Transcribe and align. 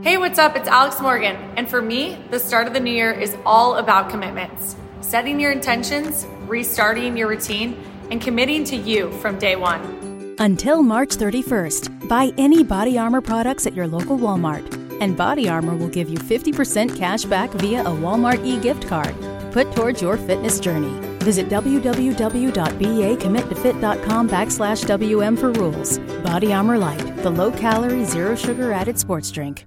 Hey, 0.00 0.16
what's 0.16 0.38
up? 0.38 0.56
It's 0.56 0.68
Alex 0.68 1.00
Morgan. 1.00 1.36
And 1.56 1.68
for 1.68 1.82
me, 1.82 2.16
the 2.30 2.38
start 2.38 2.66
of 2.66 2.72
the 2.72 2.80
new 2.80 2.90
year 2.90 3.12
is 3.12 3.36
all 3.44 3.76
about 3.76 4.10
commitments 4.10 4.76
setting 5.00 5.38
your 5.38 5.52
intentions, 5.52 6.26
restarting 6.46 7.16
your 7.16 7.28
routine, 7.28 7.76
and 8.10 8.20
committing 8.20 8.64
to 8.64 8.76
you 8.76 9.12
from 9.18 9.38
day 9.38 9.56
one. 9.56 10.34
Until 10.38 10.82
March 10.82 11.10
31st, 11.10 12.08
buy 12.08 12.32
any 12.38 12.64
Body 12.64 12.98
Armor 12.98 13.20
products 13.20 13.66
at 13.66 13.74
your 13.74 13.86
local 13.86 14.16
Walmart, 14.16 14.64
and 15.02 15.16
Body 15.16 15.48
Armor 15.48 15.76
will 15.76 15.88
give 15.88 16.08
you 16.08 16.16
50% 16.16 16.96
cash 16.96 17.24
back 17.24 17.50
via 17.50 17.82
a 17.82 17.90
Walmart 17.90 18.44
e 18.46 18.58
gift 18.58 18.88
card. 18.88 19.14
Put 19.52 19.70
towards 19.76 20.00
your 20.00 20.16
fitness 20.16 20.58
journey. 20.58 20.98
Visit 21.18 21.48
www.bacommittofit.com 21.48 24.28
backslash 24.28 24.86
WM 24.86 25.36
for 25.36 25.52
rules. 25.52 25.98
Body 26.24 26.52
Armor 26.52 26.78
Light, 26.78 27.16
the 27.18 27.30
low 27.30 27.52
calorie, 27.52 28.04
zero 28.04 28.34
sugar 28.34 28.72
added 28.72 28.98
sports 28.98 29.30
drink. 29.30 29.66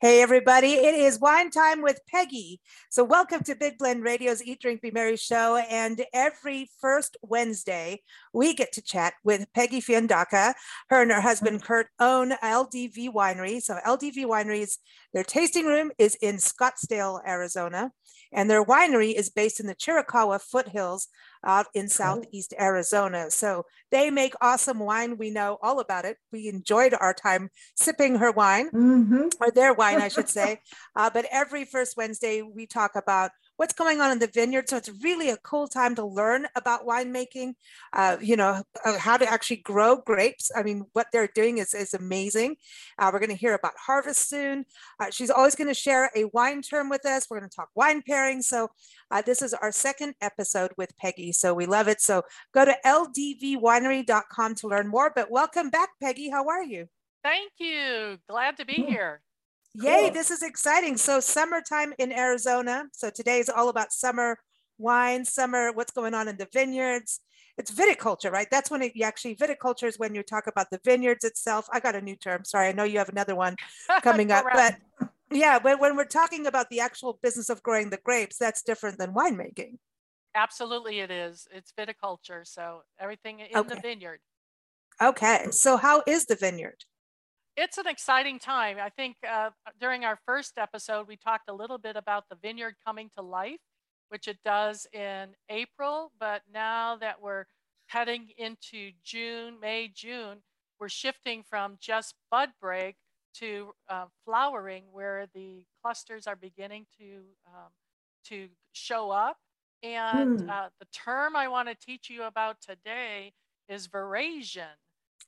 Hey, 0.00 0.22
everybody. 0.22 0.74
It 0.74 0.94
is 0.94 1.18
wine 1.18 1.50
time 1.50 1.82
with 1.82 1.98
Peggy. 2.06 2.60
So, 2.88 3.02
welcome 3.02 3.42
to 3.42 3.56
Big 3.56 3.78
Blend 3.78 4.04
Radio's 4.04 4.40
Eat, 4.40 4.60
Drink, 4.60 4.80
Be 4.80 4.92
Merry 4.92 5.16
show. 5.16 5.56
And 5.56 6.04
every 6.14 6.70
first 6.80 7.16
Wednesday, 7.20 8.02
we 8.32 8.54
get 8.54 8.70
to 8.74 8.80
chat 8.80 9.14
with 9.24 9.52
Peggy 9.54 9.80
Fiandaca. 9.80 10.54
Her 10.88 11.02
and 11.02 11.10
her 11.10 11.20
husband, 11.20 11.64
Kurt, 11.64 11.88
own 11.98 12.30
LDV 12.44 13.12
Winery. 13.12 13.60
So, 13.60 13.80
LDV 13.84 14.18
Wineries, 14.26 14.76
their 15.12 15.24
tasting 15.24 15.66
room 15.66 15.90
is 15.98 16.14
in 16.22 16.36
Scottsdale, 16.36 17.18
Arizona, 17.26 17.90
and 18.32 18.48
their 18.48 18.64
winery 18.64 19.12
is 19.12 19.30
based 19.30 19.58
in 19.58 19.66
the 19.66 19.74
Chiricahua 19.74 20.40
foothills 20.40 21.08
out 21.44 21.66
in 21.74 21.88
southeast 21.88 22.54
Arizona. 22.58 23.30
So 23.30 23.64
they 23.90 24.10
make 24.10 24.34
awesome 24.40 24.78
wine. 24.78 25.16
We 25.18 25.30
know 25.30 25.58
all 25.62 25.80
about 25.80 26.04
it. 26.04 26.16
We 26.32 26.48
enjoyed 26.48 26.94
our 26.98 27.14
time 27.14 27.50
sipping 27.74 28.16
her 28.16 28.30
wine, 28.30 28.70
mm-hmm. 28.70 29.28
or 29.40 29.50
their 29.50 29.74
wine, 29.74 30.00
I 30.00 30.08
should 30.08 30.28
say. 30.38 30.60
Uh, 30.96 31.10
but 31.10 31.26
every 31.30 31.64
first 31.64 31.96
Wednesday, 31.96 32.42
we 32.42 32.66
talk 32.66 32.92
about 32.96 33.30
what's 33.58 33.74
going 33.74 34.00
on 34.00 34.12
in 34.12 34.20
the 34.20 34.28
vineyard. 34.28 34.68
So 34.68 34.76
it's 34.76 34.90
really 35.02 35.30
a 35.30 35.36
cool 35.38 35.66
time 35.66 35.96
to 35.96 36.04
learn 36.04 36.46
about 36.54 36.86
winemaking, 36.86 37.54
uh, 37.92 38.16
you 38.20 38.36
know, 38.36 38.62
uh, 38.84 38.98
how 38.98 39.16
to 39.16 39.28
actually 39.28 39.56
grow 39.56 39.96
grapes. 39.96 40.50
I 40.56 40.62
mean, 40.62 40.86
what 40.92 41.08
they're 41.12 41.28
doing 41.34 41.58
is, 41.58 41.74
is 41.74 41.92
amazing. 41.92 42.56
Uh, 42.98 43.10
we're 43.12 43.18
going 43.18 43.30
to 43.30 43.36
hear 43.36 43.54
about 43.54 43.72
harvest 43.76 44.28
soon. 44.28 44.64
Uh, 45.00 45.10
she's 45.10 45.28
always 45.28 45.56
going 45.56 45.66
to 45.66 45.74
share 45.74 46.10
a 46.14 46.26
wine 46.26 46.62
term 46.62 46.88
with 46.88 47.04
us. 47.04 47.26
We're 47.28 47.40
going 47.40 47.50
to 47.50 47.56
talk 47.56 47.70
wine 47.74 48.00
pairing. 48.00 48.42
So 48.42 48.68
uh, 49.10 49.22
this 49.22 49.42
is 49.42 49.52
our 49.54 49.72
second 49.72 50.14
episode 50.20 50.70
with 50.78 50.96
Peggy. 50.96 51.32
So 51.32 51.52
we 51.52 51.66
love 51.66 51.88
it. 51.88 52.00
So 52.00 52.22
go 52.54 52.64
to 52.64 52.76
ldvwinery.com 52.86 54.54
to 54.54 54.68
learn 54.68 54.86
more. 54.86 55.12
But 55.12 55.32
welcome 55.32 55.68
back, 55.68 55.90
Peggy. 56.00 56.30
How 56.30 56.46
are 56.46 56.62
you? 56.62 56.86
Thank 57.24 57.50
you. 57.58 58.18
Glad 58.28 58.56
to 58.58 58.64
be 58.64 58.74
here. 58.74 59.20
Yay, 59.74 60.02
cool. 60.02 60.10
this 60.12 60.30
is 60.30 60.42
exciting. 60.42 60.96
So, 60.96 61.20
summertime 61.20 61.92
in 61.98 62.12
Arizona. 62.12 62.84
So, 62.92 63.10
today 63.10 63.38
is 63.38 63.48
all 63.48 63.68
about 63.68 63.92
summer 63.92 64.38
wine, 64.78 65.24
summer, 65.24 65.72
what's 65.72 65.92
going 65.92 66.14
on 66.14 66.28
in 66.28 66.36
the 66.36 66.48
vineyards. 66.52 67.20
It's 67.58 67.72
viticulture, 67.72 68.30
right? 68.30 68.46
That's 68.50 68.70
when 68.70 68.82
it, 68.82 68.92
you 68.94 69.04
actually, 69.04 69.34
viticulture 69.34 69.88
is 69.88 69.98
when 69.98 70.14
you 70.14 70.22
talk 70.22 70.46
about 70.46 70.70
the 70.70 70.80
vineyards 70.84 71.24
itself. 71.24 71.68
I 71.72 71.80
got 71.80 71.96
a 71.96 72.00
new 72.00 72.14
term. 72.14 72.44
Sorry, 72.44 72.68
I 72.68 72.72
know 72.72 72.84
you 72.84 72.98
have 72.98 73.08
another 73.08 73.34
one 73.34 73.56
coming 74.02 74.30
up. 74.30 74.44
But 74.52 74.76
yeah, 75.32 75.58
but 75.58 75.80
when 75.80 75.96
we're 75.96 76.04
talking 76.04 76.46
about 76.46 76.70
the 76.70 76.80
actual 76.80 77.18
business 77.20 77.50
of 77.50 77.62
growing 77.62 77.90
the 77.90 77.98
grapes, 77.98 78.38
that's 78.38 78.62
different 78.62 78.98
than 78.98 79.12
winemaking. 79.12 79.78
Absolutely, 80.34 81.00
it 81.00 81.10
is. 81.10 81.48
It's 81.52 81.72
viticulture. 81.72 82.46
So, 82.46 82.82
everything 83.00 83.40
in 83.40 83.56
okay. 83.56 83.74
the 83.74 83.80
vineyard. 83.80 84.20
Okay. 85.02 85.48
So, 85.50 85.76
how 85.76 86.02
is 86.06 86.26
the 86.26 86.36
vineyard? 86.36 86.84
It's 87.58 87.76
an 87.76 87.88
exciting 87.88 88.38
time. 88.38 88.76
I 88.80 88.88
think 88.88 89.16
uh, 89.28 89.50
during 89.80 90.04
our 90.04 90.16
first 90.24 90.58
episode, 90.58 91.08
we 91.08 91.16
talked 91.16 91.48
a 91.48 91.52
little 91.52 91.76
bit 91.76 91.96
about 91.96 92.28
the 92.30 92.36
vineyard 92.40 92.76
coming 92.86 93.10
to 93.16 93.22
life, 93.22 93.58
which 94.10 94.28
it 94.28 94.38
does 94.44 94.86
in 94.92 95.30
April. 95.50 96.12
But 96.20 96.42
now 96.54 96.96
that 96.96 97.20
we're 97.20 97.46
heading 97.86 98.28
into 98.38 98.92
June, 99.02 99.58
May, 99.60 99.90
June, 99.92 100.38
we're 100.78 100.88
shifting 100.88 101.42
from 101.42 101.78
just 101.80 102.14
bud 102.30 102.50
break 102.60 102.94
to 103.34 103.72
uh, 103.88 104.06
flowering, 104.24 104.84
where 104.92 105.26
the 105.34 105.64
clusters 105.82 106.28
are 106.28 106.36
beginning 106.36 106.86
to 107.00 107.22
um, 107.48 107.70
to 108.26 108.48
show 108.72 109.10
up. 109.10 109.36
And 109.82 110.42
hmm. 110.42 110.50
uh, 110.50 110.68
the 110.78 110.86
term 110.92 111.34
I 111.34 111.48
want 111.48 111.68
to 111.68 111.74
teach 111.74 112.08
you 112.08 112.22
about 112.22 112.58
today 112.60 113.32
is 113.68 113.88
veraison. 113.88 114.76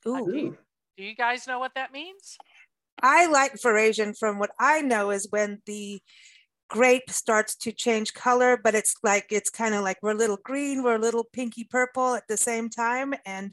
Ooh. 0.06 0.56
Do 0.96 1.04
you 1.04 1.14
guys 1.14 1.46
know 1.46 1.58
what 1.58 1.74
that 1.74 1.92
means? 1.92 2.36
I 3.02 3.26
like 3.26 3.54
veraison 3.54 4.16
from 4.18 4.38
what 4.38 4.50
I 4.58 4.82
know 4.82 5.10
is 5.10 5.26
when 5.30 5.62
the 5.66 6.02
grape 6.68 7.10
starts 7.10 7.56
to 7.56 7.72
change 7.72 8.14
color, 8.14 8.58
but 8.62 8.74
it's 8.74 8.94
like 9.02 9.26
it's 9.30 9.50
kind 9.50 9.74
of 9.74 9.82
like 9.82 9.98
we're 10.02 10.12
a 10.12 10.14
little 10.14 10.38
green, 10.44 10.82
we're 10.82 10.96
a 10.96 11.00
little 11.00 11.24
pinky 11.24 11.64
purple 11.64 12.14
at 12.14 12.28
the 12.28 12.36
same 12.36 12.68
time. 12.68 13.14
And 13.26 13.52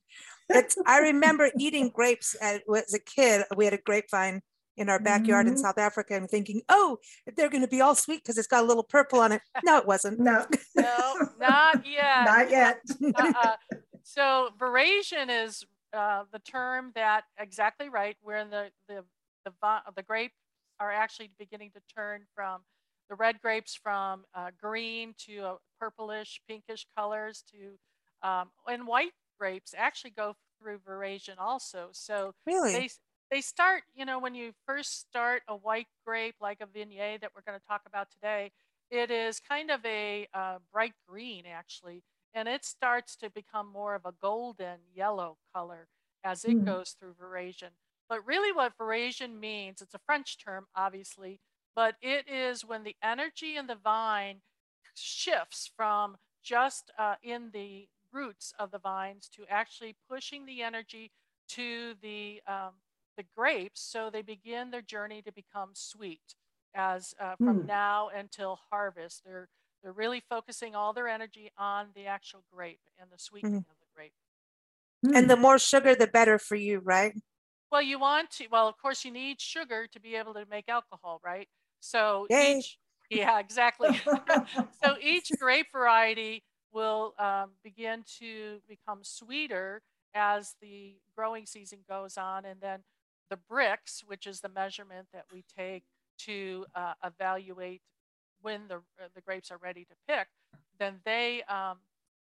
it's 0.49 0.77
I 0.85 0.99
remember 1.11 1.49
eating 1.57 1.89
grapes 1.93 2.35
as, 2.35 2.61
as 2.75 2.93
a 2.93 2.99
kid. 2.99 3.43
We 3.55 3.65
had 3.65 3.73
a 3.73 3.79
grapevine 3.79 4.41
in 4.77 4.89
our 4.89 4.99
backyard 4.99 5.47
mm-hmm. 5.47 5.55
in 5.55 5.61
South 5.61 5.79
Africa 5.79 6.15
and 6.15 6.29
thinking, 6.29 6.61
oh, 6.69 6.99
they're 7.35 7.49
going 7.49 7.63
to 7.63 7.67
be 7.67 7.81
all 7.81 7.95
sweet 7.95 8.23
because 8.23 8.37
it's 8.37 8.47
got 8.47 8.63
a 8.63 8.67
little 8.67 8.83
purple 8.83 9.19
on 9.19 9.31
it. 9.31 9.41
No, 9.63 9.77
it 9.77 9.87
wasn't. 9.87 10.19
No, 10.19 10.45
no, 10.75 11.15
not 11.39 11.85
yet. 11.87 12.25
Not 12.25 12.51
yet. 12.51 12.79
uh-uh. 13.15 13.55
So 14.03 14.49
veraison 14.59 15.45
is 15.45 15.65
uh, 15.97 16.23
the 16.31 16.39
term 16.39 16.91
that 16.95 17.25
exactly 17.37 17.89
right, 17.89 18.15
where 18.21 18.37
in 18.37 18.49
the 18.49 18.71
the 18.87 19.03
the, 19.45 19.51
the 19.95 20.03
grapes 20.03 20.35
are 20.79 20.91
actually 20.91 21.29
beginning 21.39 21.71
to 21.71 21.81
turn 21.93 22.23
from 22.35 22.61
the 23.09 23.15
red 23.15 23.41
grapes 23.41 23.73
from 23.73 24.25
uh, 24.35 24.51
green 24.61 25.13
to 25.17 25.37
a 25.39 25.55
purplish, 25.79 26.41
pinkish 26.47 26.85
colors 26.95 27.43
to 27.51 28.27
um, 28.27 28.49
and 28.67 28.85
white 28.87 29.13
grapes 29.39 29.73
actually 29.77 30.11
go 30.11 30.35
through 30.59 30.79
veraison 30.79 31.37
also. 31.39 31.89
So 31.91 32.33
really? 32.45 32.73
they 32.73 32.89
they 33.31 33.41
start, 33.41 33.83
you 33.93 34.05
know, 34.05 34.19
when 34.19 34.35
you 34.35 34.53
first 34.65 34.99
start 34.99 35.43
a 35.47 35.55
white 35.55 35.87
grape 36.05 36.35
like 36.39 36.59
a 36.61 36.65
Viognier 36.65 37.19
that 37.19 37.31
we're 37.35 37.41
going 37.45 37.59
to 37.59 37.67
talk 37.67 37.81
about 37.85 38.09
today, 38.09 38.51
it 38.89 39.11
is 39.11 39.39
kind 39.39 39.69
of 39.69 39.85
a 39.85 40.27
uh, 40.33 40.59
bright 40.71 40.93
green 41.07 41.43
actually 41.45 42.03
and 42.37 42.47
it 42.47 42.63
starts 42.63 43.15
to 43.15 43.31
become 43.31 43.67
more 43.67 43.95
of 43.95 44.05
a 44.05 44.13
golden 44.21 44.77
yellow 44.93 45.37
color 45.55 45.87
as 46.23 46.45
it 46.45 46.55
mm. 46.55 46.65
goes 46.65 46.91
through 46.91 47.15
veraison. 47.19 47.71
But 48.07 48.25
really, 48.27 48.51
what 48.51 48.77
veraison 48.77 49.39
means, 49.39 49.81
it's 49.81 49.95
a 49.95 49.99
French 50.05 50.37
term, 50.37 50.67
obviously, 50.75 51.39
but 51.75 51.95
it 51.99 52.29
is 52.29 52.63
when 52.63 52.83
the 52.83 52.95
energy 53.03 53.57
in 53.57 53.65
the 53.65 53.75
vine 53.75 54.41
shifts 54.93 55.71
from 55.75 56.17
just 56.43 56.91
uh, 56.99 57.15
in 57.23 57.49
the 57.53 57.87
roots 58.13 58.53
of 58.59 58.69
the 58.69 58.77
vines 58.77 59.29
to 59.29 59.41
actually 59.49 59.95
pushing 60.07 60.45
the 60.45 60.61
energy 60.61 61.11
to 61.49 61.95
the 62.03 62.41
um, 62.47 62.73
the 63.17 63.25
grapes, 63.35 63.81
so 63.81 64.11
they 64.11 64.21
begin 64.21 64.69
their 64.69 64.83
journey 64.83 65.23
to 65.23 65.31
become 65.31 65.71
sweet. 65.73 66.35
As 66.75 67.15
uh, 67.19 67.35
from 67.37 67.63
mm. 67.63 67.67
now 67.67 68.09
until 68.15 68.59
harvest, 68.69 69.23
they're 69.25 69.49
they're 69.83 69.91
really 69.91 70.21
focusing 70.29 70.75
all 70.75 70.93
their 70.93 71.07
energy 71.07 71.51
on 71.57 71.87
the 71.95 72.05
actual 72.05 72.43
grape 72.51 72.79
and 72.99 73.09
the 73.11 73.19
sweetening 73.19 73.61
mm-hmm. 73.61 73.71
of 73.71 73.77
the 73.79 73.87
grape. 73.95 74.13
And 75.15 75.29
the 75.29 75.35
hmm. 75.35 75.41
more 75.43 75.59
sugar, 75.59 75.95
the 75.95 76.07
better 76.07 76.39
for 76.39 76.55
you, 76.55 76.79
right? 76.79 77.13
Well, 77.71 77.81
you 77.81 77.99
want 77.99 78.31
to, 78.31 78.47
well, 78.51 78.67
of 78.67 78.77
course, 78.77 79.05
you 79.05 79.11
need 79.11 79.39
sugar 79.39 79.87
to 79.91 79.99
be 79.99 80.15
able 80.15 80.33
to 80.33 80.45
make 80.49 80.69
alcohol, 80.69 81.21
right? 81.23 81.47
So 81.79 82.25
Yay. 82.29 82.57
each, 82.57 82.77
yeah, 83.09 83.39
exactly. 83.39 84.01
so 84.83 84.95
each 85.01 85.31
grape 85.39 85.67
variety 85.71 86.43
will 86.71 87.13
um, 87.19 87.51
begin 87.63 88.03
to 88.19 88.59
become 88.67 88.99
sweeter 89.03 89.81
as 90.13 90.55
the 90.61 90.95
growing 91.15 91.45
season 91.45 91.79
goes 91.87 92.17
on. 92.17 92.45
And 92.45 92.59
then 92.61 92.79
the 93.29 93.37
Brix, 93.51 94.03
which 94.05 94.25
is 94.25 94.41
the 94.41 94.49
measurement 94.49 95.07
that 95.13 95.25
we 95.31 95.43
take 95.57 95.83
to 96.19 96.65
uh, 96.75 96.93
evaluate 97.03 97.81
when 98.47 98.61
the 98.69 98.75
uh, 98.75 99.09
the 99.13 99.21
grapes 99.21 99.51
are 99.51 99.57
ready 99.57 99.83
to 99.83 99.95
pick, 100.07 100.27
then 100.79 100.93
they 101.03 101.43
um, 101.49 101.79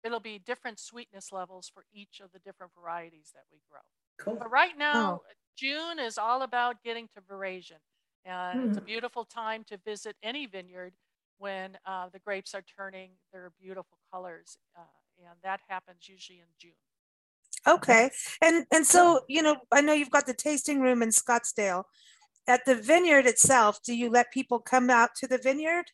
it'll 0.03 0.19
be 0.19 0.41
different 0.44 0.81
sweetness 0.81 1.31
levels 1.31 1.70
for 1.73 1.85
each 1.93 2.20
of 2.25 2.32
the 2.32 2.41
different 2.41 2.73
varieties 2.79 3.31
that 3.35 3.44
we 3.53 3.59
grow. 3.70 3.87
Cool. 4.19 4.37
But 4.41 4.50
right 4.50 4.76
now, 4.76 5.20
oh. 5.23 5.32
June 5.56 5.99
is 6.00 6.19
all 6.19 6.43
about 6.43 6.82
getting 6.82 7.06
to 7.15 7.20
veraison. 7.20 7.82
And 8.25 8.61
mm. 8.61 8.69
it's 8.69 8.76
a 8.76 8.81
hmm. 8.81 8.87
beautiful 8.87 9.25
time 9.25 9.65
to 9.69 9.79
visit 9.87 10.17
any 10.23 10.47
vineyard 10.47 10.93
when 11.38 11.79
uh, 11.87 12.09
the 12.12 12.19
grapes 12.19 12.53
are 12.53 12.64
turning 12.76 13.11
their 13.32 13.53
beautiful 13.61 13.99
colors. 14.12 14.59
Uh, 14.76 14.82
and 15.21 15.38
that 15.44 15.61
happens 15.69 16.09
usually 16.09 16.41
in 16.41 16.50
June. 16.61 16.73
Okay. 17.67 18.11
And 18.43 18.67
and 18.73 18.87
so, 18.87 19.21
you 19.29 19.43
know, 19.43 19.56
I 19.73 19.81
know 19.81 19.93
you've 19.93 20.17
got 20.19 20.26
the 20.26 20.35
tasting 20.35 20.81
room 20.81 21.00
in 21.03 21.11
Scottsdale. 21.11 21.85
At 22.47 22.64
the 22.64 22.75
vineyard 22.75 23.26
itself, 23.26 23.81
do 23.85 23.94
you 23.94 24.11
let 24.11 24.32
people 24.32 24.59
come 24.59 24.88
out 24.91 25.11
to 25.21 25.26
the 25.26 25.38
vineyard? 25.38 25.87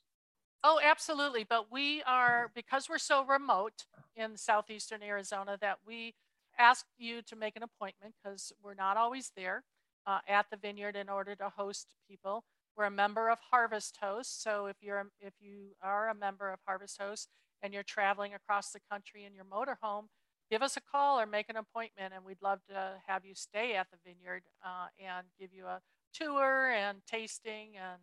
Oh, 0.64 0.81
absolutely. 0.82 1.44
But 1.44 1.70
we 1.72 2.02
are, 2.05 2.50
because 2.55 2.88
we're 2.88 2.99
so 2.99 3.25
remote 3.25 3.87
in 4.16 4.37
southeastern 4.38 5.02
Arizona, 5.02 5.58
that 5.61 5.81
we 5.87 6.14
ask 6.58 6.87
you 6.99 7.22
to 7.22 7.37
make 7.37 7.56
an 7.56 7.64
appointment 7.64 8.14
because 8.22 8.52
we're 8.62 8.75
not 8.75 8.96
always 8.96 9.32
there 9.37 9.64
uh, 10.06 10.20
at 10.28 10.46
the 10.50 10.56
vineyard 10.56 10.96
in 10.96 11.11
order 11.11 11.37
to 11.37 11.50
host 11.50 11.88
people. 12.08 12.44
We're 12.76 12.84
a 12.87 12.90
member 12.93 13.31
of 13.31 13.38
Harvest 13.50 13.99
Host. 14.02 14.43
So 14.43 14.66
if 14.66 14.76
you're 14.82 15.11
if 15.20 15.34
you 15.40 15.76
are 15.82 16.08
a 16.11 16.14
member 16.14 16.50
of 16.52 16.61
Harvest 16.67 16.99
Host 17.00 17.28
and 17.62 17.75
you're 17.75 17.82
traveling 17.84 18.34
across 18.34 18.72
the 18.72 18.81
country 18.90 19.25
in 19.25 19.34
your 19.34 19.46
motorhome, 19.46 20.06
give 20.50 20.62
us 20.62 20.76
a 20.76 20.81
call 20.81 21.20
or 21.20 21.26
make 21.26 21.49
an 21.50 21.56
appointment, 21.56 22.14
and 22.14 22.25
we'd 22.25 22.43
love 22.43 22.60
to 22.69 22.94
have 23.06 23.25
you 23.25 23.34
stay 23.34 23.76
at 23.76 23.88
the 23.93 23.99
vineyard 24.05 24.44
uh, 24.64 24.88
and 24.99 25.26
give 25.40 25.52
you 25.52 25.67
a 25.67 25.81
tour 26.14 26.70
and 26.72 27.02
tasting, 27.06 27.76
and 27.76 28.00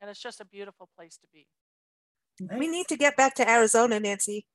and 0.00 0.10
it's 0.10 0.20
just 0.22 0.40
a 0.40 0.46
beautiful 0.46 0.88
place 0.96 1.18
to 1.18 1.26
be. 1.32 1.46
We 2.40 2.68
need 2.68 2.88
to 2.88 2.96
get 2.96 3.16
back 3.16 3.34
to 3.36 3.48
Arizona, 3.48 4.00
Nancy. 4.00 4.46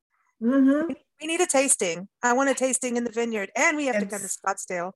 Mm-hmm. 0.41 0.93
We 1.21 1.27
need 1.27 1.41
a 1.41 1.45
tasting. 1.45 2.07
I 2.23 2.33
want 2.33 2.49
a 2.49 2.53
tasting 2.53 2.97
in 2.97 3.03
the 3.03 3.11
vineyard, 3.11 3.51
and 3.55 3.77
we 3.77 3.85
have 3.87 3.95
and, 3.95 4.09
to 4.09 4.09
come 4.09 4.21
to 4.21 4.27
Scottsdale. 4.27 4.93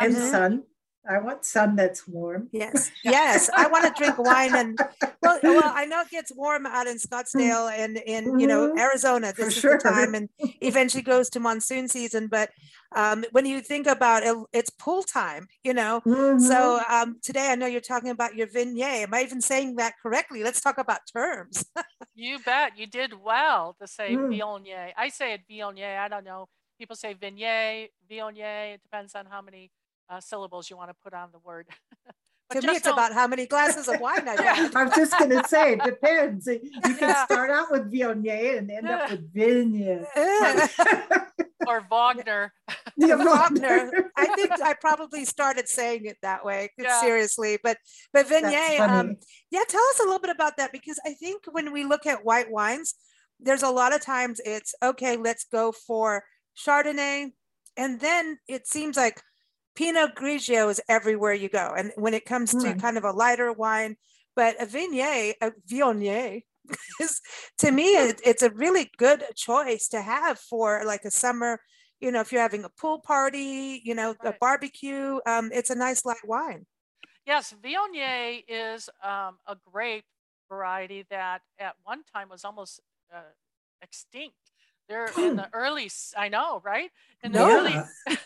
And 0.00 0.14
sun. 0.14 0.64
I 1.08 1.18
want 1.18 1.44
sun 1.44 1.74
that's 1.74 2.06
warm. 2.06 2.48
Yes, 2.52 2.92
yes. 3.04 3.50
I 3.54 3.66
want 3.66 3.84
to 3.84 4.02
drink 4.02 4.18
wine 4.18 4.54
and 4.54 4.78
well, 5.20 5.38
well, 5.42 5.72
I 5.74 5.84
know 5.84 6.00
it 6.00 6.10
gets 6.10 6.32
warm 6.34 6.64
out 6.64 6.86
in 6.86 6.96
Scottsdale 6.96 7.72
and 7.72 7.96
in 7.96 8.38
you 8.38 8.46
know 8.46 8.68
mm-hmm. 8.68 8.78
Arizona. 8.78 9.32
This 9.36 9.36
For 9.36 9.46
is 9.46 9.54
sure. 9.54 9.78
the 9.78 9.90
time, 9.90 10.14
and 10.14 10.28
eventually 10.60 11.02
goes 11.02 11.28
to 11.30 11.40
monsoon 11.40 11.88
season. 11.88 12.28
But 12.28 12.50
um, 12.94 13.24
when 13.32 13.46
you 13.46 13.60
think 13.60 13.88
about 13.88 14.22
it, 14.22 14.36
it's 14.52 14.70
pool 14.70 15.02
time. 15.02 15.48
You 15.64 15.74
know. 15.74 16.02
Mm-hmm. 16.06 16.38
So 16.38 16.80
um, 16.88 17.18
today, 17.20 17.48
I 17.50 17.56
know 17.56 17.66
you're 17.66 17.80
talking 17.80 18.10
about 18.10 18.36
your 18.36 18.46
vignette. 18.46 19.02
Am 19.02 19.14
I 19.14 19.22
even 19.22 19.40
saying 19.40 19.76
that 19.76 19.94
correctly? 20.00 20.44
Let's 20.44 20.60
talk 20.60 20.78
about 20.78 21.00
terms. 21.12 21.64
you 22.14 22.38
bet. 22.40 22.78
You 22.78 22.86
did 22.86 23.14
well 23.22 23.76
to 23.80 23.86
say 23.86 24.14
mm. 24.14 24.28
Viognier. 24.28 24.92
I 24.96 25.08
say 25.08 25.34
it 25.34 25.42
Viognier. 25.50 25.98
I 25.98 26.08
don't 26.08 26.24
know. 26.24 26.48
People 26.78 26.96
say 26.96 27.14
vignette, 27.14 27.90
Viognier. 28.10 28.74
It 28.74 28.82
depends 28.82 29.14
on 29.14 29.26
how 29.26 29.40
many 29.40 29.70
uh, 30.08 30.20
syllables 30.20 30.68
you 30.68 30.76
want 30.76 30.90
to 30.90 30.96
put 31.02 31.14
on 31.14 31.30
the 31.32 31.38
word. 31.38 31.66
to 32.50 32.66
me, 32.66 32.74
it's 32.74 32.82
don't... 32.82 32.94
about 32.94 33.12
how 33.12 33.26
many 33.26 33.46
glasses 33.46 33.88
of 33.88 34.00
wine 34.00 34.28
I 34.28 34.42
have. 34.42 34.76
I'm 34.76 34.90
just 34.90 35.18
going 35.18 35.30
to 35.30 35.46
say, 35.48 35.74
it 35.74 35.84
depends. 35.84 36.46
You 36.46 36.60
can 36.82 36.96
yeah. 37.00 37.24
start 37.24 37.50
out 37.50 37.70
with 37.70 37.90
Viognier 37.92 38.58
and 38.58 38.70
end 38.70 38.88
up 38.88 39.10
with 39.10 39.32
Vigne. 39.32 40.04
or 41.66 41.86
Wagner. 41.90 42.52
Yeah, 42.94 43.14
Wagner. 43.24 44.10
I 44.16 44.26
think 44.34 44.52
I 44.60 44.74
probably 44.80 45.24
started 45.24 45.66
saying 45.66 46.04
it 46.04 46.18
that 46.20 46.44
way, 46.44 46.70
yeah. 46.76 47.00
seriously. 47.00 47.58
But 47.62 47.78
but 48.12 48.26
Viognier, 48.28 48.80
um, 48.80 49.16
yeah, 49.50 49.62
tell 49.66 49.80
us 49.80 50.00
a 50.00 50.02
little 50.02 50.18
bit 50.18 50.30
about 50.30 50.58
that 50.58 50.72
because 50.72 51.00
I 51.06 51.14
think 51.14 51.44
when 51.50 51.72
we 51.72 51.84
look 51.84 52.06
at 52.06 52.24
white 52.24 52.50
wines, 52.50 52.94
there's 53.40 53.62
a 53.62 53.70
lot 53.70 53.94
of 53.94 54.02
times 54.02 54.40
it's 54.44 54.74
okay, 54.82 55.16
let's 55.16 55.44
go 55.44 55.72
for 55.72 56.24
Chardonnay. 56.56 57.32
And 57.78 57.98
then 57.98 58.38
it 58.46 58.66
seems 58.66 58.98
like 58.98 59.22
Pinot 59.74 60.14
Grigio 60.14 60.70
is 60.70 60.80
everywhere 60.88 61.32
you 61.32 61.48
go. 61.48 61.72
And 61.76 61.92
when 61.96 62.14
it 62.14 62.26
comes 62.26 62.50
to 62.50 62.74
mm. 62.74 62.80
kind 62.80 62.98
of 62.98 63.04
a 63.04 63.12
lighter 63.12 63.52
wine, 63.52 63.96
but 64.36 64.60
a 64.60 64.66
Viognier, 64.66 65.32
a 65.40 65.52
Viognier 65.70 66.42
is 67.00 67.20
to 67.58 67.70
me, 67.70 67.84
it, 67.96 68.20
it's 68.24 68.42
a 68.42 68.50
really 68.50 68.90
good 68.98 69.24
choice 69.36 69.88
to 69.88 70.02
have 70.02 70.38
for 70.38 70.82
like 70.84 71.04
a 71.04 71.10
summer, 71.10 71.60
you 72.00 72.12
know, 72.12 72.20
if 72.20 72.32
you're 72.32 72.42
having 72.42 72.64
a 72.64 72.70
pool 72.80 73.00
party, 73.00 73.80
you 73.84 73.94
know, 73.94 74.14
right. 74.22 74.34
a 74.34 74.36
barbecue, 74.40 75.18
um, 75.26 75.50
it's 75.52 75.70
a 75.70 75.74
nice 75.74 76.04
light 76.04 76.24
wine. 76.24 76.66
Yes, 77.26 77.54
Viognier 77.62 78.42
is 78.48 78.90
um, 79.02 79.38
a 79.46 79.56
grape 79.70 80.04
variety 80.48 81.04
that 81.10 81.42
at 81.58 81.74
one 81.84 82.02
time 82.12 82.28
was 82.28 82.44
almost 82.44 82.80
uh, 83.14 83.20
extinct. 83.80 84.34
They're 84.88 85.08
in 85.16 85.36
the 85.36 85.48
early, 85.54 85.90
I 86.16 86.28
know, 86.28 86.60
right? 86.64 86.90
In 87.22 87.32
the 87.32 87.38
no. 87.38 87.58
early, 87.58 87.74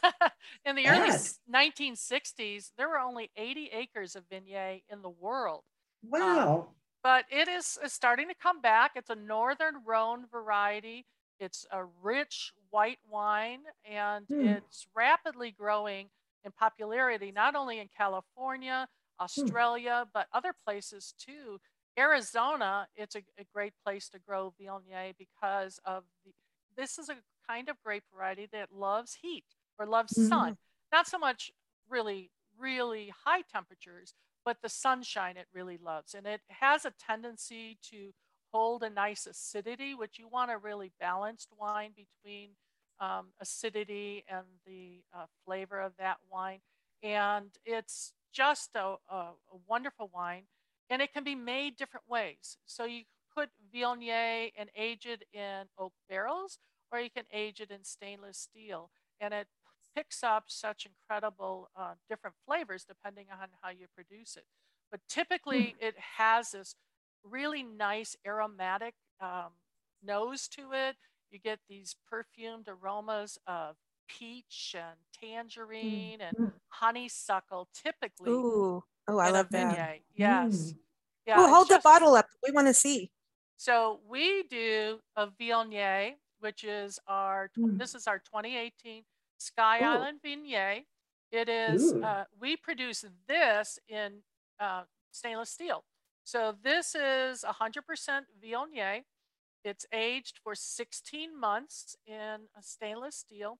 in 0.64 0.76
the 0.76 0.88
early 0.88 1.10
1960s, 1.52 2.70
there 2.76 2.88
were 2.88 2.98
only 2.98 3.30
80 3.36 3.70
acres 3.72 4.16
of 4.16 4.24
Viognier 4.28 4.82
in 4.90 5.02
the 5.02 5.10
world. 5.10 5.62
Um, 6.04 6.10
wow. 6.10 6.52
Um, 6.52 6.66
but 7.06 7.24
it 7.30 7.46
is 7.46 7.78
starting 7.86 8.26
to 8.26 8.34
come 8.34 8.60
back. 8.60 8.90
It's 8.96 9.10
a 9.10 9.14
Northern 9.14 9.76
Rhone 9.84 10.24
variety. 10.26 11.06
It's 11.38 11.64
a 11.70 11.84
rich 12.02 12.52
white 12.70 12.98
wine, 13.08 13.60
and 13.88 14.26
mm. 14.26 14.56
it's 14.56 14.88
rapidly 14.92 15.54
growing 15.56 16.08
in 16.44 16.50
popularity, 16.50 17.30
not 17.30 17.54
only 17.54 17.78
in 17.78 17.88
California, 17.96 18.88
hmm. 19.20 19.22
Australia, 19.22 20.04
mm. 20.04 20.08
but 20.12 20.26
other 20.34 20.52
places 20.66 21.14
too. 21.16 21.60
Arizona, 21.96 22.88
it's 22.96 23.14
a, 23.14 23.22
a, 23.38 23.44
great 23.54 23.74
place 23.84 24.08
to 24.08 24.18
grow 24.18 24.52
Viognier 24.60 25.12
because 25.16 25.78
of 25.84 26.02
the 26.24 26.32
this 26.76 26.98
is 26.98 27.08
a 27.08 27.14
kind 27.48 27.68
of 27.68 27.76
grape 27.84 28.02
variety 28.12 28.48
that 28.52 28.72
loves 28.74 29.18
heat 29.22 29.44
or 29.78 29.86
loves 29.86 30.12
mm-hmm. 30.12 30.28
sun. 30.28 30.56
Not 30.90 31.06
so 31.06 31.18
much 31.18 31.52
really, 31.88 32.32
really 32.58 33.12
high 33.24 33.42
temperatures, 33.42 34.12
but 34.46 34.62
the 34.62 34.68
sunshine 34.68 35.36
it 35.36 35.48
really 35.52 35.76
loves. 35.76 36.14
And 36.14 36.24
it 36.24 36.40
has 36.48 36.84
a 36.84 36.92
tendency 37.04 37.78
to 37.90 38.12
hold 38.52 38.84
a 38.84 38.88
nice 38.88 39.26
acidity, 39.26 39.94
which 39.94 40.20
you 40.20 40.28
want 40.28 40.52
a 40.52 40.56
really 40.56 40.92
balanced 41.00 41.48
wine 41.58 41.90
between 41.96 42.50
um, 43.00 43.32
acidity 43.40 44.24
and 44.28 44.46
the 44.64 45.02
uh, 45.14 45.26
flavor 45.44 45.80
of 45.80 45.92
that 45.98 46.18
wine. 46.30 46.60
And 47.02 47.50
it's 47.64 48.12
just 48.32 48.70
a, 48.76 48.94
a, 49.10 49.16
a, 49.16 49.58
wonderful 49.66 50.10
wine. 50.14 50.44
And 50.88 51.02
it 51.02 51.12
can 51.12 51.24
be 51.24 51.34
made 51.34 51.76
different 51.76 52.08
ways. 52.08 52.56
So 52.64 52.84
you 52.84 53.02
put 53.36 53.50
Viognier 53.74 54.52
and 54.56 54.70
age 54.76 55.06
it 55.06 55.24
in 55.32 55.64
oak 55.76 55.92
barrels, 56.08 56.58
or 56.92 57.00
you 57.00 57.10
can 57.10 57.24
age 57.32 57.60
it 57.60 57.72
in 57.72 57.82
stainless 57.82 58.38
steel. 58.38 58.90
And 59.20 59.34
it 59.34 59.48
picks 59.96 60.22
up 60.22 60.44
such 60.48 60.86
incredible 60.86 61.70
uh, 61.76 61.94
different 62.08 62.36
flavors 62.46 62.84
depending 62.86 63.26
on 63.32 63.48
how 63.62 63.70
you 63.70 63.86
produce 63.94 64.36
it. 64.36 64.44
But 64.90 65.00
typically, 65.08 65.74
mm. 65.80 65.86
it 65.86 65.94
has 66.18 66.50
this 66.50 66.74
really 67.24 67.62
nice 67.62 68.14
aromatic 68.26 68.94
um, 69.20 69.52
nose 70.04 70.48
to 70.48 70.72
it. 70.72 70.96
You 71.30 71.38
get 71.38 71.58
these 71.68 71.96
perfumed 72.08 72.68
aromas 72.68 73.38
of 73.46 73.76
peach 74.08 74.76
and 74.78 74.96
tangerine 75.20 76.18
mm. 76.20 76.28
and 76.28 76.36
hmm. 76.36 76.56
honeysuckle, 76.68 77.68
typically. 77.74 78.30
Ooh, 78.30 78.84
oh, 79.08 79.18
I 79.18 79.30
love 79.30 79.48
that. 79.50 79.98
Yes. 80.14 80.54
Mm. 80.54 80.76
Yeah, 81.26 81.38
well, 81.38 81.52
hold 81.52 81.68
just, 81.68 81.82
the 81.82 81.88
bottle 81.88 82.14
up. 82.14 82.28
We 82.46 82.52
want 82.52 82.68
to 82.68 82.74
see. 82.74 83.10
So 83.56 83.98
we 84.08 84.44
do 84.44 85.00
a 85.16 85.26
Viognier, 85.26 86.12
which 86.38 86.62
is 86.62 87.00
our, 87.08 87.50
mm. 87.58 87.76
this 87.76 87.96
is 87.96 88.06
our 88.06 88.18
2018 88.18 89.02
Sky 89.38 89.80
Ooh. 89.80 89.84
Island 89.84 90.20
Viognier. 90.24 90.84
It 91.32 91.48
is, 91.48 91.92
uh, 91.92 92.24
we 92.40 92.56
produce 92.56 93.04
this 93.28 93.78
in 93.88 94.22
uh, 94.60 94.82
stainless 95.10 95.50
steel. 95.50 95.84
So 96.24 96.54
this 96.62 96.94
is 96.94 97.44
100% 97.44 97.80
Viognier. 98.42 99.02
It's 99.64 99.86
aged 99.92 100.38
for 100.42 100.54
16 100.54 101.38
months 101.38 101.96
in 102.06 102.46
a 102.56 102.62
stainless 102.62 103.16
steel. 103.16 103.58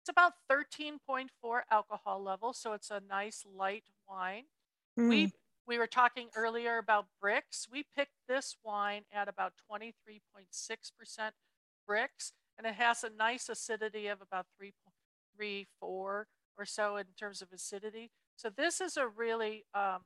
It's 0.00 0.08
about 0.08 0.32
13.4 0.50 1.28
alcohol 1.70 2.22
level, 2.22 2.52
so 2.52 2.72
it's 2.72 2.90
a 2.90 3.00
nice 3.08 3.44
light 3.46 3.84
wine. 4.08 4.44
Mm. 4.98 5.08
We 5.08 5.32
we 5.66 5.78
were 5.78 5.86
talking 5.86 6.28
earlier 6.34 6.78
about 6.78 7.06
Brix. 7.22 7.68
We 7.70 7.84
picked 7.96 8.16
this 8.28 8.56
wine 8.64 9.02
at 9.12 9.28
about 9.28 9.52
23.6% 9.70 11.30
Brix, 11.88 12.32
and 12.58 12.66
it 12.66 12.74
has 12.74 13.04
a 13.04 13.10
nice 13.10 13.48
acidity 13.48 14.08
of 14.08 14.20
about 14.20 14.46
3.34 15.40 15.66
or 15.82 16.26
so 16.64 16.96
in 16.96 17.06
terms 17.18 17.42
of 17.42 17.48
acidity. 17.52 18.10
So 18.36 18.50
this 18.50 18.80
is 18.80 18.96
a 18.96 19.06
really 19.06 19.64
um, 19.74 20.00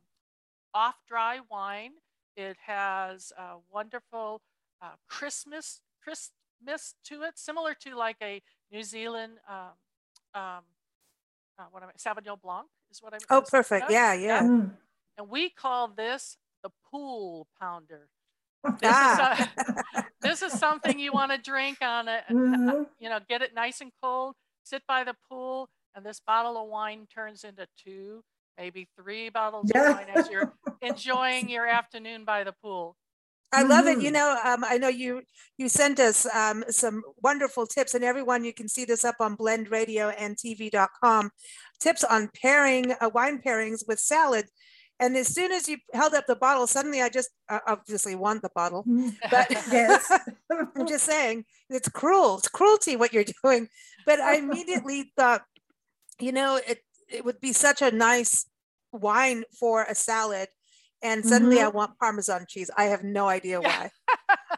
off-dry 0.75 1.41
wine. 1.51 1.93
It 2.37 2.57
has 2.67 3.33
a 3.39 3.57
wonderful 3.71 4.43
uh, 4.83 4.97
Christmas 5.09 5.81
Christmas 6.03 6.95
to 7.05 7.23
it, 7.23 7.39
similar 7.39 7.75
to 7.81 7.97
like 7.97 8.17
a 8.23 8.43
New 8.71 8.83
Zealand 8.83 9.39
um, 9.49 9.73
um, 10.35 10.63
uh, 11.59 11.65
what 11.71 11.83
am 11.83 11.89
I, 11.89 11.93
Sauvignon 11.93 12.41
Blanc 12.41 12.67
is 12.91 13.03
what 13.03 13.15
I'm. 13.15 13.21
Oh, 13.31 13.43
perfect. 13.43 13.91
Yeah, 13.91 14.13
yeah. 14.13 14.43
yeah. 14.43 14.43
Mm. 14.43 14.71
And 15.19 15.31
we 15.31 15.49
call 15.49 15.89
this 15.89 16.37
the 16.63 16.71
pool 16.91 17.47
pounder. 17.61 18.09
This, 18.81 18.91
ah. 18.93 19.33
is, 19.33 19.75
a, 19.95 20.05
this 20.21 20.43
is 20.43 20.53
something 20.53 20.99
you 20.99 21.13
want 21.13 21.31
to 21.31 21.39
drink 21.39 21.79
on 21.83 22.09
it, 22.09 22.25
mm-hmm. 22.29 22.83
you 22.99 23.09
know, 23.09 23.21
get 23.29 23.41
it 23.41 23.55
nice 23.55 23.81
and 23.81 23.93
cold, 24.03 24.35
sit 24.67 24.83
by 24.87 25.05
the 25.05 25.15
pool, 25.29 25.69
and 25.95 26.05
this 26.05 26.21
bottle 26.21 26.57
of 26.59 26.69
wine 26.69 27.07
turns 27.13 27.45
into 27.45 27.67
two, 27.83 28.23
maybe 28.59 28.89
three 29.01 29.31
bottles 29.31 29.71
yeah. 29.75 29.91
of 29.91 29.97
wine 29.97 30.07
as 30.15 30.29
you're 30.29 30.53
enjoying 30.83 31.49
your 31.49 31.67
afternoon 31.67 32.25
by 32.25 32.45
the 32.45 32.53
pool. 32.63 32.97
I 33.53 33.63
love 33.63 33.87
it. 33.87 34.03
You 34.03 34.11
know, 34.11 34.37
um, 34.45 34.65
I 34.65 34.77
know 34.77 34.89
you 34.89 35.23
you 35.57 35.69
sent 35.69 36.01
us 36.01 36.27
um, 36.35 36.65
some 36.69 37.03
wonderful 37.23 37.67
tips, 37.67 37.95
and 37.95 38.05
everyone 38.05 38.45
you 38.45 38.53
can 38.53 38.69
see 38.69 38.85
this 38.85 39.05
up 39.05 39.17
on 39.21 39.37
Blend 39.37 39.71
Radio 39.71 40.09
and 40.11 40.37
TV.com. 40.37 41.31
Tips 41.81 42.05
on 42.05 42.29
pairing 42.35 42.93
uh, 43.01 43.09
wine 43.15 43.41
pairings 43.41 43.87
with 43.87 44.01
salad. 44.01 44.47
And 44.99 45.17
as 45.17 45.29
soon 45.29 45.53
as 45.53 45.69
you 45.69 45.79
held 45.93 46.15
up 46.15 46.27
the 46.27 46.37
bottle, 46.37 46.67
suddenly 46.67 47.03
I 47.03 47.09
just 47.09 47.31
uh, 47.49 47.61
obviously 47.67 48.15
want 48.15 48.43
the 48.43 48.51
bottle, 48.55 48.89
but 49.31 49.47
yes. 49.71 50.11
I'm 50.77 50.87
just 50.87 51.05
saying 51.05 51.45
it's 51.69 51.89
cruel. 51.89 52.39
It's 52.39 52.49
cruelty 52.49 52.97
what 52.97 53.13
you're 53.13 53.25
doing. 53.45 53.69
But 54.07 54.21
I 54.21 54.37
immediately 54.37 55.13
thought, 55.17 55.43
you 56.21 56.33
know, 56.33 56.57
it 56.67 56.81
it 57.09 57.25
would 57.25 57.41
be 57.41 57.53
such 57.53 57.83
a 57.83 57.91
nice 57.91 58.47
wine 58.93 59.45
for 59.59 59.85
a 59.85 59.95
salad 59.95 60.49
and 61.03 61.25
suddenly 61.25 61.61
I 61.61 61.69
Mhm. 61.69 61.75
want 61.75 61.99
Parmesan 61.99 62.47
cheese. 62.49 62.71
I 62.77 62.85
have 62.85 63.05
no 63.05 63.29
idea 63.29 63.61
why. 63.61 63.91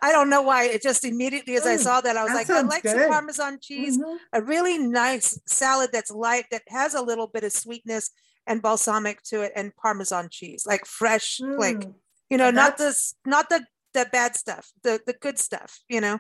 I 0.01 0.13
don't 0.13 0.31
know 0.31 0.43
why. 0.43 0.65
It 0.65 0.83
just 0.83 1.05
immediately, 1.05 1.57
as 1.57 1.67
I 1.67 1.77
Mm, 1.77 1.83
saw 1.83 2.01
that, 2.01 2.17
I 2.17 2.23
was 2.23 2.33
that 2.33 2.37
like, 2.37 2.51
I 2.51 2.63
like 2.63 2.87
some. 2.87 3.01
Parmesan 3.11 3.59
cheese, 3.61 3.99
Mhm. 3.99 4.19
a 4.33 4.43
really 4.43 4.79
nice 4.79 5.41
salad 5.47 5.91
that's 5.93 6.11
light, 6.11 6.47
that 6.51 6.63
has 6.69 6.95
a 6.95 7.03
little 7.03 7.27
bit 7.27 7.45
of 7.45 7.53
sweetness 7.53 8.11
and 8.49 8.61
balsamic 8.63 9.23
to 9.25 9.43
it, 9.43 9.53
and 9.55 9.75
Parmesan 9.77 10.29
cheese, 10.31 10.65
like 10.67 10.85
fresh, 10.87 11.39
like 11.41 11.77
Mm. 11.81 11.95
you 12.31 12.37
know, 12.39 12.51
not 12.51 12.77
that's- 12.79 13.13
this, 13.13 13.15
not 13.25 13.49
the 13.49 13.65
the 13.95 14.07
bad 14.13 14.35
stuff, 14.37 14.71
the 14.83 15.01
the 15.07 15.13
good 15.15 15.39
stuff, 15.39 15.81
you 15.89 16.01
know. 16.01 16.19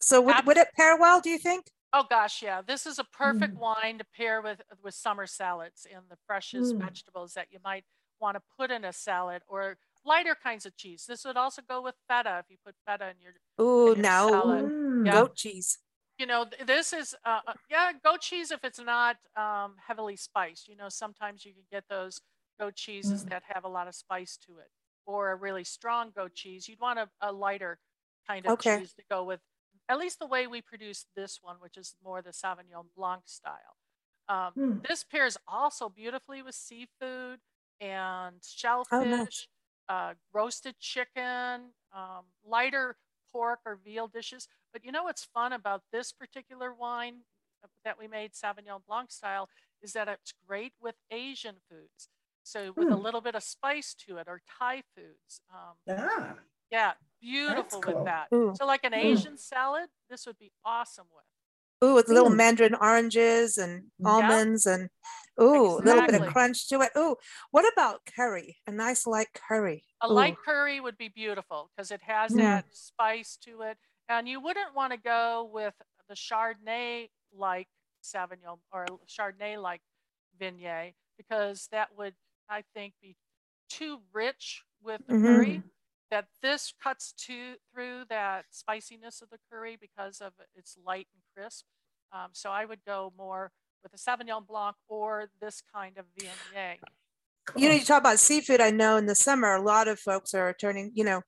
So 0.00 0.20
would, 0.20 0.34
Ab- 0.36 0.46
would 0.46 0.56
it 0.56 0.68
pair 0.76 0.96
well? 0.96 1.20
Do 1.20 1.30
you 1.30 1.38
think? 1.38 1.66
Oh 1.92 2.04
gosh, 2.08 2.42
yeah. 2.42 2.62
This 2.62 2.86
is 2.86 2.98
a 2.98 3.04
perfect 3.04 3.54
Mm. 3.54 3.58
wine 3.58 3.98
to 3.98 4.04
pair 4.16 4.40
with 4.40 4.60
with 4.82 4.94
summer 4.94 5.26
salads 5.26 5.86
and 5.92 6.04
the 6.08 6.16
freshest 6.26 6.74
Mm. 6.74 6.80
vegetables 6.84 7.34
that 7.34 7.48
you 7.52 7.58
might 7.62 7.84
want 8.18 8.36
to 8.36 8.42
put 8.56 8.70
in 8.70 8.84
a 8.84 8.92
salad 8.92 9.42
or 9.48 9.76
lighter 10.04 10.34
kinds 10.34 10.64
of 10.66 10.76
cheese. 10.76 11.04
This 11.06 11.24
would 11.24 11.36
also 11.36 11.60
go 11.62 11.80
with 11.82 11.94
feta 12.08 12.38
if 12.42 12.46
you 12.50 12.56
put 12.64 12.74
feta 12.86 13.10
in 13.10 13.20
your 13.20 13.34
Ooh, 13.60 13.92
in 13.92 13.96
your 13.98 14.02
no, 14.02 14.28
salad. 14.30 14.64
Mm. 14.64 15.06
Yeah. 15.06 15.12
goat 15.12 15.36
cheese. 15.36 15.78
You 16.22 16.26
know, 16.28 16.46
this 16.66 16.92
is 16.92 17.16
uh, 17.24 17.40
uh, 17.48 17.54
yeah, 17.68 17.90
goat 18.04 18.20
cheese 18.20 18.52
if 18.52 18.62
it's 18.62 18.78
not 18.78 19.16
um, 19.36 19.74
heavily 19.84 20.14
spiced. 20.14 20.68
You 20.68 20.76
know, 20.76 20.88
sometimes 20.88 21.44
you 21.44 21.52
can 21.52 21.64
get 21.72 21.84
those 21.90 22.20
goat 22.60 22.76
cheeses 22.76 23.24
Mm. 23.24 23.28
that 23.30 23.42
have 23.48 23.64
a 23.64 23.68
lot 23.68 23.88
of 23.88 23.96
spice 23.96 24.36
to 24.46 24.58
it, 24.58 24.70
or 25.04 25.32
a 25.32 25.36
really 25.36 25.64
strong 25.64 26.12
goat 26.14 26.34
cheese. 26.34 26.68
You'd 26.68 26.80
want 26.80 27.00
a, 27.00 27.08
a 27.20 27.32
lighter 27.32 27.80
kind 28.28 28.46
of 28.46 28.56
Okay. 28.56 28.58
cheese 28.58 28.92
to 28.94 29.02
go 29.10 29.24
with 29.24 29.40
at 29.88 29.98
least 29.98 30.20
the 30.20 30.26
way 30.26 30.46
we 30.46 30.62
produce 30.62 31.06
this 31.16 31.40
one, 31.42 31.56
which 31.58 31.76
is 31.76 31.96
more 32.04 32.22
the 32.22 32.30
Sauvignon 32.30 32.86
Blanc 32.96 33.22
style. 33.26 33.76
Um, 34.28 34.54
Mm. 34.58 34.82
This 34.88 35.04
pairs 35.04 35.36
also 35.48 35.88
beautifully 35.88 36.42
with 36.42 36.54
seafood 36.54 37.40
and 37.80 38.36
Oh, 38.92 39.26
shellfish, 39.26 39.48
uh, 39.88 40.14
roasted 40.32 40.78
chicken, 40.78 41.72
um, 41.94 42.24
lighter 42.44 42.96
pork 43.32 43.60
or 43.66 43.76
veal 43.76 44.08
dishes. 44.08 44.48
But 44.72 44.84
you 44.84 44.92
know 44.92 45.04
what's 45.04 45.24
fun 45.24 45.52
about 45.52 45.82
this 45.92 46.12
particular 46.12 46.72
wine 46.72 47.20
that 47.84 47.98
we 47.98 48.08
made 48.08 48.32
Sauvignon 48.32 48.80
Blanc 48.86 49.10
style 49.10 49.48
is 49.82 49.92
that 49.92 50.08
it's 50.08 50.32
great 50.46 50.72
with 50.80 50.94
Asian 51.10 51.56
foods. 51.68 52.08
So 52.42 52.72
with 52.76 52.90
a 52.90 52.96
Hmm. 52.96 53.02
little 53.02 53.20
bit 53.20 53.34
of 53.34 53.42
spice 53.42 53.94
to 54.06 54.16
it 54.16 54.26
or 54.28 54.40
Thai 54.58 54.82
foods. 54.96 55.40
Um, 55.52 55.76
Ah, 55.88 56.38
yeah, 56.70 56.94
beautiful 57.20 57.80
cool. 57.82 57.94
with 57.94 58.04
that. 58.04 58.28
Ooh. 58.34 58.54
So 58.56 58.66
like 58.66 58.82
an 58.84 58.92
Mm. 58.92 59.04
Asian 59.04 59.36
salad, 59.36 59.88
this 60.08 60.26
would 60.26 60.38
be 60.38 60.52
awesome 60.64 61.06
with. 61.14 61.88
Ooh, 61.88 61.94
with 61.94 62.08
little 62.08 62.30
Mm. 62.30 62.36
mandarin 62.36 62.74
oranges 62.74 63.58
and 63.58 63.90
Yeah. 63.98 64.10
almonds 64.10 64.66
and 64.66 64.88
ooh, 65.40 65.78
a 65.78 65.82
little 65.82 66.06
bit 66.06 66.20
of 66.20 66.26
crunch 66.32 66.68
to 66.68 66.80
it. 66.80 66.92
Ooh, 66.96 67.16
what 67.50 67.70
about 67.72 68.04
curry? 68.06 68.58
A 68.66 68.72
nice 68.72 69.06
light 69.06 69.32
curry. 69.34 69.84
A 70.00 70.08
Ooh. 70.08 70.14
light 70.14 70.36
curry 70.44 70.80
would 70.80 70.96
be 70.96 71.08
beautiful 71.08 71.70
because 71.76 71.90
it 71.90 72.02
has 72.02 72.32
Mm. 72.32 72.38
that 72.38 72.64
spice 72.74 73.36
to 73.38 73.62
it. 73.62 73.78
And 74.12 74.28
you 74.28 74.40
wouldn't 74.40 74.74
want 74.74 74.92
to 74.92 74.98
go 74.98 75.48
with 75.50 75.74
the 76.06 76.14
Chardonnay 76.14 77.08
like 77.34 77.68
Sauvignon 78.04 78.58
or 78.70 78.86
Chardonnay 79.08 79.60
like 79.60 79.80
Viognier 80.38 80.92
because 81.16 81.68
that 81.72 81.96
would, 81.96 82.14
I 82.48 82.62
think, 82.74 82.92
be 83.00 83.16
too 83.70 84.00
rich 84.12 84.64
with 84.82 85.00
the 85.06 85.14
Mhm. 85.14 85.24
curry. 85.24 85.62
That 86.10 86.28
this 86.42 86.74
cuts 86.78 87.12
to 87.26 87.56
through 87.72 88.04
that 88.10 88.44
spiciness 88.50 89.22
of 89.22 89.30
the 89.30 89.38
curry 89.50 89.76
because 89.76 90.20
of 90.20 90.34
its 90.54 90.76
light 90.76 91.08
and 91.14 91.22
crisp. 91.34 91.64
Um, 92.12 92.30
so 92.34 92.50
I 92.50 92.66
would 92.66 92.84
go 92.84 93.14
more 93.16 93.50
with 93.82 93.94
a 93.94 93.96
Sauvignon 93.96 94.46
Blanc 94.46 94.76
or 94.88 95.30
this 95.40 95.62
kind 95.62 95.96
of 95.96 96.04
Viognier. 96.14 96.80
You 97.56 97.68
know, 97.68 97.70
cool. 97.70 97.78
you 97.78 97.84
talk 97.84 98.00
about 98.00 98.18
seafood. 98.18 98.60
I 98.60 98.70
know 98.70 98.98
in 98.98 99.06
the 99.06 99.14
summer, 99.14 99.54
a 99.54 99.62
lot 99.62 99.88
of 99.88 99.98
folks 99.98 100.34
are 100.34 100.52
turning, 100.52 100.92
you 100.94 101.02
know, 101.04 101.22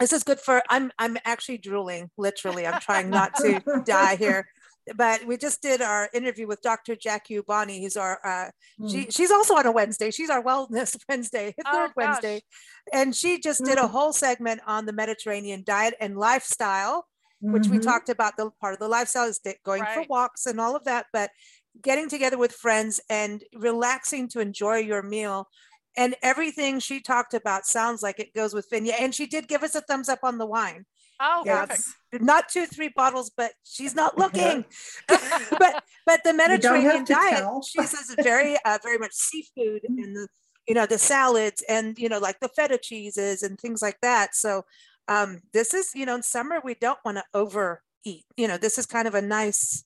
this 0.00 0.12
is 0.12 0.22
good 0.22 0.38
for, 0.40 0.62
I'm, 0.70 0.90
I'm 0.98 1.16
actually 1.24 1.58
drooling, 1.58 2.10
literally. 2.16 2.66
I'm 2.66 2.80
trying 2.80 3.10
not 3.10 3.34
to 3.36 3.60
die 3.84 4.16
here. 4.16 4.46
But 4.96 5.26
we 5.26 5.36
just 5.36 5.60
did 5.60 5.82
our 5.82 6.08
interview 6.14 6.46
with 6.46 6.62
Dr. 6.62 6.96
Jackie 6.96 7.38
Ubani, 7.38 7.80
who's 7.82 7.96
our, 7.96 8.18
uh, 8.24 8.50
Mm. 8.80 8.90
she, 8.90 9.10
she's 9.10 9.30
also 9.32 9.54
on 9.56 9.66
a 9.66 9.72
Wednesday. 9.72 10.10
She's 10.10 10.30
our 10.30 10.42
Wellness 10.42 10.96
Wednesday, 11.08 11.54
Oh, 11.66 11.72
third 11.72 11.86
gosh. 11.88 11.92
Wednesday. 11.96 12.42
And 12.92 13.14
she 13.14 13.40
just 13.40 13.64
did 13.64 13.76
a 13.76 13.82
Mm. 13.82 13.90
whole 13.90 14.12
segment 14.12 14.60
on 14.66 14.86
the 14.86 14.92
Mediterranean 14.92 15.62
diet 15.64 15.94
and 16.00 16.16
lifestyle. 16.16 17.06
which 17.40 17.68
we 17.68 17.78
Mhm. 17.78 17.82
talked 17.82 18.08
about 18.08 18.36
the 18.36 18.50
part 18.60 18.72
of 18.74 18.80
the 18.80 18.88
lifestyle 18.88 19.28
is 19.28 19.38
that 19.44 19.62
going 19.62 19.84
for 19.94 20.02
walks 20.08 20.44
and 20.44 20.60
all 20.60 20.74
of 20.74 20.82
that 20.82 21.06
but 21.12 21.30
getting 21.82 22.08
together 22.08 22.36
with 22.36 22.50
friends 22.50 23.00
and 23.08 23.44
relaxing 23.54 24.26
to 24.28 24.40
enjoy 24.40 24.78
your 24.78 25.02
meal 25.04 25.48
and 25.98 26.14
everything 26.22 26.78
she 26.78 27.00
talked 27.00 27.34
about 27.34 27.66
sounds 27.66 28.02
like 28.04 28.20
it 28.20 28.32
goes 28.32 28.54
with 28.54 28.70
Viognier. 28.70 28.94
And 29.00 29.12
she 29.14 29.26
did 29.26 29.48
give 29.48 29.64
us 29.64 29.74
a 29.74 29.80
thumbs 29.80 30.08
up 30.08 30.20
on 30.22 30.38
the 30.38 30.46
wine. 30.46 30.86
Oh, 31.20 31.42
perfect. 31.44 31.82
Not 32.12 32.48
two, 32.48 32.66
three 32.66 32.90
bottles, 32.94 33.30
but 33.36 33.50
she's 33.64 33.96
not 33.96 34.16
looking. 34.22 34.64
but 35.08 35.82
but 36.06 36.22
the 36.22 36.30
You 36.30 36.36
don't 36.36 36.36
have 36.36 36.36
Mediterranean 36.36 37.04
diet, 37.04 37.38
tell. 37.38 37.62
she 37.62 37.82
says, 37.82 38.14
very 38.22 38.56
uh, 38.64 38.78
very 38.82 38.98
much 38.98 39.12
seafood 39.12 39.82
and 39.88 40.14
the 40.16 40.28
you 40.68 40.74
know 40.74 40.86
the 40.86 40.98
salads 40.98 41.64
and 41.68 41.98
you 41.98 42.08
know 42.08 42.18
like 42.20 42.38
the 42.40 42.48
feta 42.48 42.78
cheeses 42.78 43.42
and 43.42 43.58
things 43.58 43.82
like 43.82 43.98
that. 44.00 44.36
So 44.36 44.64
um, 45.08 45.40
this 45.52 45.74
is 45.74 45.90
you 45.96 46.06
know 46.06 46.14
in 46.14 46.22
summer 46.22 46.60
we 46.64 46.74
don't 46.74 47.00
want 47.04 47.18
to 47.18 47.24
overeat. 47.34 48.24
You 48.36 48.46
know 48.46 48.56
this 48.56 48.78
is 48.78 48.86
kind 48.86 49.08
of 49.08 49.14
a 49.16 49.22
nice 49.22 49.84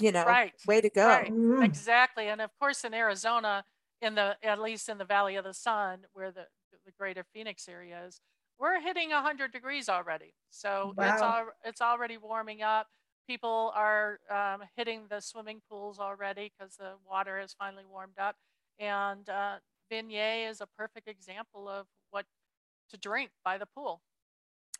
you 0.00 0.10
know 0.10 0.24
Right. 0.24 0.52
way 0.66 0.80
to 0.80 0.90
go. 0.90 1.06
Right. 1.06 1.30
Mm. 1.32 1.64
Exactly. 1.64 2.26
And 2.28 2.40
of 2.40 2.50
course, 2.58 2.84
in 2.84 2.94
Arizona, 2.94 3.62
in 4.02 4.14
the 4.14 4.36
at 4.42 4.60
least 4.60 4.88
in 4.88 4.98
the 4.98 5.04
Valley 5.04 5.36
of 5.36 5.44
the 5.44 5.54
Sun, 5.54 6.06
where 6.12 6.30
the 6.32 6.46
the 6.86 6.92
greater 6.98 7.24
Phoenix 7.32 7.68
area 7.68 8.04
is, 8.06 8.20
we're 8.58 8.80
hitting 8.80 9.10
100 9.10 9.52
degrees 9.52 9.88
already. 9.88 10.34
So 10.50 10.94
it's 11.00 11.20
Wow. 11.20 11.22
al- 11.22 11.52
it's 11.64 11.80
already 11.80 12.16
warming 12.18 12.62
up. 12.62 12.88
People 13.28 13.72
are 13.74 14.18
um, 14.30 14.62
hitting 14.76 15.06
the 15.08 15.20
swimming 15.20 15.60
pools 15.70 15.98
already 15.98 16.52
because 16.56 16.76
the 16.76 16.94
water 17.08 17.38
has 17.40 17.54
finally 17.54 17.84
warmed 17.84 18.18
up. 18.18 18.36
And 18.78 19.28
uh, 19.28 19.58
Viognier 19.92 20.48
is 20.50 20.60
a 20.60 20.66
perfect 20.66 21.08
example 21.08 21.68
of 21.68 21.86
what 22.10 22.26
to 22.90 22.96
drink 22.98 23.30
by 23.44 23.58
the 23.58 23.66
pool. 23.66 24.02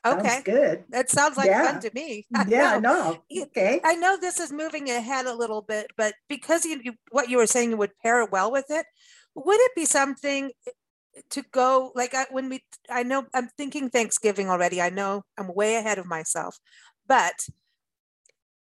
Sounds 0.04 0.22
Okay, 0.22 0.42
good. 0.44 0.84
that 0.90 1.10
sounds 1.10 1.36
like 1.36 1.50
Yeah. 1.50 1.72
fun 1.72 1.80
to 1.80 1.90
me. 1.94 2.26
Yeah, 2.30 2.40
I 2.46 2.50
Yeah, 2.50 2.78
know. 2.78 3.22
no. 3.30 3.42
Okay. 3.42 3.80
I 3.84 3.94
know 3.94 4.16
this 4.16 4.40
is 4.40 4.52
moving 4.52 4.90
ahead 4.90 5.26
a 5.26 5.34
little 5.34 5.62
bit, 5.62 5.88
but 5.96 6.14
because 6.28 6.64
you, 6.64 6.80
you 6.82 6.92
what 7.10 7.28
you 7.28 7.36
were 7.36 7.46
saying 7.46 7.76
would 7.76 7.92
pair 8.02 8.24
well 8.26 8.50
with 8.50 8.66
it, 8.70 8.86
would 9.34 9.60
it 9.60 9.72
be 9.74 9.84
something 9.84 10.50
eh, 10.66 10.70
to 11.30 11.42
go 11.52 11.92
like 11.94 12.14
I, 12.14 12.26
when 12.30 12.48
we? 12.48 12.64
I 12.88 13.02
know 13.02 13.26
I'm 13.34 13.48
thinking 13.56 13.90
Thanksgiving 13.90 14.48
already. 14.48 14.80
I 14.80 14.90
know 14.90 15.22
I'm 15.38 15.54
way 15.54 15.76
ahead 15.76 15.98
of 15.98 16.06
myself, 16.06 16.58
but 17.06 17.46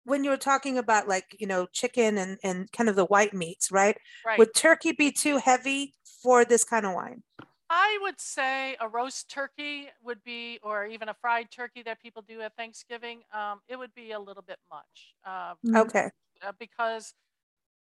when 0.04 0.24
you 0.24 0.30
were 0.30 0.36
talking 0.38 0.78
about 0.78 1.06
like 1.08 1.36
you 1.38 1.46
know 1.46 1.66
chicken 1.72 2.18
and 2.18 2.38
and 2.42 2.70
kind 2.72 2.88
of 2.88 2.96
the 2.96 3.04
white 3.04 3.34
meats, 3.34 3.70
right? 3.70 3.96
Right. 4.26 4.38
Would 4.38 4.54
turkey 4.54 4.92
be 4.92 5.12
too 5.12 5.36
heavy 5.38 5.94
for 6.22 6.44
this 6.44 6.64
kind 6.64 6.86
of 6.86 6.94
wine? 6.94 7.22
I 7.70 7.98
would 8.02 8.20
say 8.20 8.76
a 8.80 8.88
roast 8.88 9.30
turkey 9.30 9.88
would 10.02 10.22
be, 10.24 10.58
or 10.62 10.86
even 10.86 11.08
a 11.08 11.14
fried 11.14 11.50
turkey 11.50 11.82
that 11.82 12.00
people 12.00 12.22
do 12.22 12.40
at 12.40 12.56
Thanksgiving. 12.56 13.22
Um, 13.32 13.60
it 13.68 13.76
would 13.78 13.94
be 13.94 14.12
a 14.12 14.18
little 14.20 14.42
bit 14.42 14.58
much 14.70 15.14
uh, 15.26 15.54
Mm. 15.64 15.76
Okay, 15.80 16.10
uh, 16.42 16.52
because 16.58 17.14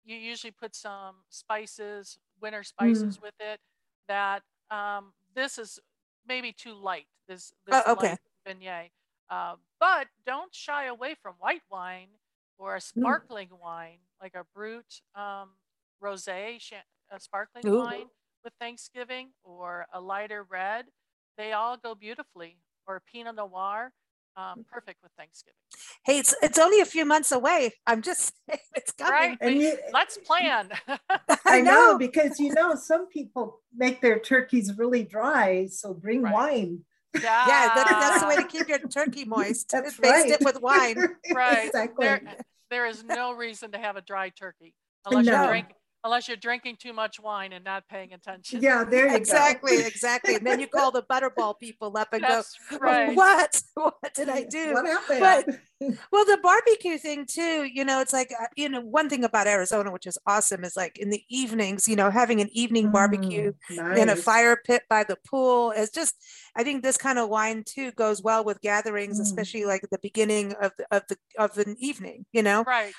you 0.04 0.16
usually 0.16 0.52
put 0.52 0.74
some 0.74 1.16
spices, 1.30 2.18
winter 2.40 2.62
spices 2.62 3.18
with 3.22 3.34
it. 3.40 3.60
That 4.08 4.42
um, 4.70 5.12
this 5.34 5.58
is 5.58 5.78
maybe 6.26 6.52
too 6.52 6.74
light. 6.74 7.06
This 7.28 7.52
this 7.66 7.86
Oh, 7.86 7.92
okay. 7.92 8.16
light 8.16 8.18
Viognier. 8.46 8.90
Uh, 9.30 9.56
but 9.80 10.08
don't 10.26 10.54
shy 10.54 10.86
away 10.86 11.14
from 11.20 11.34
white 11.38 11.62
wine 11.70 12.08
or 12.58 12.76
a 12.76 12.80
sparkling 12.80 13.48
wine 13.62 13.98
like 14.20 14.34
a 14.34 14.44
brut 14.54 15.00
um, 15.14 15.50
rosé, 16.02 16.58
a 17.10 17.20
sparkling 17.20 17.66
Ooh. 17.66 17.88
wine 17.88 18.06
with 18.44 18.52
Thanksgiving 18.61 19.30
or 19.44 19.87
a 19.92 20.00
lighter 20.00 20.44
red. 20.49 20.87
They 21.38 21.52
all 21.52 21.76
go 21.76 21.94
beautifully. 21.94 22.58
Or 22.87 23.00
Pinot 23.12 23.37
Noir, 23.37 23.92
um, 24.37 24.64
perfect 24.68 25.04
with 25.04 25.12
Thanksgiving. 25.16 25.54
hey, 26.04 26.18
it's 26.18 26.34
it's 26.42 26.58
only 26.58 26.80
a 26.80 26.84
few 26.84 27.04
months 27.04 27.30
away. 27.30 27.70
I'm 27.87 28.02
just 28.02 28.32
saying 28.49 28.58
it's 28.75 28.90
coming. 28.90 29.12
Right? 29.12 29.38
And 29.40 29.54
we- 29.56 29.66
you- 29.68 29.78
let's 29.92 30.18
plan. 30.18 30.70
I 31.46 31.61
know 31.61 31.96
because 31.96 32.40
you 32.40 32.52
know 32.54 32.75
some 32.75 33.06
people 33.06 33.61
make 33.75 34.00
their 34.00 34.18
turkeys 34.18 34.76
really 34.76 35.04
dry, 35.04 35.66
so 35.68 35.94
bring 35.94 36.22
Right. 36.22 36.34
wine 36.34 36.84
Yeah, 37.14 37.20
Yeah, 37.46 37.75
that, 37.75 37.87
that's 37.88 38.22
the 38.22 38.26
way 38.28 38.37
to 38.37 38.44
keep 38.49 38.68
your 38.68 38.78
turkey 38.80 39.25
moist. 39.25 39.68
That's 39.70 39.96
Baste 39.96 40.12
right. 40.25 40.30
it 40.30 40.44
with 40.44 40.61
wine. 40.61 40.96
Right. 41.32 41.66
Exactly. 41.68 42.04
There, 42.06 42.22
there 42.70 42.87
is 42.87 43.04
no 43.04 43.32
reason 43.34 43.70
to 43.72 43.78
have 43.78 43.96
a 43.96 44.00
dry 44.02 44.30
turkey 44.30 44.75
unless 45.06 45.26
No. 45.26 45.32
you're 45.42 45.50
drink, 45.50 45.66
unless 46.04 46.28
you're 46.28 46.37
drinking 46.37 46.76
too 46.76 46.92
much 46.92 47.21
wine 47.21 47.52
and 47.52 47.64
not 47.64 47.88
paying 47.88 48.12
attention. 48.12 48.61
Yeah, 48.62 48.85
there 48.85 49.09
you 49.09 49.16
Exactly, 49.16 49.78
go. 49.78 49.87
exactly. 49.87 50.35
And 50.37 50.47
then 50.47 50.61
you 50.61 50.66
call 50.66 50.90
the 50.99 51.02
butterball 51.02 51.59
people 51.59 51.97
up 51.97 52.12
and 52.12 52.23
That's 52.23 52.56
go, 52.71 52.78
right. 52.78 53.16
"What? 53.16 53.62
What 53.75 54.14
did 54.14 54.28
I 54.28 54.44
do?" 54.44 54.73
What 54.75 54.87
happened? 54.87 55.21
But- 55.21 55.59
Well, 56.12 56.25
the 56.25 56.38
barbecue 56.40 56.97
thing 56.97 57.26
too, 57.26 57.64
you 57.64 57.85
know, 57.85 58.00
it's 58.00 58.12
like, 58.12 58.30
uh, 58.40 58.47
you 58.54 58.68
know, 58.68 58.80
one 58.80 59.09
thing 59.09 59.25
about 59.25 59.49
Arizona, 59.49 59.90
which 59.90 60.06
is 60.06 60.16
awesome, 60.28 60.62
is 60.62 60.76
like 60.76 60.97
in 60.97 61.11
the 61.11 61.25
evenings, 61.28 61.88
you 61.88 61.97
know, 61.97 62.09
having 62.09 62.40
an 62.40 62.49
evening 62.52 62.92
barbecue 62.92 63.52
Mm, 63.68 63.97
in 63.99 64.09
a 64.09 64.14
fire 64.14 64.56
pit 64.64 64.85
by 64.88 65.02
the 65.02 65.16
pool 65.28 65.73
is 65.73 65.90
just, 65.90 66.14
I 66.54 66.62
think 66.62 66.85
this 66.85 66.97
kind 66.97 67.18
of 67.18 67.28
wine 67.28 67.64
too 67.66 67.90
goes 67.92 68.23
well 68.23 68.44
with 68.44 68.61
gatherings, 68.61 69.18
Mm. 69.18 69.23
especially 69.23 69.64
like 69.64 69.82
at 69.82 69.90
the 69.90 69.99
beginning 69.99 70.52
of 70.52 70.71
the, 70.78 70.87
of 70.94 71.02
the, 71.09 71.16
of 71.37 71.59
an 71.59 71.75
evening, 71.80 72.26
you 72.32 72.44
know, 72.44 72.62
Right. 72.62 72.94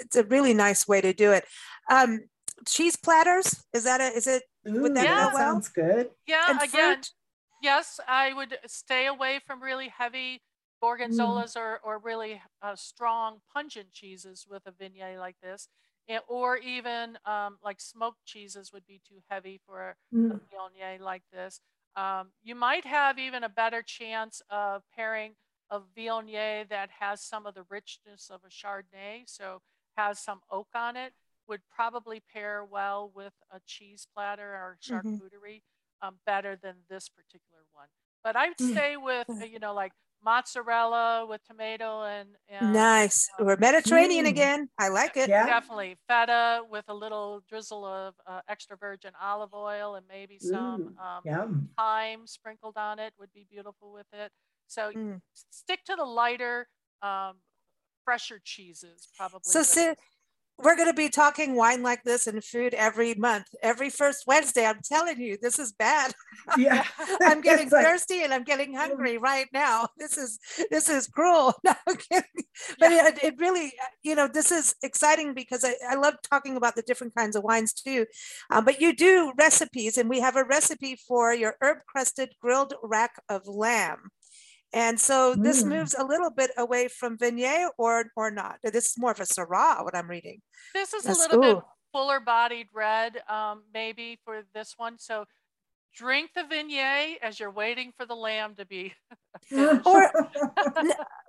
it's 0.00 0.16
a 0.16 0.24
really 0.24 0.54
nice 0.54 0.88
way 0.88 1.02
to 1.02 1.12
do 1.12 1.30
it. 1.32 1.44
Um, 1.90 2.20
cheese 2.66 2.96
platters, 2.96 3.64
is 3.72 3.84
that 3.84 4.00
a, 4.00 4.16
is 4.16 4.26
it, 4.26 4.42
Ooh, 4.68 4.88
that 4.88 4.94
go 4.94 5.02
that 5.02 5.34
well? 5.34 5.52
sounds 5.52 5.68
good. 5.68 6.10
Yeah. 6.26 6.44
and 6.48 6.62
again, 6.62 6.94
fruit? 6.96 7.10
yes, 7.62 8.00
I 8.08 8.32
would 8.32 8.58
stay 8.66 9.06
away 9.06 9.40
from 9.46 9.62
really 9.62 9.88
heavy 9.88 10.42
gorgonzolas 10.82 11.56
or, 11.56 11.80
or 11.82 11.98
really 11.98 12.42
uh, 12.62 12.76
strong 12.76 13.40
pungent 13.52 13.90
cheeses 13.92 14.46
with 14.48 14.62
a 14.66 14.72
vignette 14.72 15.18
like 15.18 15.36
this. 15.42 15.68
Or 16.28 16.58
even 16.58 17.16
um, 17.24 17.56
like 17.64 17.80
smoked 17.80 18.26
cheeses 18.26 18.72
would 18.74 18.86
be 18.86 19.00
too 19.08 19.22
heavy 19.28 19.60
for 19.66 19.90
a 19.90 19.94
Mm. 20.14 20.40
Viognier 20.52 21.00
like 21.00 21.22
this. 21.32 21.60
Um, 21.96 22.28
you 22.42 22.54
might 22.54 22.84
have 22.84 23.18
even 23.18 23.42
a 23.42 23.48
better 23.48 23.82
chance 23.82 24.42
of 24.50 24.82
pairing 24.94 25.32
a 25.70 25.80
Viognier 25.96 26.68
that 26.68 26.90
has 27.00 27.20
some 27.20 27.46
of 27.46 27.54
the 27.54 27.64
richness 27.68 28.30
of 28.30 28.40
a 28.44 28.48
Chardonnay, 28.48 29.24
so 29.26 29.60
has 29.96 30.18
some 30.18 30.40
oak 30.50 30.68
on 30.74 30.96
it, 30.96 31.12
would 31.48 31.62
probably 31.70 32.20
pair 32.20 32.64
well 32.64 33.10
with 33.14 33.34
a 33.50 33.60
cheese 33.66 34.06
platter 34.14 34.54
or 34.54 34.78
Mhm. 34.86 35.22
charcuterie 35.22 35.62
um, 36.02 36.16
better 36.26 36.56
than 36.56 36.76
this 36.88 37.08
particular 37.08 37.62
one. 37.72 37.88
But 38.22 38.36
I 38.36 38.48
would 38.48 38.60
say 38.60 38.96
with, 38.96 39.28
uh, 39.40 39.44
you 39.44 39.58
know, 39.58 39.74
like 39.74 39.92
mozzarella 40.24 41.26
with 41.26 41.42
tomato 41.44 42.02
and, 42.04 42.36
and 42.48 42.84
nice, 42.84 43.30
um, 43.38 43.46
or 43.46 43.56
Mediterranean 43.56 44.26
Mm. 44.26 44.26
again. 44.26 44.68
I 44.78 44.88
like 44.88 45.16
it. 45.16 45.30
Yeah. 45.30 45.46
Definitely 45.46 45.96
feta 46.08 46.62
with 46.68 46.84
a 46.88 46.94
little 46.94 47.42
drizzle 47.48 47.84
of 47.84 48.14
uh, 48.26 48.40
extra 48.48 48.76
virgin 48.76 49.12
olive 49.20 49.52
oil 49.54 49.96
and 49.96 50.06
maybe 50.08 50.38
some 50.38 50.82
Ooh, 50.82 50.94
um, 50.98 51.24
thyme 51.76 52.26
sprinkled 52.26 52.76
on 52.76 52.98
it 52.98 53.14
would 53.18 53.32
be 53.32 53.46
beautiful 53.50 53.92
with 53.92 54.06
it. 54.12 54.32
So 54.66 54.92
Mm. 54.94 55.20
stick 55.34 55.84
to 55.86 55.96
the 55.96 56.04
lighter, 56.04 56.68
um, 57.02 57.38
fresher 58.04 58.40
cheeses 58.44 59.08
probably. 59.16 59.42
So, 59.42 59.62
with 59.66 59.78
Sid, 59.78 59.92
it. 59.92 59.98
We're 60.62 60.76
going 60.76 60.88
to 60.88 60.94
be 60.94 61.08
talking 61.08 61.56
wine 61.56 61.82
like 61.82 62.04
this 62.04 62.26
and 62.26 62.42
food 62.42 62.74
every 62.74 63.14
month, 63.14 63.46
every 63.62 63.90
first 63.90 64.24
Wednesday. 64.26 64.64
I'm 64.64 64.80
telling 64.84 65.20
you, 65.20 65.36
this 65.40 65.58
is 65.58 65.72
bad. 65.72 66.12
Yeah. 66.58 66.84
I'm 67.22 67.40
getting 67.48 67.70
like- 67.70 67.86
thirsty 67.86 68.22
and 68.22 68.32
I'm 68.34 68.44
getting 68.44 68.74
hungry 68.74 69.16
right 69.18 69.46
now. 69.52 69.88
This 69.98 70.18
is 70.18 70.38
this 70.70 70.88
is 70.90 71.06
cruel. 71.06 71.54
No. 71.64 71.74
But 72.78 72.92
it, 72.92 73.22
it 73.22 73.34
really, 73.38 73.66
uh, 73.66 73.86
you 74.02 74.14
know, 74.14 74.28
this 74.28 74.52
is 74.52 74.74
exciting 74.82 75.32
because 75.34 75.64
I, 75.64 75.74
I 75.88 75.94
love 75.94 76.14
talking 76.28 76.56
about 76.56 76.76
the 76.76 76.82
different 76.82 77.14
kinds 77.14 77.34
of 77.34 77.44
wines 77.44 77.72
too. 77.72 78.06
Um, 78.50 78.64
but 78.64 78.80
you 78.80 78.94
do 78.94 79.32
recipes, 79.38 79.96
and 79.96 80.08
we 80.10 80.20
have 80.20 80.36
a 80.36 80.44
recipe 80.44 80.96
for 80.96 81.32
your 81.32 81.56
herb 81.62 81.78
crusted 81.88 82.34
grilled 82.40 82.74
rack 82.82 83.12
of 83.28 83.46
lamb. 83.46 84.10
And 84.74 84.98
so 84.98 85.34
this 85.36 85.62
Mm. 85.62 85.68
moves 85.68 85.94
a 85.94 86.04
little 86.04 86.30
bit 86.30 86.50
away 86.58 86.88
from 86.88 87.16
Viognier 87.16 87.70
or 87.78 88.10
or 88.16 88.30
not. 88.30 88.58
This 88.62 88.86
is 88.90 88.98
more 88.98 89.12
of 89.12 89.20
a 89.20 89.24
Syrah, 89.24 89.84
what 89.84 89.94
I'm 89.96 90.10
reading. 90.10 90.42
this 90.74 90.92
is 90.92 91.06
a 91.06 91.08
Yes, 91.08 91.18
little 91.18 91.40
bit 91.40 91.58
fuller 91.92 92.18
bodied 92.20 92.68
red, 92.74 93.22
um, 93.30 93.62
maybe 93.72 94.18
for 94.24 94.42
this 94.52 94.74
one. 94.76 94.98
So 94.98 95.26
drink 95.94 96.30
the 96.34 96.42
Viognier 96.42 97.18
as 97.22 97.38
you're 97.38 97.52
waiting 97.54 97.92
for 97.96 98.04
the 98.04 98.16
lamb 98.16 98.56
to 98.56 98.66
be. 98.66 98.92
Or- 99.86 100.10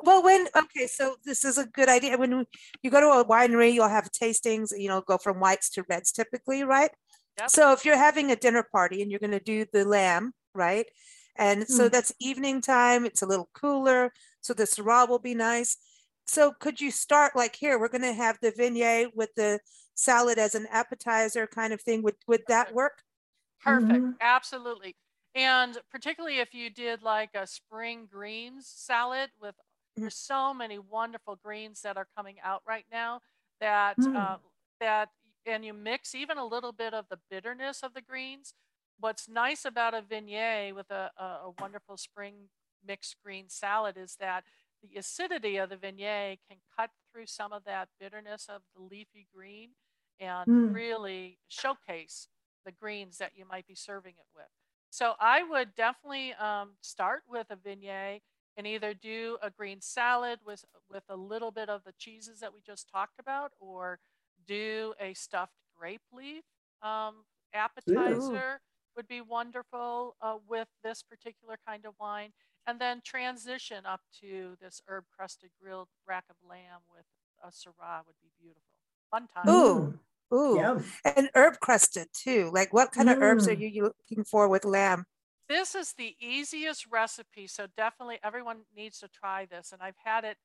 Well, 0.02 0.24
when 0.24 0.48
okay, 0.56 0.88
so 0.88 1.16
this 1.24 1.46
is 1.46 1.58
a 1.58 1.66
good 1.68 1.90
idea. 1.90 2.18
When 2.18 2.46
you 2.84 2.90
go 2.92 3.00
to 3.02 3.10
a 3.22 3.26
winery, 3.26 3.74
you'll 3.74 3.90
have 3.90 4.10
tastings. 4.12 4.70
You 4.76 4.90
know, 4.90 5.02
go 5.02 5.18
from 5.18 5.40
whites 5.40 5.70
to 5.72 5.86
reds 5.90 6.12
typically, 6.12 6.64
right? 6.64 6.92
Yep. 7.40 7.50
So 7.50 7.72
if 7.74 7.86
you're 7.86 7.98
having 7.98 8.32
a 8.32 8.36
dinner 8.36 8.64
party 8.72 9.02
and 9.02 9.10
you're 9.12 9.20
going 9.20 9.38
to 9.38 9.40
do 9.54 9.66
the 9.72 9.84
lamb, 9.86 10.34
right? 10.54 10.86
And 11.38 11.68
so 11.68 11.90
Mm. 11.90 11.92
that's 11.92 12.14
evening 12.20 12.62
time. 12.62 13.06
It's 13.06 13.22
a 13.22 13.26
little 13.26 13.50
cooler, 13.54 14.12
so 14.42 14.54
the 14.54 14.64
Syrah 14.64 15.08
will 15.08 15.20
be 15.20 15.36
nice. 15.36 15.78
So 16.28 16.52
could 16.54 16.82
you 16.82 16.92
start 16.92 17.36
like 17.36 17.56
here? 17.56 17.80
We're 17.80 17.90
going 17.90 18.02
to 18.02 18.14
have 18.14 18.40
the 18.42 18.52
vignette 18.52 19.16
with 19.16 19.32
the 19.36 19.60
salad 19.96 20.38
as 20.40 20.56
an 20.56 20.68
appetizer, 20.68 21.48
kind 21.48 21.74
of 21.74 21.82
thing. 21.82 22.02
Would 22.04 22.16
would 22.28 22.44
that 22.48 22.74
work? 22.74 23.04
Perfect. 23.60 24.06
Mhm. 24.06 24.18
Absolutely. 24.20 24.96
And 25.34 25.78
particularly 25.90 26.40
if 26.40 26.54
you 26.54 26.70
did 26.70 27.02
like 27.04 27.32
a 27.34 27.48
spring 27.48 28.06
greens 28.08 28.68
salad 28.68 29.32
with 29.40 29.56
there's 30.00 30.16
so 30.16 30.54
many 30.54 30.78
wonderful 30.80 31.36
greens 31.36 31.82
that 31.82 31.98
are 31.98 32.08
coming 32.18 32.40
out 32.42 32.62
right 32.68 32.86
now 32.92 33.22
that 33.60 33.98
Mm. 34.00 34.16
uh, 34.16 34.38
that 34.80 35.10
and 35.46 35.64
you 35.66 35.74
mix 35.74 36.16
even 36.16 36.38
a 36.38 36.46
little 36.46 36.72
bit 36.72 36.94
of 36.94 37.08
the 37.10 37.20
bitterness 37.30 37.84
of 37.84 37.94
the 37.94 38.02
greens. 38.02 38.54
What's 39.00 39.28
nice 39.28 39.66
about 39.66 39.94
a 39.94 40.02
vignette 40.02 40.76
with 40.76 40.90
a, 40.90 41.12
a, 41.18 41.24
a 41.46 41.50
wonderful 41.60 41.98
spring 41.98 42.50
mixed 42.86 43.16
green 43.24 43.50
salad 43.50 43.98
is 43.98 44.16
that 44.20 44.44
the 44.82 44.98
acidity 44.98 45.58
of 45.58 45.70
the 45.70 45.78
vignette 45.78 46.40
can 46.50 46.58
cut 46.78 46.92
through 47.12 47.28
some 47.28 47.52
of 47.52 47.64
that 47.66 47.90
bitterness 48.00 48.48
of 48.50 48.62
the 48.76 48.82
leafy 48.82 49.28
green 49.36 49.72
and 50.20 50.48
Mm. 50.48 50.74
really 50.74 51.40
showcase 51.48 52.28
the 52.66 52.72
greens 52.72 53.18
that 53.18 53.32
you 53.36 53.46
might 53.46 53.68
be 53.68 53.76
serving 53.76 54.14
it 54.18 54.26
with. 54.36 54.46
So 54.90 55.14
I 55.20 55.44
would 55.44 55.76
definitely 55.76 56.34
um, 56.34 56.72
start 56.82 57.24
with 57.28 57.48
a 57.50 57.56
vignette 57.56 58.22
and 58.58 58.66
either 58.66 58.94
do 58.94 59.38
a 59.42 59.50
green 59.50 59.82
salad 59.82 60.40
with 60.46 60.64
with 60.90 61.04
a 61.10 61.16
little 61.16 61.52
bit 61.52 61.70
of 61.70 61.84
the 61.84 61.94
cheeses 61.98 62.40
that 62.40 62.54
we 62.54 62.62
just 62.62 62.90
talked 62.90 63.20
about, 63.20 63.52
or 63.60 64.00
do 64.48 64.94
a 65.00 65.14
stuffed 65.14 65.54
grape 65.78 66.02
leaf 66.14 66.44
um, 66.82 67.26
appetizer 67.54 68.60
would 68.96 69.08
be 69.08 69.22
wonderful 69.22 70.16
uh, 70.22 70.38
with 70.48 70.68
this 70.84 71.04
particular 71.04 71.58
kind 71.68 71.86
of 71.86 71.94
wine, 72.00 72.32
and 72.68 72.80
then 72.80 73.02
transition 73.04 73.86
up 73.86 74.02
to 74.22 74.56
this 74.62 74.82
herb 74.88 75.06
crusted 75.16 75.50
grilled 75.62 75.90
rack 76.08 76.26
of 76.30 76.36
lamb 76.48 76.82
with 76.92 77.06
a 77.44 77.48
Syrah 77.50 78.06
would 78.06 78.16
be 78.22 78.30
beautiful. 78.40 78.62
Fun 79.12 79.28
time. 79.28 79.50
Ooh. 79.50 80.00
Ooh, 80.34 80.58
Yum. 80.60 80.84
and 81.06 81.30
herb 81.36 81.60
crusted 81.60 82.08
too. 82.12 82.50
Like 82.52 82.74
what 82.74 82.92
kind 82.92 83.10
of 83.10 83.22
herbs 83.22 83.48
are 83.48 83.54
Mm. 83.54 83.60
you 83.62 83.68
you 83.68 83.84
looking 83.84 84.24
for 84.24 84.48
with 84.50 84.66
lamb? 84.66 85.06
This 85.48 85.76
is 85.76 85.94
the 85.94 86.16
easiest 86.20 86.88
recipe, 86.92 87.46
so 87.46 87.68
definitely 87.78 88.18
everyone 88.24 88.62
needs 88.76 89.00
to 89.00 89.08
try 89.08 89.46
this. 89.46 89.72
And 89.72 89.82
I've 89.84 89.98
had 90.04 90.24
it 90.26 90.38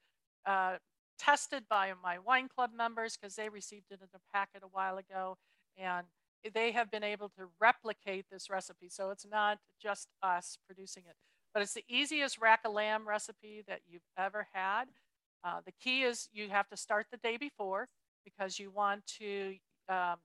uh, 0.45 0.77
tested 1.19 1.65
by 1.69 1.95
my 2.03 2.19
wine 2.19 2.49
club 2.49 2.71
members 2.77 3.17
because 3.17 3.35
they 3.37 3.49
received 3.49 3.87
it 3.91 4.01
in 4.03 4.09
a 4.15 4.21
packet 4.37 4.63
a 4.63 4.69
while 4.69 4.99
ago, 4.99 5.39
and 5.79 6.07
they 6.55 6.73
have 6.73 6.91
been 6.91 7.05
able 7.05 7.29
to 7.31 7.49
replicate 7.61 8.27
this 8.31 8.49
recipe. 8.51 8.89
So 8.89 9.11
it's 9.11 9.27
not 9.27 9.59
just 9.81 10.09
us 10.23 10.59
producing 10.67 11.05
it, 11.09 11.17
but 11.53 11.63
it's 11.63 11.75
the 11.75 11.85
easiest 11.89 12.39
rack 12.41 12.61
of 12.65 12.73
lamb 12.73 13.07
recipe 13.09 13.63
that 13.67 13.81
you've 13.87 14.03
ever 14.19 14.47
had. 14.53 14.87
Uh, 15.45 15.61
the 15.65 15.73
key 15.81 16.03
is 16.03 16.29
you 16.33 16.49
have 16.51 16.69
to 16.69 16.77
start 16.77 17.07
the 17.11 17.17
day 17.19 17.37
before 17.37 17.89
because 18.25 18.59
you 18.59 18.71
want 18.71 19.07
to 19.07 19.57
um, 19.89 20.17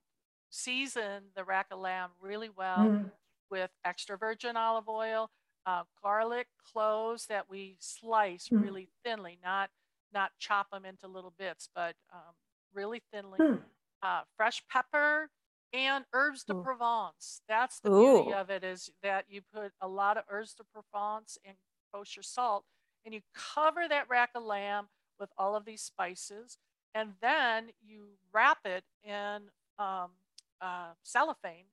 season 0.50 1.24
the 1.34 1.44
rack 1.44 1.66
of 1.70 1.78
lamb 1.80 2.10
really 2.20 2.48
well 2.50 2.78
Mm. 2.78 3.10
with 3.50 3.70
extra 3.84 4.16
virgin 4.16 4.56
olive 4.56 4.88
oil, 4.88 5.30
uh, 5.66 5.84
garlic 6.02 6.48
cloves 6.72 7.26
that 7.26 7.48
we 7.48 7.76
slice 7.80 8.50
Mm. 8.50 8.62
really 8.62 8.88
thinly, 9.04 9.38
not 9.42 9.70
not 10.12 10.32
chop 10.38 10.70
them 10.70 10.84
into 10.84 11.06
little 11.08 11.32
bits, 11.38 11.68
but 11.74 11.96
um, 12.12 12.34
really 12.72 13.02
thinly. 13.12 13.38
Mm. 13.38 13.58
Uh, 14.02 14.22
fresh 14.36 14.62
pepper 14.68 15.30
and 15.72 16.04
herbs 16.12 16.44
de 16.44 16.54
Provence. 16.54 17.42
That's 17.48 17.80
the 17.80 17.90
beauty 17.90 18.32
of 18.32 18.50
it 18.50 18.64
is 18.64 18.90
that 19.02 19.26
you 19.28 19.42
put 19.42 19.72
a 19.80 19.88
lot 19.88 20.16
of 20.16 20.24
herbs 20.28 20.54
de 20.54 20.64
Provence 20.64 21.38
and 21.44 21.56
kosher 21.92 22.22
salt, 22.22 22.64
and 23.04 23.14
you 23.14 23.20
cover 23.34 23.86
that 23.88 24.08
rack 24.08 24.30
of 24.34 24.42
lamb 24.44 24.88
with 25.18 25.30
all 25.38 25.54
of 25.56 25.64
these 25.64 25.82
spices, 25.82 26.58
and 26.94 27.14
then 27.20 27.70
you 27.80 28.18
wrap 28.32 28.58
it 28.64 28.84
in 29.04 29.50
um, 29.78 30.12
uh, 30.60 30.92
cellophane 31.02 31.66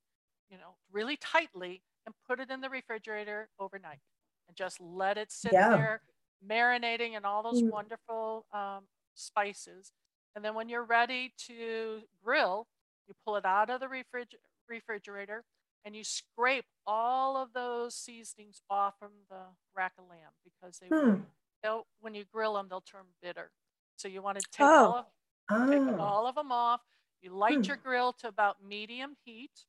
you 0.50 0.58
know, 0.58 0.76
really 0.92 1.18
tightly 1.18 1.82
and 2.06 2.14
put 2.28 2.40
it 2.40 2.52
in 2.52 2.62
the 2.62 2.70
refrigerator 2.70 3.50
overnight 3.60 4.00
and 4.48 4.56
just 4.56 4.80
let 4.80 5.18
it 5.18 5.32
sit 5.32 5.56
Yeah. 5.56 5.68
there 5.68 6.02
marinating 6.48 7.16
in 7.18 7.26
all 7.26 7.42
those 7.44 7.64
Mm. 7.64 7.70
wonderful 7.70 8.46
um, 8.54 8.84
spices. 9.16 9.92
And 10.36 10.44
then 10.44 10.56
when 10.56 10.70
you're 10.70 10.84
ready 10.84 11.34
to 11.48 12.02
grill, 12.24 12.68
you 13.08 13.14
pull 13.26 13.36
it 13.36 13.46
out 13.46 13.70
of 13.70 13.80
the 13.80 13.88
refrig- 13.88 14.36
refrigerator, 14.68 15.44
and 15.86 15.96
you 15.96 16.04
scrape 16.04 16.66
all 16.88 17.36
of 17.38 17.54
those 17.54 17.96
seasonings 17.96 18.62
off 18.70 18.98
from 19.00 19.12
the 19.30 19.42
rack 19.76 19.94
of 19.98 20.06
lamb 20.10 20.32
because 20.44 20.80
they 20.80 20.88
Hmm. 20.88 21.24
they'll 21.62 21.88
when 22.00 22.14
you 22.16 22.24
grill 22.26 22.54
them 22.54 22.68
they'll 22.70 22.82
turn 22.82 23.06
bitter. 23.22 23.52
So 23.96 24.08
you 24.08 24.22
want 24.22 24.40
to 24.40 24.46
take 24.52 24.66
Oh. 24.66 24.86
all 24.86 24.96
of 24.98 25.70
take 25.70 25.82
Oh. 25.82 26.00
all 26.00 26.28
of 26.28 26.36
them 26.36 26.52
off. 26.52 26.82
You 27.22 27.32
light 27.32 27.58
Hmm. 27.58 27.64
your 27.64 27.78
grill 27.78 28.14
to 28.14 28.28
about 28.28 28.62
medium 28.64 29.16
heat. 29.26 29.66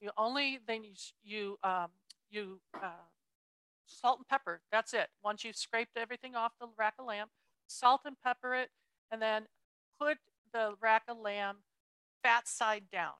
You 0.00 0.10
only 0.16 0.58
then 0.58 0.84
you 0.84 0.94
you 1.22 1.58
um, 1.62 1.90
you 2.28 2.60
uh, 2.74 3.06
salt 3.86 4.18
and 4.18 4.28
pepper. 4.28 4.62
That's 4.70 4.92
it. 4.94 5.10
Once 5.22 5.44
you've 5.44 5.56
scraped 5.56 5.96
everything 5.96 6.34
off 6.36 6.58
the 6.58 6.68
rack 6.76 6.94
of 6.98 7.06
lamb, 7.06 7.30
salt 7.66 8.02
and 8.04 8.20
pepper 8.20 8.54
it, 8.54 8.70
and 9.10 9.20
then 9.22 9.48
put 9.98 10.18
the 10.52 10.76
rack 10.80 11.04
of 11.08 11.18
lamb 11.18 11.64
fat 12.26 12.48
side 12.48 12.84
down 12.90 13.12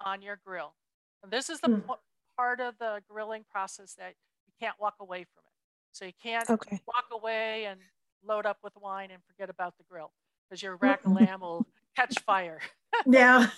on 0.00 0.22
your 0.22 0.38
grill. 0.44 0.74
And 1.22 1.30
this 1.30 1.50
is 1.50 1.60
the 1.60 1.68
Hmm. 1.68 1.80
po- 1.80 2.00
part 2.36 2.60
of 2.60 2.78
the 2.78 3.02
grilling 3.08 3.44
process 3.50 3.94
that 3.94 4.14
you 4.46 4.52
can't 4.58 4.78
walk 4.80 4.94
away 5.00 5.24
from 5.24 5.42
it. 5.46 5.52
So 5.92 6.04
you 6.06 6.12
can't 6.22 6.48
Okay. 6.48 6.80
walk 6.86 7.04
away 7.12 7.66
and 7.66 7.78
load 8.22 8.46
up 8.46 8.58
with 8.62 8.74
wine 8.76 9.10
and 9.10 9.22
forget 9.24 9.50
about 9.50 9.76
the 9.76 9.84
grill 9.84 10.12
because 10.48 10.62
your 10.62 10.76
rack 10.76 11.04
of 11.04 11.12
lamb 11.12 11.40
will 11.40 11.66
catch 11.96 12.18
fire. 12.20 12.60
Yeah. 13.06 13.50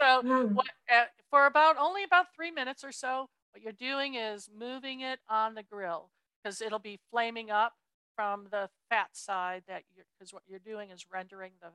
So 0.00 0.22
Hmm. 0.22 0.54
what, 0.54 0.66
uh, 0.90 1.04
for 1.30 1.44
about 1.46 1.76
only 1.78 2.04
about 2.04 2.32
three 2.34 2.50
minutes 2.52 2.84
or 2.84 2.92
so, 2.92 3.28
what 3.52 3.62
you're 3.62 3.72
doing 3.72 4.14
is 4.14 4.48
moving 4.56 5.00
it 5.00 5.18
on 5.28 5.54
the 5.54 5.62
grill 5.64 6.10
because 6.42 6.62
it'll 6.62 6.78
be 6.78 6.98
flaming 7.10 7.50
up 7.50 7.74
from 8.16 8.46
the 8.50 8.70
fat 8.88 9.08
side 9.14 9.64
that 9.68 9.82
you're 9.94 10.06
because 10.18 10.32
what 10.32 10.44
you're 10.46 10.58
doing 10.60 10.90
is 10.90 11.06
rendering 11.12 11.52
the 11.60 11.68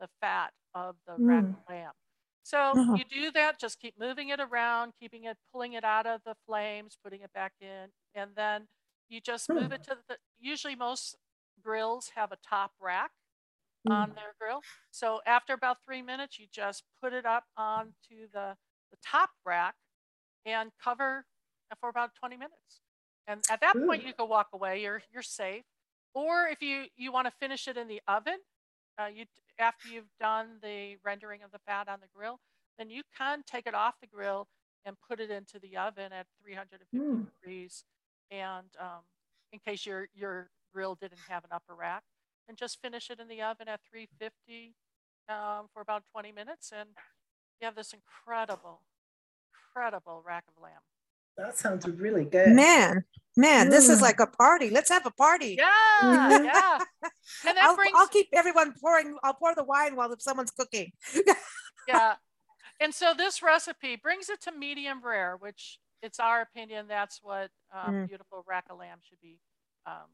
the 0.00 0.08
fat 0.20 0.52
of 0.74 0.96
the 1.06 1.14
rack 1.18 1.44
Mm. 1.44 1.50
of 1.50 1.68
lamb. 1.68 1.92
So 2.44 2.78
Uh-huh. 2.78 2.98
you 2.98 3.04
do 3.06 3.32
that, 3.32 3.60
just 3.60 3.80
keep 3.80 3.98
moving 3.98 4.30
it 4.30 4.40
around, 4.40 4.94
keeping 5.00 5.24
it, 5.24 5.38
pulling 5.52 5.74
it 5.74 5.84
out 5.84 6.06
of 6.06 6.22
the 6.24 6.36
flames, 6.46 6.98
putting 7.02 7.22
it 7.22 7.32
back 7.34 7.54
in, 7.60 7.90
and 8.14 8.36
then 8.36 8.68
you 9.08 9.20
just 9.20 9.52
move 9.52 9.72
it 9.72 9.82
to 9.84 9.98
the. 10.08 10.18
Usually, 10.38 10.76
most 10.76 11.16
grills 11.62 12.10
have 12.16 12.32
a 12.32 12.38
top 12.38 12.72
rack 12.80 13.12
Mm. 13.86 14.04
on 14.04 14.14
their 14.14 14.34
grill. 14.40 14.64
So 14.90 15.20
after 15.26 15.52
about 15.54 15.78
three 15.84 16.02
minutes, 16.02 16.38
you 16.38 16.46
just 16.50 16.84
put 17.02 17.12
it 17.12 17.26
up 17.26 17.44
onto 17.56 18.28
the, 18.32 18.56
the 18.90 18.98
top 19.04 19.30
rack 19.44 19.76
and 20.46 20.72
cover 20.82 21.26
for 21.80 21.88
about 21.88 22.14
20 22.14 22.36
minutes. 22.36 22.82
And 23.26 23.42
at 23.48 23.60
that 23.60 23.76
point, 23.86 24.04
you 24.04 24.14
can 24.14 24.28
walk 24.28 24.48
away. 24.52 24.82
You're 24.82 25.02
you're 25.12 25.22
safe. 25.22 25.64
Or 26.14 26.46
if 26.48 26.62
you 26.62 26.86
you 26.96 27.12
want 27.12 27.26
to 27.26 27.32
finish 27.32 27.68
it 27.68 27.76
in 27.76 27.88
the 27.88 28.02
oven, 28.08 28.38
uh, 28.98 29.06
you 29.06 29.24
after 29.58 29.88
you've 29.88 30.10
done 30.20 30.58
the 30.62 30.96
rendering 31.04 31.42
of 31.42 31.50
the 31.52 31.58
fat 31.66 31.88
on 31.88 32.00
the 32.00 32.08
grill, 32.14 32.40
then 32.78 32.90
you 32.90 33.02
can 33.16 33.42
take 33.46 33.66
it 33.66 33.74
off 33.74 33.94
the 34.00 34.06
grill 34.06 34.48
and 34.84 34.96
put 35.08 35.20
it 35.20 35.30
into 35.30 35.58
the 35.58 35.76
oven 35.76 36.12
at 36.12 36.26
350 36.42 36.96
Mm. 36.96 37.26
degrees. 37.40 37.84
And 38.30 38.68
um, 38.78 39.02
in 39.52 39.58
case 39.60 39.86
your 39.86 40.08
your 40.14 40.50
grill 40.72 40.94
didn't 40.96 41.20
have 41.28 41.44
an 41.44 41.50
upper 41.52 41.74
rack, 41.74 42.02
and 42.48 42.56
just 42.56 42.80
finish 42.82 43.10
it 43.10 43.20
in 43.20 43.28
the 43.28 43.42
oven 43.42 43.68
at 43.68 43.80
350 43.90 44.74
um, 45.28 45.68
for 45.72 45.80
about 45.80 46.02
20 46.12 46.32
minutes, 46.32 46.72
and 46.76 46.90
you 47.60 47.64
have 47.66 47.76
this 47.76 47.92
incredible, 47.94 48.80
incredible 49.52 50.22
rack 50.26 50.44
of 50.48 50.60
lamb. 50.62 50.82
That 51.36 51.58
sounds 51.58 51.86
really 51.88 52.24
good. 52.24 52.50
Man, 52.50 53.04
man, 53.36 53.70
this 53.70 53.88
is 53.88 53.98
Mm. 53.98 54.02
like 54.02 54.20
a 54.20 54.26
party. 54.26 54.70
Let's 54.70 54.90
have 54.90 55.04
a 55.06 55.10
party. 55.10 55.56
Yeah, 55.58 56.42
yeah. 56.42 56.78
And 57.46 57.58
I'll, 57.58 57.74
brings 57.74 57.92
I'll 57.96 58.06
keep 58.08 58.28
everyone 58.32 58.74
pouring. 58.80 59.16
I'll 59.24 59.34
pour 59.34 59.54
the 59.54 59.64
wine 59.64 59.96
while 59.96 60.14
someone's 60.18 60.50
cooking. 60.50 60.92
yeah. 61.88 62.14
And 62.80 62.94
so 62.94 63.14
this 63.16 63.42
recipe 63.42 63.96
brings 63.96 64.28
it 64.28 64.40
to 64.42 64.52
medium 64.52 65.00
rare, 65.02 65.36
which 65.38 65.78
it's 66.02 66.20
our 66.20 66.42
opinion 66.42 66.86
that's 66.88 67.20
what 67.22 67.50
um, 67.72 67.94
Mm. 67.94 68.08
beautiful 68.08 68.44
rack 68.46 68.66
of 68.70 68.78
lamb 68.78 68.98
should 69.02 69.20
be, 69.20 69.40
um, 69.86 70.08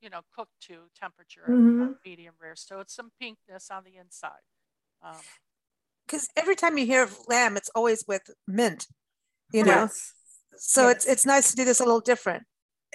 you 0.00 0.08
know, 0.10 0.20
cooked 0.34 0.58
to 0.68 0.88
temperature 0.98 1.44
of- 1.44 1.50
Mhm. 1.50 1.96
medium 2.04 2.34
rare. 2.40 2.56
So 2.56 2.80
it's 2.80 2.94
some 2.94 3.10
pinkness 3.20 3.70
on 3.70 3.84
the 3.84 3.96
inside. 3.96 4.42
Um, 5.02 5.20
Because 6.06 6.28
every 6.36 6.54
time 6.54 6.78
you 6.78 6.86
hear 6.86 7.02
of 7.02 7.18
lamb, 7.28 7.56
it's 7.56 7.70
always 7.74 8.04
with 8.06 8.30
mint. 8.46 8.86
You 9.52 9.64
know, 9.64 9.82
Yes. 9.84 10.12
So 10.58 10.88
it's 10.88 11.04
Yes. 11.06 11.12
it's 11.12 11.26
nice 11.26 11.50
to 11.50 11.56
do 11.56 11.64
this 11.64 11.80
a 11.80 11.84
little 11.84 12.00
different. 12.00 12.44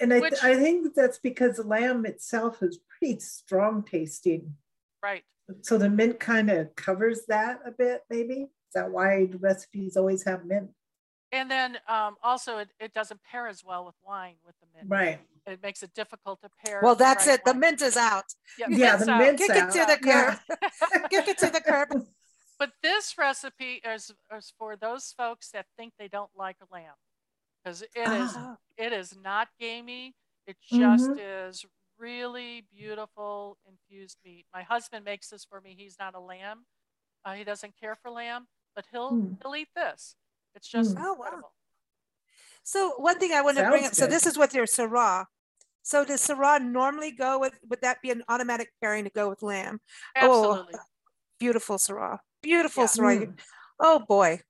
And 0.00 0.12
I, 0.14 0.20
Which- 0.20 0.42
I 0.42 0.54
think 0.56 0.94
that's 0.94 1.18
because 1.18 1.58
lamb 1.64 2.06
itself 2.06 2.62
is 2.62 2.78
pretty 2.98 3.20
strong 3.20 3.82
tasting. 3.82 4.56
right. 5.02 5.24
So 5.62 5.76
the 5.78 5.90
mint 5.90 6.20
kind 6.20 6.48
of 6.48 6.76
covers 6.76 7.26
that 7.26 7.58
a 7.66 7.72
bit, 7.72 8.02
maybe. 8.08 8.42
Is 8.42 8.72
that 8.74 8.90
why 8.92 9.26
the 9.26 9.36
recipes 9.38 9.96
always 9.96 10.22
have 10.22 10.44
mint? 10.44 10.70
And 11.32 11.50
then 11.50 11.76
um, 11.88 12.16
also, 12.22 12.58
it, 12.58 12.68
it 12.78 12.94
doesn't 12.94 13.20
pair 13.24 13.48
as 13.48 13.64
well 13.64 13.84
with 13.84 13.96
wine 14.04 14.36
with 14.46 14.54
the 14.60 14.66
mint. 14.74 14.88
Right. 14.88 15.18
It 15.46 15.60
makes 15.60 15.82
it 15.82 15.92
difficult 15.92 16.40
to 16.42 16.50
pair. 16.64 16.78
Well, 16.82 16.94
the 16.94 17.02
that's 17.04 17.26
right 17.26 17.34
it. 17.40 17.44
The 17.44 17.54
mint 17.54 17.82
is 17.82 17.96
out. 17.96 18.26
Yeah, 18.58 18.66
Yeah, 18.70 18.90
mint's 18.92 19.04
the 19.06 19.10
out. 19.12 19.18
mint's 19.18 19.42
Kick 19.46 19.50
it 19.56 19.70
to 19.72 19.80
out. 19.80 19.88
the 19.88 20.06
Yeah. 20.08 20.38
curb. 20.38 21.10
Kick 21.10 21.28
it 21.28 21.38
to 21.38 21.46
the 21.50 21.60
curb. 21.60 22.06
But 22.58 22.70
this 22.82 23.16
recipe 23.18 23.80
is, 23.84 24.12
is 24.36 24.52
for 24.56 24.76
those 24.76 25.12
folks 25.18 25.50
that 25.50 25.66
think 25.76 25.94
they 25.98 26.08
don't 26.08 26.30
like 26.36 26.56
lamb, 26.70 26.94
because 27.62 27.82
it 27.82 27.90
is 27.94 28.36
Ah. 28.36 28.56
it 28.76 28.92
is 28.92 29.16
not 29.16 29.48
gamey. 29.58 30.14
It 30.46 30.56
just 30.60 31.10
Mhm. 31.10 31.18
is 31.18 31.64
really 31.98 32.62
beautiful 32.62 33.58
infused 33.66 34.18
meat. 34.24 34.46
My 34.54 34.62
husband 34.62 35.04
makes 35.04 35.28
this 35.28 35.44
for 35.44 35.60
me. 35.60 35.74
He's 35.74 35.98
not 35.98 36.14
a 36.14 36.20
lamb. 36.20 36.66
Uh, 37.24 37.34
he 37.34 37.44
doesn't 37.44 37.76
care 37.78 37.94
for 37.94 38.10
lamb, 38.10 38.48
but 38.74 38.86
he'll 38.90 39.12
Mm. 39.12 39.42
he'll 39.42 39.54
eat 39.54 39.68
this. 39.74 40.16
It's 40.54 40.66
just 40.66 40.94
Mm. 40.96 41.04
Oh, 41.04 41.12
wow. 41.14 41.52
So 42.62 42.96
one 42.98 43.18
thing 43.18 43.32
I 43.32 43.42
want 43.42 43.58
to 43.58 43.68
bring 43.68 43.82
Sounds 43.82 43.92
up. 43.92 44.04
So 44.04 44.06
this 44.06 44.26
is 44.26 44.38
with 44.38 44.54
your 44.54 44.66
Syrah. 44.66 45.26
So 45.82 46.04
does 46.04 46.26
Syrah 46.26 46.62
normally 46.62 47.10
go 47.12 47.38
with? 47.38 47.58
Would 47.68 47.80
that 47.82 48.00
be 48.02 48.10
an 48.10 48.22
automatic 48.28 48.72
pairing 48.80 49.04
to 49.04 49.10
go 49.10 49.28
with 49.28 49.42
lamb? 49.42 49.80
Oh, 50.16 50.52
Absolutely. 50.52 50.74
Beautiful 51.38 51.76
Syrah. 51.76 52.20
Beautiful 52.42 52.84
Yeah. 52.84 52.88
Syrah. 52.88 53.26
Mm. 53.26 53.40
Oh 53.78 53.98
boy, 54.00 54.40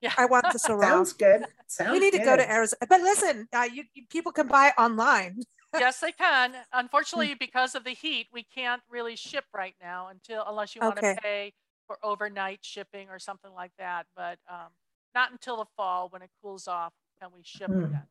Yeah. 0.00 0.12
I 0.16 0.26
want 0.26 0.46
the 0.52 0.58
Syrah. 0.58 0.80
Sounds 0.82 1.12
good. 1.12 1.44
Sounds 1.66 1.90
we 1.92 1.98
need 1.98 2.12
to 2.12 2.18
go 2.24 2.36
to. 2.36 2.50
Arizona. 2.50 2.78
But 2.88 3.00
listen, 3.00 3.48
uh, 3.52 3.68
you, 3.72 3.84
you 3.94 4.04
people 4.08 4.32
can 4.32 4.46
buy 4.46 4.72
online. 4.78 5.40
yes, 5.78 6.00
they 6.00 6.12
can. 6.12 6.52
Mm. 6.52 6.56
Unfortunately, 6.72 7.34
because 7.38 7.74
of 7.74 7.84
the 7.84 7.90
heat, 7.90 8.28
we 8.32 8.42
can't 8.44 8.82
really 8.88 9.16
ship 9.16 9.44
right 9.54 9.74
now 9.82 10.08
until 10.08 10.44
unless 10.48 10.74
you 10.74 10.80
want 10.82 10.98
Okay. 10.98 11.14
to 11.14 11.20
pay 11.20 11.52
for 11.86 11.98
overnight 12.02 12.60
shipping 12.62 13.08
or 13.10 13.18
something 13.18 13.52
like 13.52 13.72
that. 13.78 14.06
But 14.14 14.38
um, 14.48 14.68
not 15.14 15.32
until 15.32 15.56
the 15.56 15.66
fall 15.76 16.08
when 16.10 16.22
it 16.22 16.30
cools 16.42 16.68
off 16.68 16.92
can 17.20 17.30
we 17.34 17.40
ship 17.44 17.68
Hmm. 17.70 17.84
again. 17.84 18.06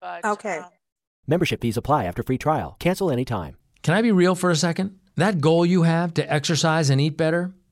But 0.00 0.24
Okay. 0.24 0.58
um, 0.58 0.70
Membership 1.26 1.60
fees 1.60 1.76
apply 1.76 2.04
after 2.06 2.22
free 2.22 2.38
trial. 2.38 2.76
Cancel 2.80 3.10
anytime. 3.10 3.56
Can 3.82 3.94
I 3.94 4.02
be 4.02 4.10
real 4.10 4.34
for 4.34 4.50
a 4.50 4.56
second? 4.56 4.98
That 5.16 5.40
goal 5.40 5.64
you 5.64 5.82
have 5.82 6.12
to 6.14 6.32
exercise 6.32 6.90
and 6.90 7.00
eat 7.00 7.16
better, 7.16 7.52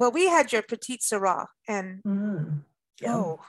well, 0.00 0.10
we 0.10 0.26
had 0.26 0.50
your 0.50 0.62
petite 0.62 1.02
Syrah, 1.02 1.46
and 1.68 2.02
Mm. 2.02 2.64
Yum. 3.02 3.12
oh, 3.14 3.40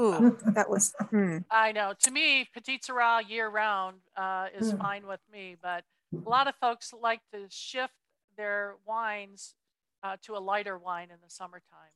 ooh, 0.00 0.38
that 0.54 0.70
was. 0.70 0.94
hmm. 1.10 1.38
I 1.50 1.72
know. 1.72 1.94
To 2.04 2.10
me, 2.10 2.48
Petite 2.54 2.82
Syrah 2.84 3.28
year 3.28 3.48
round 3.48 3.98
uh, 4.16 4.46
is 4.56 4.72
Mm. 4.72 4.78
fine 4.78 5.06
with 5.06 5.20
me, 5.30 5.56
but 5.60 5.84
a 6.14 6.28
lot 6.28 6.46
of 6.48 6.54
folks 6.56 6.92
like 6.92 7.20
to 7.32 7.46
shift 7.50 7.92
their 8.36 8.76
wines 8.86 9.54
uh, 10.02 10.16
to 10.22 10.36
a 10.36 10.38
lighter 10.40 10.78
wine 10.78 11.10
in 11.10 11.18
the 11.22 11.28
summertime. 11.28 11.94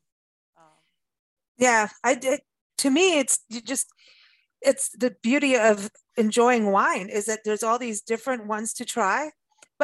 Um, 0.57 0.83
Yeah, 1.57 1.88
I 2.02 2.14
did. 2.16 2.40
To 2.78 2.90
me, 2.90 3.18
it's 3.20 3.38
you 3.48 3.61
just 3.61 3.87
it's 4.61 4.88
the 4.90 5.14
beauty 5.22 5.57
of 5.57 5.90
enjoying 6.16 6.72
wine 6.72 7.09
is 7.09 7.26
that 7.26 7.40
there's 7.44 7.62
all 7.62 7.78
these 7.78 8.00
different 8.02 8.46
ones 8.46 8.72
to 8.74 8.85
try. 8.85 9.30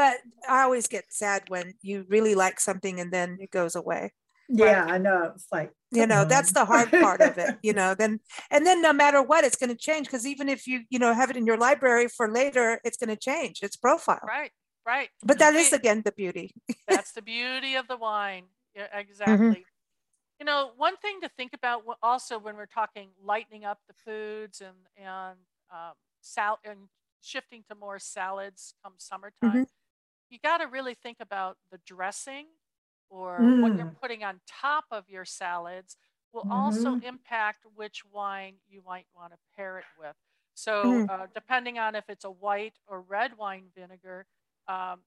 But 0.01 0.17
I 0.49 0.63
always 0.63 0.87
get 0.89 1.05
sad 1.13 1.43
when 1.49 1.75
you 1.83 2.07
really 2.09 2.35
like 2.35 2.59
something 2.59 3.01
and 3.01 3.13
then 3.13 3.37
it 3.39 3.51
goes 3.51 3.75
away. 3.77 4.15
Yeah, 4.49 4.83
I 4.89 4.97
know. 4.97 5.33
It's 5.35 5.47
like 5.53 5.73
you 5.93 6.07
know 6.07 6.23
come 6.23 6.29
that's 6.29 6.53
the 6.53 6.65
hard 6.65 6.91
part 6.91 7.21
of 7.21 7.37
it 7.37 7.53
you 7.69 7.73
know 7.73 7.91
then 7.97 8.21
and 8.51 8.65
then 8.65 8.81
no 8.81 8.93
matter 8.93 9.21
what 9.21 9.43
it's 9.45 9.57
going 9.57 9.75
to 9.77 9.77
change 9.89 10.07
because 10.07 10.25
even 10.25 10.49
if 10.49 10.61
you 10.71 10.77
you 10.89 11.01
know 11.03 11.13
have 11.13 11.31
it 11.33 11.37
in 11.37 11.45
your 11.51 11.59
library 11.59 12.07
for 12.17 12.27
later 12.31 12.81
it's 12.85 12.97
going 12.97 13.11
to 13.17 13.17
change 13.31 13.57
its 13.67 13.77
profile 13.77 14.25
Right, 14.37 14.53
right. 14.87 15.09
but 15.29 15.39
that 15.41 15.55
is 15.55 15.67
Okay. 15.73 15.77
again 15.81 16.03
the 16.05 16.13
beauty 16.13 16.47
That's 16.89 17.13
the 17.13 17.23
beauty 17.23 17.75
of 17.75 17.87
the 17.89 17.97
wine. 17.97 18.45
Yeah, 18.77 18.87
Mm-hmm. 18.87 19.01
exactly. 19.01 19.65
You 20.39 20.47
know, 20.47 20.71
one 20.77 20.97
thing 21.05 21.21
to 21.23 21.29
think 21.37 21.53
about 21.61 21.83
also 22.03 22.39
when 22.39 22.55
we're 22.57 22.75
talking 22.81 23.09
lightening 23.33 23.65
up 23.71 23.79
the 23.89 23.95
foods 24.07 24.61
and 24.69 24.79
and 24.97 25.39
um, 25.71 25.95
sal- 26.21 26.61
and 26.65 26.89
shifting 27.21 27.63
to 27.69 27.75
more 27.75 27.99
salads 27.99 28.75
come 28.83 28.95
summertime, 28.97 29.67
you 30.31 30.39
got 30.39 30.59
to 30.59 30.67
really 30.67 30.95
think 30.95 31.19
about 31.21 31.59
the 31.71 31.79
dressing 31.87 32.49
or 33.09 33.53
what 33.59 33.75
you're 33.77 33.89
Mm. 33.89 33.97
putting 34.01 34.23
on 34.25 34.41
top 34.47 34.85
of 34.91 35.09
your 35.09 35.25
salads 35.25 35.97
will 36.33 36.47
also 36.49 36.95
Mhm. 36.95 37.03
impact 37.03 37.65
which 37.75 38.05
wine 38.05 38.57
you 38.69 38.83
might 38.83 39.07
want 39.15 39.33
to 39.33 39.39
pair 39.57 39.79
it 39.79 39.87
with. 39.97 40.15
So, 40.55 41.03
Mhm. 41.03 41.09
uh, 41.09 41.27
depending 41.35 41.79
on 41.79 41.95
if 41.95 42.05
it's 42.09 42.25
a 42.25 42.31
white 42.31 42.79
or 42.87 43.01
red 43.03 43.37
wine 43.37 43.71
vinegar, 43.75 44.27
um, 44.69 45.03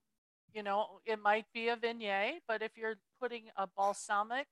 you 0.52 0.62
know, 0.62 1.00
it 1.04 1.18
might 1.18 1.46
be 1.52 1.68
a 1.68 1.76
Viognier, 1.76 2.38
but 2.46 2.62
if 2.62 2.76
you're 2.76 2.96
putting 3.20 3.50
a 3.56 3.66
balsamic 3.66 4.46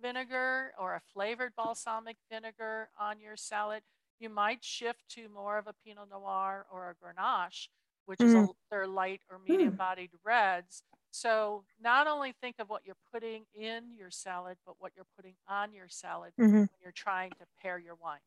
vinegar 0.00 0.72
or 0.78 0.94
a 0.94 1.00
flavored 1.00 1.54
balsamic 1.56 2.16
vinegar 2.30 2.90
on 2.98 3.20
your 3.20 3.36
salad, 3.36 3.82
you 4.18 4.28
might 4.28 4.64
shift 4.64 5.08
to 5.10 5.28
more 5.28 5.58
of 5.58 5.66
a 5.66 5.72
Pinot 5.72 6.08
Noir 6.08 6.66
or 6.70 6.90
a 6.90 6.94
Grenache, 6.94 7.68
which 8.06 8.24
is 8.24 8.34
a, 8.34 8.46
they're 8.70 8.86
light 8.86 9.22
or 9.30 9.38
medium 9.38 9.76
bodied 9.76 10.10
reds. 10.24 10.82
So 11.10 11.64
not 11.80 12.06
only 12.06 12.32
think 12.40 12.56
of 12.58 12.68
what 12.68 12.82
you're 12.84 12.96
putting 13.12 13.44
in 13.54 13.94
your 13.96 14.10
salad, 14.10 14.58
but 14.66 14.76
what 14.80 14.92
you're 14.96 15.06
putting 15.16 15.36
on 15.48 15.72
your 15.72 15.88
salad 15.88 16.32
Mhm. 16.38 16.68
when 16.70 16.80
you're 16.82 16.92
trying 16.92 17.30
to 17.38 17.46
pair 17.60 17.78
your 17.78 17.94
wine. 17.94 18.20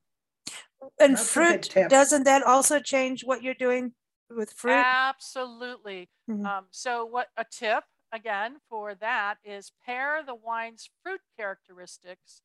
and 1.00 1.18
That's 1.18 1.30
fruit 1.32 1.70
doesn't 1.90 2.24
that 2.24 2.44
also 2.44 2.80
change 2.80 3.24
what 3.26 3.44
you're 3.44 3.54
doing 3.54 3.94
with 4.30 4.52
fruit 4.54 4.74
Absolutely. 4.74 6.10
Mhm. 6.30 6.46
Um, 6.46 6.68
so, 6.72 7.06
what 7.06 7.30
a 7.38 7.46
tip 7.46 7.84
again 8.12 8.60
for 8.70 8.96
that 8.96 9.38
is 9.44 9.72
pair 9.86 10.24
the 10.24 10.36
wine's 10.36 10.90
fruit 11.04 11.22
characteristics. 11.36 12.42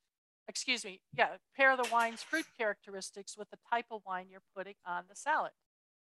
Excuse 0.49 0.85
me, 0.85 1.01
yeah, 1.17 1.39
pair 1.55 1.77
the 1.77 1.89
wine's 1.93 2.23
fruit 2.23 2.47
characteristics 2.57 3.37
with 3.37 3.49
the 3.51 3.59
type 3.71 3.87
of 3.91 4.03
wine 4.05 4.29
you're 4.29 4.43
putting 4.55 4.75
on 4.85 5.07
the 5.09 5.15
salad. 5.17 5.53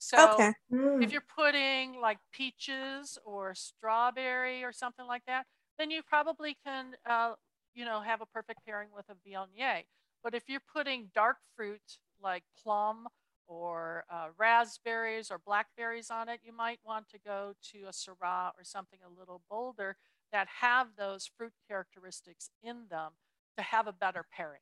So, 0.05 0.45
okay 0.45 0.53
Mm. 0.71 1.01
if 1.01 1.11
you're 1.11 1.23
putting 1.35 1.99
like 1.99 2.19
peaches 2.31 3.17
or 3.25 3.53
strawberry 3.55 4.63
or 4.63 4.71
something 4.71 5.05
like 5.07 5.23
that, 5.27 5.45
then 5.77 5.91
you 5.91 6.01
probably 6.03 6.57
can, 6.65 6.95
uh, 7.05 7.33
you 7.73 7.85
know, 7.85 8.01
have 8.01 8.21
a 8.21 8.25
perfect 8.25 8.65
pairing 8.65 8.89
with 8.95 9.05
a 9.09 9.15
Viognier. 9.27 9.83
But 10.23 10.33
if 10.35 10.43
you're 10.47 10.61
putting 10.73 11.11
dark 11.13 11.37
fruit 11.55 11.99
like 12.21 12.43
plum 12.61 13.07
or 13.47 14.05
uh, 14.11 14.27
raspberries 14.37 15.31
or 15.31 15.39
blackberries 15.39 16.09
on 16.09 16.29
it, 16.29 16.39
you 16.43 16.53
might 16.53 16.79
want 16.85 17.09
to 17.09 17.19
go 17.19 17.53
to 17.71 17.83
a 17.85 17.91
Syrah 17.91 18.51
or 18.57 18.63
something 18.63 18.99
a 19.05 19.19
little 19.19 19.41
bolder 19.49 19.97
that 20.31 20.47
have 20.61 20.95
those 20.97 21.29
fruit 21.37 21.53
characteristics 21.67 22.49
in 22.63 22.87
them 22.89 23.13
to 23.57 23.63
have 23.63 23.87
a 23.87 23.93
better 23.93 24.25
pairing. 24.31 24.61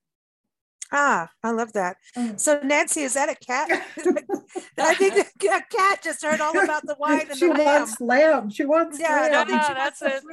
Ah 0.93 1.27
i 1.43 1.49
love 1.51 1.73
that 1.73 1.97
Mm. 2.15 2.39
so 2.39 2.59
nancy 2.63 3.01
is 3.01 3.15
that 3.15 3.27
a 3.29 3.35
cat 3.35 3.67
i 4.79 4.93
think 4.93 5.15
a 5.17 5.61
cat 5.75 6.01
just 6.03 6.21
heard 6.23 6.39
all 6.39 6.57
about 6.63 6.83
the 6.85 6.95
wine 6.99 7.27
and 7.29 7.37
she 7.37 7.47
the 7.47 7.53
lamb 7.53 7.65
wants 7.81 7.99
lamb. 7.99 8.49
She 8.51 8.65
wants 8.65 8.99
yeah 8.99 9.09
lamb. 9.31 9.49
Yeah, 9.49 9.55
wants 9.55 9.67
that's 9.69 9.99
the 9.99 10.15
it. 10.17 10.23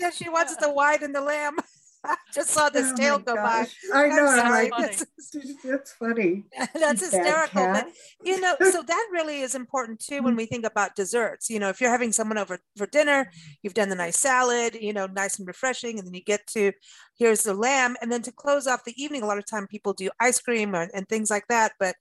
yeah 0.00 0.10
she 0.10 0.28
wants 0.28 0.54
the 0.56 0.70
wine 0.72 1.02
and 1.02 1.14
the 1.14 1.20
lamb 1.20 1.56
just 2.34 2.50
saw 2.50 2.68
this 2.68 2.92
Oh 2.92 2.96
tail 2.96 3.18
go 3.18 3.34
by. 3.36 3.66
I 3.92 4.08
know. 4.08 4.26
I'm 4.26 4.50
like, 4.50 4.70
Funny. 4.70 4.96
that's 5.64 5.92
funny. 5.92 6.44
that's 6.74 7.00
hysterical 7.00 7.66
but 7.72 7.88
you 8.24 8.40
know 8.40 8.54
so 8.70 8.82
that 8.82 9.08
really 9.10 9.40
is 9.40 9.54
important 9.54 9.98
too 9.98 10.22
when 10.22 10.36
we 10.36 10.46
think 10.46 10.64
about 10.64 10.94
desserts 10.94 11.50
you 11.50 11.58
know 11.58 11.68
if 11.68 11.80
you're 11.80 11.90
having 11.90 12.12
someone 12.12 12.38
over 12.38 12.58
for 12.76 12.86
dinner 12.86 13.28
you've 13.62 13.74
done 13.74 13.88
the 13.88 13.94
nice 13.94 14.18
salad 14.18 14.76
you 14.80 14.92
know 14.92 15.06
nice 15.06 15.38
and 15.38 15.48
refreshing 15.48 15.98
and 15.98 16.06
then 16.06 16.14
you 16.14 16.22
get 16.22 16.46
to 16.46 16.70
here's 17.18 17.42
the 17.42 17.54
lamb 17.54 17.96
and 18.00 18.12
then 18.12 18.22
to 18.22 18.30
close 18.30 18.66
off 18.66 18.84
the 18.84 19.02
evening 19.02 19.22
a 19.22 19.26
lot 19.26 19.38
of 19.38 19.44
time 19.46 19.66
people 19.66 19.92
do 19.92 20.08
ice 20.20 20.40
cream 20.40 20.74
or, 20.76 20.88
and 20.94 21.08
things 21.08 21.30
like 21.30 21.46
that 21.48 21.72
but 21.80 21.96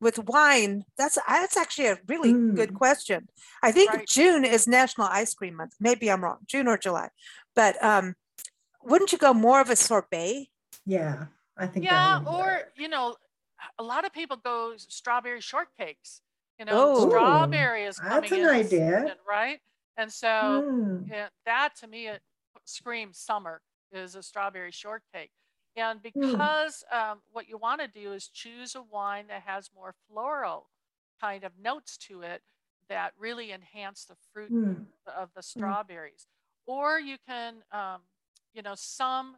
with 0.00 0.18
wine 0.28 0.84
that's 0.96 1.18
that's 1.26 1.56
actually 1.56 1.86
a 1.86 1.98
really 2.06 2.32
good 2.54 2.70
Mm. 2.70 2.74
question 2.74 3.28
i 3.64 3.72
think 3.72 3.92
Right. 3.92 4.06
june 4.06 4.44
is 4.44 4.68
national 4.68 5.08
ice 5.08 5.34
cream 5.34 5.56
month 5.56 5.72
maybe 5.80 6.08
i'm 6.10 6.22
wrong 6.22 6.38
june 6.46 6.68
or 6.68 6.78
july 6.78 7.08
but 7.56 7.82
um 7.82 8.14
wouldn't 8.84 9.12
you 9.12 9.18
go 9.18 9.32
more 9.34 9.60
of 9.60 9.70
a 9.70 9.76
sorbet 9.76 10.48
Yeah, 10.86 11.26
I 11.56 11.66
think. 11.66 11.88
that 11.88 11.92
Yeah, 11.92 12.18
or 12.26 12.38
work. 12.46 12.72
you 12.76 12.88
know, 12.88 13.16
a 13.78 13.82
lot 13.82 14.04
of 14.04 14.12
people 14.12 14.36
go 14.36 14.76
strawberry 14.76 15.40
shortcakes. 15.40 16.20
You 16.58 16.64
know, 16.64 16.90
Oh. 16.94 17.08
strawberry 17.08 17.84
is 17.84 17.98
That's 17.98 18.30
coming 18.30 18.32
an 18.32 18.40
in 18.40 18.48
idea. 18.48 19.00
season, 19.02 19.18
right? 19.28 19.60
And 19.96 20.12
so 20.12 20.62
Mm. 20.64 21.08
yeah, 21.08 21.28
that 21.44 21.74
to 21.76 21.86
me 21.86 22.08
it 22.08 22.22
screams 22.64 23.18
summer 23.18 23.62
is 23.92 24.14
a 24.14 24.22
strawberry 24.22 24.72
shortcake. 24.72 25.30
And 25.76 26.02
Hmm. 26.14 26.32
because 26.34 26.84
um, 26.90 27.22
what 27.30 27.48
you 27.48 27.56
want 27.58 27.80
to 27.80 27.88
do 27.88 28.12
is 28.12 28.28
choose 28.28 28.74
a 28.74 28.82
wine 28.82 29.28
that 29.28 29.42
has 29.42 29.70
more 29.74 29.94
floral 30.08 30.70
kind 31.20 31.44
of 31.44 31.58
notes 31.58 31.96
to 31.98 32.22
it 32.22 32.42
that 32.88 33.12
really 33.18 33.52
enhance 33.52 34.04
the 34.04 34.16
fruit 34.32 34.50
Mm. 34.52 34.86
of 35.06 35.32
the 35.34 35.42
strawberries. 35.42 36.26
Or 36.66 36.98
you 36.98 37.16
can, 37.26 37.62
um, 37.70 38.02
you 38.54 38.62
know, 38.62 38.74
some 38.74 39.36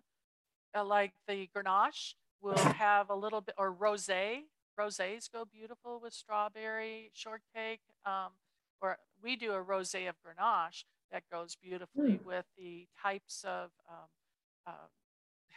uh, 0.76 0.84
like 0.84 1.12
the 1.26 1.48
Grenache 1.54 2.14
will 2.40 2.56
have 2.78 3.10
a 3.10 3.14
little 3.14 3.40
bit, 3.40 3.54
or 3.58 3.72
rosé. 3.74 4.42
Rosés 4.78 5.30
go 5.30 5.44
beautiful 5.44 6.00
with 6.02 6.12
strawberry 6.14 7.10
shortcake. 7.12 7.80
Um, 8.06 8.32
or 8.80 8.98
we 9.22 9.36
do 9.36 9.52
a 9.52 9.62
rosé 9.62 10.08
of 10.08 10.14
Grenache 10.24 10.84
that 11.10 11.24
goes 11.30 11.56
beautifully 11.60 12.12
Mm. 12.12 12.24
with 12.24 12.46
the 12.56 12.86
types 13.02 13.44
of, 13.44 13.70
um, 13.88 14.08
uh, 14.66 14.86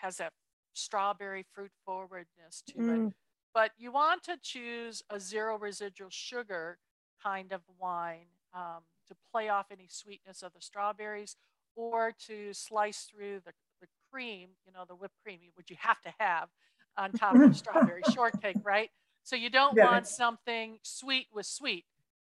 has 0.01 0.17
that 0.17 0.33
strawberry 0.73 1.45
fruit 1.53 1.71
forwardness 1.85 2.63
to 2.67 2.73
it. 2.79 2.81
Mm. 2.81 3.13
But 3.53 3.71
you 3.77 3.91
want 3.91 4.23
to 4.23 4.37
choose 4.41 5.03
a 5.09 5.19
zero 5.19 5.57
residual 5.57 6.09
sugar 6.09 6.79
kind 7.21 7.53
of 7.53 7.61
wine 7.79 8.25
um, 8.53 8.83
to 9.07 9.15
play 9.31 9.47
off 9.47 9.67
any 9.71 9.87
sweetness 9.87 10.41
of 10.41 10.53
the 10.53 10.61
strawberries 10.61 11.37
or 11.75 12.13
to 12.27 12.53
slice 12.53 13.03
through 13.03 13.41
the, 13.45 13.53
the 13.81 13.87
cream, 14.11 14.49
you 14.65 14.71
know, 14.73 14.85
the 14.87 14.95
whipped 14.95 15.15
cream, 15.23 15.39
which 15.55 15.69
you 15.69 15.77
have 15.79 16.01
to 16.01 16.13
have 16.19 16.49
on 16.97 17.13
top 17.13 17.41
of 17.43 17.55
strawberry 17.55 18.03
shortcake, 18.03 18.57
right? 18.63 18.89
So 19.23 19.35
you 19.35 19.49
don't 19.49 19.77
Yeah. 19.77 19.83
want 19.85 20.07
something 20.07 20.79
sweet 20.83 21.27
with 21.33 21.45
sweet. 21.45 21.85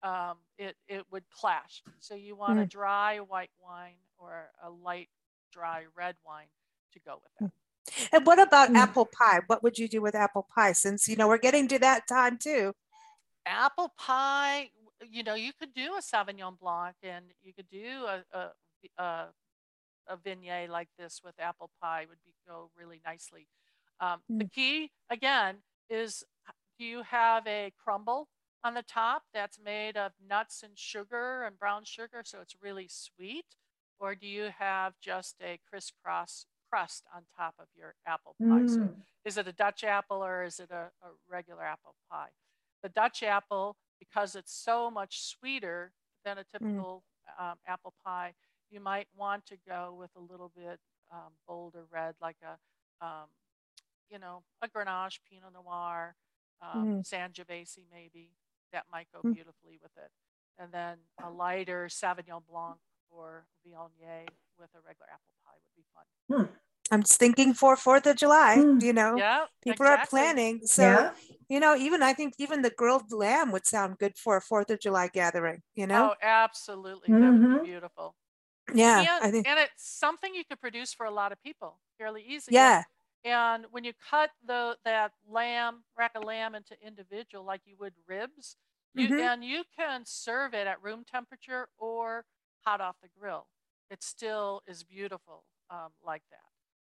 Um, 0.02 0.38
it, 0.58 0.76
it 0.88 1.04
would 1.10 1.24
clash. 1.30 1.82
So 2.00 2.14
you 2.14 2.34
want 2.34 2.58
a 2.58 2.64
dry 2.66 3.18
white 3.18 3.50
wine 3.62 3.96
or 4.18 4.50
a 4.64 4.70
light 4.70 5.08
dry 5.52 5.84
red 5.96 6.16
wine 6.26 6.46
to 6.92 7.00
go 7.00 7.20
with 7.22 7.32
that. 7.40 7.50
And 8.12 8.26
what 8.26 8.38
about 8.40 8.70
Mm. 8.70 8.76
apple 8.76 9.06
pie? 9.06 9.40
What 9.46 9.62
would 9.62 9.78
you 9.78 9.88
do 9.88 10.00
with 10.00 10.14
apple 10.14 10.46
pie? 10.54 10.72
Since 10.72 11.08
you 11.08 11.16
know 11.16 11.28
we're 11.28 11.38
getting 11.38 11.68
to 11.68 11.78
that 11.80 12.06
time 12.08 12.38
too. 12.38 12.72
apple 13.46 13.92
pie 13.98 14.70
you 15.08 15.22
know 15.22 15.34
you 15.34 15.52
could 15.58 15.72
do 15.74 15.94
a 15.96 16.00
sauvignon 16.00 16.58
blanc 16.58 16.94
and 17.02 17.26
you 17.42 17.52
could 17.54 17.68
do 17.70 18.04
a 18.06 18.22
a, 18.36 18.48
a, 18.98 19.28
a 20.08 20.16
vignette 20.16 20.70
like 20.70 20.88
this 20.98 21.20
with 21.24 21.34
apple 21.38 21.70
pie 21.82 22.06
would 22.08 22.22
be 22.24 22.34
go 22.46 22.70
really 22.76 23.00
nicely. 23.04 23.48
Um, 24.00 24.22
the 24.38 24.44
key 24.46 24.92
again 25.10 25.58
is 25.90 26.24
do 26.78 26.84
you 26.84 27.02
have 27.02 27.46
a 27.46 27.72
crumble 27.78 28.28
on 28.64 28.74
the 28.74 28.82
top 28.82 29.24
that's 29.32 29.58
made 29.58 29.96
of 29.96 30.12
nuts 30.24 30.62
and 30.62 30.78
sugar 30.78 31.42
and 31.44 31.58
brown 31.58 31.84
sugar 31.84 32.22
so 32.24 32.40
it's 32.40 32.56
really 32.60 32.88
sweet? 32.88 33.56
Or 33.98 34.14
do 34.14 34.26
you 34.26 34.50
have 34.58 34.94
just 35.00 35.36
a 35.42 35.60
crisscross 35.68 36.46
crust 36.70 37.04
on 37.14 37.24
top 37.36 37.54
of 37.58 37.68
your 37.74 37.94
apple 38.06 38.36
pie? 38.48 38.64
So 38.66 38.80
Mm. 38.80 39.04
is 39.24 39.36
it 39.36 39.46
a 39.48 39.52
Dutch 39.52 39.84
apple 39.84 40.24
or 40.24 40.42
is 40.44 40.58
it 40.60 40.70
a, 40.70 40.90
a 41.02 41.10
regular 41.28 41.62
apple 41.64 41.94
pie? 42.10 42.30
The 42.82 42.88
Dutch 42.88 43.22
apple, 43.22 43.76
because 43.98 44.34
it's 44.34 44.52
so 44.54 44.90
much 44.90 45.20
sweeter 45.22 45.92
than 46.24 46.38
a 46.38 46.44
typical 46.44 47.04
um, 47.38 47.58
apple 47.66 47.94
pie, 48.04 48.34
you 48.70 48.80
might 48.80 49.08
want 49.16 49.46
to 49.46 49.56
go 49.68 49.94
with 49.98 50.10
a 50.16 50.20
little 50.20 50.50
bit 50.56 50.78
um, 51.12 51.32
bolder 51.46 51.84
red, 51.90 52.14
like 52.20 52.36
a, 52.42 53.04
um, 53.04 53.26
you 54.10 54.18
know, 54.18 54.42
a 54.62 54.68
Grenache 54.68 55.18
Pinot 55.28 55.52
Noir, 55.52 56.14
um, 56.62 57.02
Sangiovese 57.02 57.84
maybe. 57.92 58.30
That 58.72 58.84
might 58.92 59.08
go 59.12 59.20
Mm. 59.22 59.34
beautifully 59.34 59.78
with 59.82 59.96
it. 59.96 60.10
And 60.58 60.70
then 60.72 60.98
a 61.22 61.30
lighter 61.30 61.88
Sauvignon 61.88 62.46
Blanc 62.46 62.78
or 63.10 63.46
Viognier 63.66 64.28
with 64.58 64.70
a 64.74 64.80
regular 64.86 65.08
apple 65.10 65.34
pie 65.44 65.58
would 65.64 65.74
be 65.74 65.84
fun. 65.94 66.46
Hmm. 66.46 66.54
I'm 66.92 67.02
just 67.02 67.18
thinking 67.18 67.54
for 67.54 67.76
Fourth 67.76 68.06
of 68.06 68.16
July. 68.16 68.56
Mm. 68.58 68.82
You 68.82 68.92
know, 68.92 69.16
Yeah, 69.16 69.46
people 69.62 69.86
are 69.86 70.06
planning. 70.06 70.60
So 70.66 70.82
yeah. 70.82 71.12
you 71.48 71.58
know, 71.60 71.74
even 71.76 72.02
I 72.02 72.12
think 72.12 72.34
even 72.38 72.62
the 72.62 72.70
grilled 72.70 73.10
lamb 73.12 73.50
would 73.52 73.66
sound 73.66 73.98
good 73.98 74.16
for 74.16 74.36
a 74.36 74.40
Fourth 74.40 74.70
of 74.70 74.80
July 74.80 75.08
gathering. 75.08 75.62
You 75.74 75.86
know? 75.86 76.10
Oh, 76.10 76.14
absolutely. 76.22 77.08
That 77.12 77.32
would 77.32 77.62
be 77.62 77.70
beautiful. 77.70 78.14
Yeah, 78.72 79.06
and, 79.06 79.24
I 79.24 79.30
think. 79.30 79.46
and 79.46 79.58
it's 79.60 79.88
something 79.88 80.34
you 80.34 80.44
could 80.44 80.60
produce 80.60 80.92
for 80.94 81.06
a 81.06 81.10
lot 81.10 81.32
of 81.32 81.42
people 81.42 81.80
fairly 81.98 82.22
easy. 82.22 82.56
Yeah, 82.56 82.84
And 83.24 83.66
when 83.70 83.84
you 83.84 83.92
cut 83.94 84.30
the 84.44 84.78
that 84.84 85.12
lamb, 85.26 85.84
rack 85.96 86.12
of 86.16 86.24
lamb 86.24 86.54
into 86.54 86.76
individual 86.84 87.44
like 87.44 87.62
you 87.66 87.76
would 87.78 87.94
ribs, 88.06 88.56
you 88.94 89.10
Mhm. 89.10 89.18
and 89.18 89.44
you 89.44 89.64
can 89.76 90.04
serve 90.06 90.54
it 90.54 90.66
at 90.66 90.82
room 90.82 91.04
temperature 91.04 91.68
or 91.78 92.26
hot 92.66 92.80
off 92.80 92.96
the 93.02 93.08
grill. 93.08 93.48
It 93.90 94.02
still 94.02 94.62
is 94.66 94.84
beautiful 94.84 95.44
um, 95.70 95.92
like 96.04 96.22
that. 96.30 96.40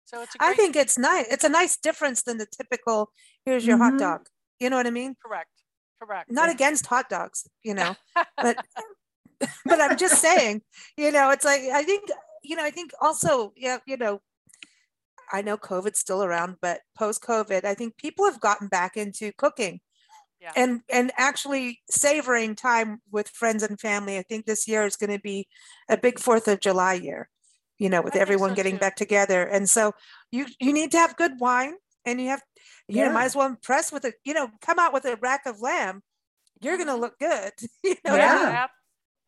So 0.05 0.21
it's 0.21 0.35
a 0.35 0.39
I 0.39 0.53
great, 0.53 0.55
I 0.55 0.55
think 0.55 0.75
it's 0.75 0.97
nice. 0.97 1.27
It's 1.29 1.43
a 1.43 1.49
nice 1.49 1.77
difference 1.77 2.23
than 2.23 2.37
the 2.37 2.45
typical. 2.45 3.11
Here's 3.45 3.65
your 3.67 3.77
hot 3.77 3.97
Mhm. 3.97 3.97
dog. 3.97 4.27
You 4.59 4.69
know 4.69 4.77
what 4.77 4.87
I 4.87 4.91
mean? 4.91 5.15
correct. 5.21 5.63
Correct. 5.99 6.29
Not 6.29 6.49
against 6.49 6.85
hot 6.85 7.09
dogs, 7.09 7.47
you 7.63 7.73
know, 7.73 7.97
but 8.39 8.59
but 9.67 9.81
I'm 9.81 9.97
just 9.97 10.19
saying, 10.21 10.61
you 10.97 11.11
know, 11.11 11.31
it's 11.31 11.45
like 11.45 11.61
I 11.63 11.83
think, 11.83 12.09
you 12.43 12.55
know, 12.55 12.63
I 12.63 12.71
think 12.71 12.91
also, 13.01 13.53
yeah, 13.55 13.79
you 13.85 13.97
know, 13.97 14.21
I 15.31 15.41
know 15.41 15.57
COVID's 15.57 15.99
still 15.99 16.23
around, 16.23 16.57
but 16.61 16.81
post 16.97 17.21
COVID, 17.21 17.63
I 17.63 17.73
think 17.75 17.97
people 17.97 18.25
have 18.25 18.39
gotten 18.39 18.67
back 18.67 18.97
into 18.97 19.31
cooking 19.37 19.79
Yeah. 20.41 20.51
and 20.55 20.81
and 20.89 21.11
actually 21.17 21.81
savoring 21.89 22.55
time 22.55 23.01
with 23.11 23.29
friends 23.29 23.63
and 23.63 23.79
family. 23.79 24.17
I 24.17 24.23
think 24.23 24.45
this 24.45 24.67
year 24.67 24.85
is 24.85 24.95
going 24.97 25.11
to 25.11 25.19
be 25.21 25.47
a 25.89 25.97
big 25.97 26.19
Fourth 26.19 26.47
of 26.47 26.59
July 26.61 26.95
year, 26.95 27.29
you 27.79 27.89
know, 27.89 28.01
with 28.01 28.15
I 28.15 28.19
everyone 28.19 28.51
so 28.51 28.55
getting 28.55 28.73
too. 28.75 28.79
back 28.79 28.95
together. 28.97 29.43
And 29.43 29.69
so 29.69 29.93
you 30.31 30.47
you 30.59 30.73
need 30.73 30.91
to 30.93 30.97
have 30.99 31.17
good 31.17 31.39
wine, 31.39 31.75
and 32.05 32.21
you 32.21 32.29
have 32.29 32.43
you 32.91 33.03
know 33.03 33.09
might 33.11 33.25
as 33.25 33.35
well 33.35 33.47
impress 33.47 33.91
with 33.91 34.05
a 34.05 34.13
you 34.25 34.33
know 34.33 34.49
come 34.61 34.79
out 34.79 34.93
with 34.93 35.05
a 35.05 35.17
rack 35.17 35.45
of 35.45 35.61
lamb. 35.61 36.03
You're 36.61 36.77
going 36.77 36.87
to 36.89 36.95
Mhm. 36.95 37.01
look 37.01 37.19
good. 37.19 37.53
you 37.83 37.95
know 38.05 38.15
Yeah. 38.15 38.67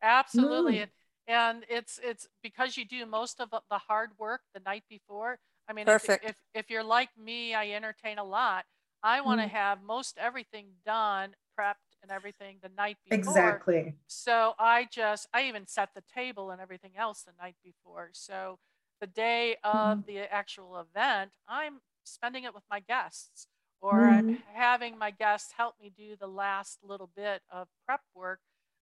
Absolutely. 0.02 0.78
Mm. 0.78 0.82
And, 0.82 0.90
and 1.28 1.64
it's 1.68 2.00
it's 2.02 2.28
because 2.42 2.76
you 2.76 2.84
do 2.84 3.06
most 3.06 3.40
of 3.40 3.50
the 3.50 3.78
hard 3.78 4.10
work 4.18 4.40
the 4.54 4.60
night 4.60 4.84
before. 4.88 5.38
I 5.68 5.72
mean, 5.72 5.88
if, 5.88 5.96
Perfect. 5.98 6.22
if 6.22 6.36
if 6.54 6.70
you're 6.70 6.82
like 6.84 7.10
me, 7.16 7.54
I 7.54 7.70
entertain 7.70 8.18
a 8.18 8.24
lot. 8.24 8.64
I 9.02 9.20
want 9.20 9.40
to 9.40 9.46
Mm. 9.46 9.50
have 9.50 9.82
most 9.82 10.18
everything 10.18 10.66
done, 10.84 11.34
prepped, 11.58 11.74
and 12.02 12.10
everything 12.10 12.58
the 12.62 12.70
night 12.76 12.98
before. 13.04 13.62
Exactly. 13.62 13.94
So 14.06 14.54
I 14.58 14.86
just 14.90 15.28
I 15.32 15.44
even 15.48 15.66
set 15.66 15.90
the 15.94 16.02
table 16.14 16.50
and 16.50 16.60
everything 16.60 16.92
else 16.96 17.22
the 17.22 17.32
night 17.40 17.56
before. 17.64 18.10
So 18.12 18.58
the 19.00 19.06
day 19.06 19.56
of 19.64 19.98
Mhm. 19.98 20.04
the 20.06 20.20
actual 20.32 20.78
event, 20.80 21.32
I'm 21.48 21.80
spending 22.04 22.44
it 22.44 22.54
with 22.54 22.64
my 22.70 22.80
guests 22.80 23.46
or 23.80 24.06
I'm 24.06 24.26
Mhm. 24.26 24.42
having 24.54 24.98
my 24.98 25.10
guests 25.10 25.52
help 25.56 25.74
me 25.80 25.90
do 25.96 26.16
the 26.16 26.26
last 26.28 26.78
little 26.82 27.10
bit 27.16 27.42
of 27.50 27.68
prep 27.86 28.00
work. 28.14 28.40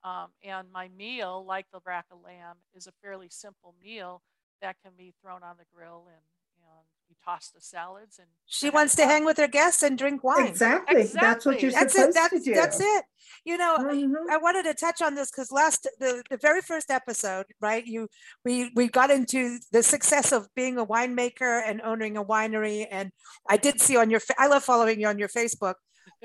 Um, 0.05 0.27
and 0.43 0.67
my 0.71 0.87
meal, 0.95 1.43
like 1.47 1.65
the 1.73 1.79
rack 1.85 2.05
of 2.11 2.19
lamb, 2.23 2.57
is 2.75 2.85
a 2.85 2.91
fairly 3.01 3.27
simple 3.29 3.73
meal 3.83 4.21
that 4.61 4.75
can 4.83 4.91
be 4.97 5.13
thrown 5.21 5.41
on 5.43 5.55
the 5.57 5.65
grill 5.75 6.03
and, 6.07 6.21
and 6.61 6.85
we 7.09 7.15
toss 7.23 7.49
the 7.49 7.59
salads 7.61 8.19
and 8.19 8.27
She 8.45 8.67
have 8.67 8.75
wants 8.75 8.95
to 8.95 9.05
hang 9.05 9.25
with 9.25 9.37
her 9.37 9.47
guests 9.47 9.81
and 9.83 9.97
drink 9.97 10.23
wine. 10.23 10.47
Exactly. 10.47 11.03
That's 11.03 11.45
what 11.45 11.61
you're 11.61 11.71
That's 11.71 11.95
it. 11.95 12.13
supposed 12.13 12.17
That's 12.17 12.33
to 12.33 12.39
do. 12.39 12.53
that's 12.53 12.79
it. 12.79 13.05
You 13.43 13.57
know, 13.57 13.77
Mhm. 13.79 14.13
I 14.29 14.37
wanted 14.37 14.63
to 14.65 14.73
touch 14.75 15.01
on 15.01 15.15
this 15.15 15.31
because 15.31 15.51
last 15.51 15.87
the, 15.99 16.23
the 16.29 16.37
very 16.37 16.61
first 16.61 16.89
episode, 16.91 17.45
right? 17.59 17.83
You 17.85 18.07
we 18.43 18.71
we 18.75 18.87
got 18.87 19.09
into 19.11 19.57
the 19.71 19.81
success 19.83 20.31
of 20.31 20.47
being 20.55 20.77
a 20.77 20.85
winemaker 20.85 21.61
and 21.67 21.81
owning 21.81 22.17
a 22.17 22.23
winery, 22.23 22.87
and 22.91 23.11
I 23.49 23.57
did 23.57 23.81
see 23.81 23.97
on 23.97 24.09
your 24.11 24.21
I 24.37 24.47
love 24.47 24.63
following 24.63 24.99
you 24.99 25.07
on 25.07 25.17
your 25.19 25.29
Facebook. 25.29 25.75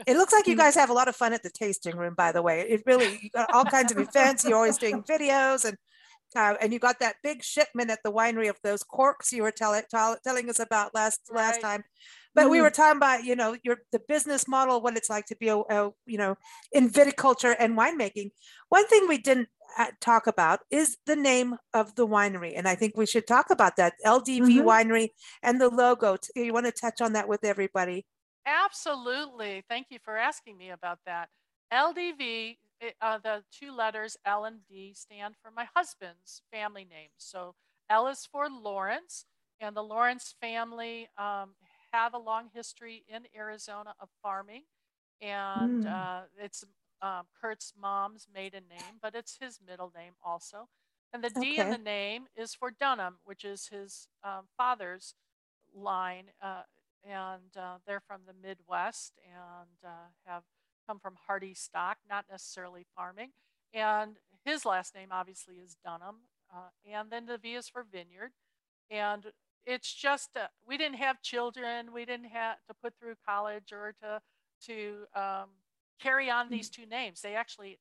It 0.06 0.16
looks 0.16 0.32
like 0.32 0.46
you 0.46 0.56
guys 0.56 0.74
have 0.74 0.90
a 0.90 0.94
lot 0.94 1.08
of 1.08 1.16
fun 1.16 1.32
at 1.32 1.42
the 1.42 1.50
tasting 1.50 1.96
room, 1.96 2.14
by 2.16 2.32
the 2.32 2.42
way. 2.42 2.60
It 2.62 2.82
really 2.86 3.18
you 3.22 3.30
got 3.30 3.48
all 3.52 3.64
kinds 3.64 3.92
of 3.92 3.98
events. 4.08 4.44
You're 4.44 4.56
always 4.56 4.78
doing 4.78 5.02
videos 5.02 5.64
and. 5.64 5.76
Uh, 6.36 6.54
and 6.60 6.72
you 6.72 6.78
got 6.78 7.00
that 7.00 7.16
big 7.24 7.42
shipment 7.42 7.90
at 7.90 7.98
the 8.04 8.12
winery 8.12 8.48
of 8.48 8.56
those 8.62 8.84
corks 8.84 9.32
you 9.32 9.42
were 9.42 9.50
telling 9.50 9.82
tell, 9.90 10.16
telling 10.22 10.48
us 10.48 10.60
about 10.60 10.94
last 10.94 11.20
last 11.32 11.60
time. 11.60 11.82
But 12.36 12.50
we 12.50 12.58
Mhm. 12.58 12.62
were 12.62 12.70
talking 12.70 12.98
about, 12.98 13.24
you 13.24 13.34
know, 13.34 13.56
your 13.64 13.78
the 13.90 13.98
business 13.98 14.46
model, 14.46 14.80
what 14.80 14.96
it's 14.96 15.10
like 15.10 15.26
to 15.26 15.36
be 15.36 15.48
a, 15.48 15.56
a 15.58 15.90
you 16.06 16.18
know, 16.18 16.36
in 16.70 16.88
viticulture 16.88 17.56
and 17.58 17.76
winemaking. 17.76 18.30
One 18.68 18.86
thing 18.86 19.08
we 19.08 19.18
didn't 19.18 19.48
uh, 19.76 19.90
talk 20.00 20.28
about 20.28 20.60
is 20.70 20.98
the 21.04 21.16
name 21.16 21.56
of 21.74 21.96
the 21.96 22.06
winery, 22.06 22.52
and 22.56 22.68
I 22.68 22.76
think 22.76 22.96
we 22.96 23.06
should 23.06 23.26
talk 23.26 23.50
about 23.50 23.74
that 23.76 23.94
LDV 24.04 24.60
Mhm. 24.60 24.64
Winery 24.64 25.08
and 25.42 25.60
the 25.60 25.68
logo. 25.68 26.16
You 26.36 26.52
want 26.52 26.66
to 26.66 26.72
touch 26.72 27.00
on 27.00 27.12
that 27.14 27.26
with 27.28 27.44
everybody? 27.44 28.06
Absolutely. 28.46 29.62
Thank 29.68 29.88
you 29.90 29.98
for 29.98 30.16
asking 30.16 30.56
me 30.58 30.70
about 30.70 30.98
that. 31.06 31.28
LDV, 31.70 32.58
uh, 33.00 33.18
the 33.18 33.42
two 33.52 33.72
letters 33.72 34.16
L 34.24 34.44
and 34.44 34.60
D 34.68 34.92
stand 34.94 35.34
for 35.42 35.50
my 35.50 35.66
husband's 35.74 36.42
family 36.52 36.84
name. 36.84 37.10
So 37.16 37.54
L 37.88 38.08
is 38.08 38.26
for 38.26 38.48
Lawrence, 38.48 39.24
and 39.60 39.76
the 39.76 39.82
Lawrence 39.82 40.34
family 40.40 41.08
um, 41.18 41.54
have 41.92 42.14
a 42.14 42.18
long 42.18 42.48
history 42.52 43.04
in 43.08 43.22
Arizona 43.36 43.94
of 44.00 44.08
farming. 44.22 44.62
And 45.20 45.84
Mm. 45.84 45.84
uh, 45.86 46.22
it's 46.38 46.64
um, 47.02 47.26
Kurt's 47.40 47.72
mom's 47.80 48.26
maiden 48.32 48.64
name, 48.68 48.96
but 49.00 49.14
it's 49.14 49.38
his 49.40 49.60
middle 49.64 49.92
name 49.96 50.12
also. 50.24 50.68
And 51.12 51.22
the 51.22 51.30
D 51.30 51.60
in 51.60 51.68
the 51.70 51.78
name 51.78 52.26
is 52.36 52.54
for 52.54 52.70
Dunham, 52.70 53.16
which 53.24 53.44
is 53.44 53.68
his 53.68 54.08
um, 54.24 54.46
father's 54.56 55.14
line. 55.74 56.26
Uh, 56.42 56.62
and 57.04 57.56
uh, 57.56 57.76
they're 57.86 58.00
from 58.00 58.22
the 58.26 58.34
Midwest 58.46 59.18
and 59.24 59.70
uh, 59.84 60.08
have 60.26 60.42
come 60.86 60.98
from 60.98 61.14
hardy 61.26 61.54
stock, 61.54 61.98
not 62.08 62.24
necessarily 62.30 62.86
farming. 62.96 63.30
And 63.72 64.16
his 64.44 64.64
last 64.64 64.94
name 64.94 65.08
obviously 65.12 65.56
is 65.56 65.76
Dunham. 65.84 66.16
Uh, 66.52 66.70
and 66.90 67.10
then 67.10 67.26
the 67.26 67.38
V 67.38 67.54
is 67.54 67.68
for 67.68 67.84
vineyard. 67.90 68.32
And 68.90 69.26
it's 69.64 69.92
just 69.92 70.30
uh, 70.36 70.48
we 70.66 70.76
didn't 70.76 70.98
have 70.98 71.22
children, 71.22 71.92
we 71.92 72.04
didn't 72.04 72.30
have 72.30 72.56
to 72.68 72.74
put 72.82 72.94
through 72.98 73.14
college 73.26 73.72
or 73.72 73.94
to 74.02 74.20
to 74.66 75.04
um, 75.14 75.48
carry 76.00 76.28
on 76.28 76.50
these 76.50 76.68
two 76.68 76.86
names. 76.86 77.20
They 77.20 77.34
actually 77.34 77.78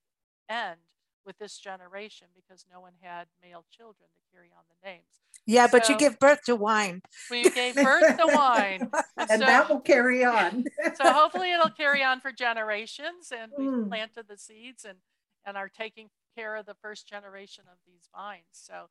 end 0.50 0.80
with 1.26 1.38
this 1.38 1.58
generation 1.58 2.28
because 2.36 2.66
no 2.72 2.80
one 2.82 2.94
had 3.02 3.28
male 3.42 3.66
children 3.70 4.10
to 4.16 4.22
carry 4.36 4.52
on 4.56 4.64
the 4.70 4.88
names. 4.88 5.22
Yeah, 5.46 5.68
but 5.68 5.90
you 5.90 5.96
give 5.96 6.20
birth 6.20 6.44
to 6.46 6.56
wine. 6.56 7.02
We 7.30 7.50
gave 7.50 7.82
birth 7.82 8.08
to 8.18 8.28
wine. 8.28 8.92
And, 9.18 9.30
And 9.30 9.42
so, 9.42 9.48
that 9.48 9.70
will 9.70 9.82
carry 9.82 10.24
on. 10.24 10.66
so 10.92 11.12
hopefully 11.14 11.52
it'll 11.52 11.70
carry 11.70 12.04
on 12.04 12.20
for 12.20 12.32
generations 12.32 13.32
and 13.32 13.52
we've 13.56 13.72
Mm. 13.72 13.90
planted 13.90 14.28
the 14.28 14.38
seeds 14.38 14.86
and, 14.86 15.00
and 15.46 15.58
are 15.58 15.70
taking 15.70 16.10
care 16.36 16.56
of 16.56 16.66
the 16.66 16.76
first 16.76 17.08
generation 17.08 17.66
of 17.72 17.78
these 17.86 18.10
vines. 18.14 18.46
So 18.52 18.88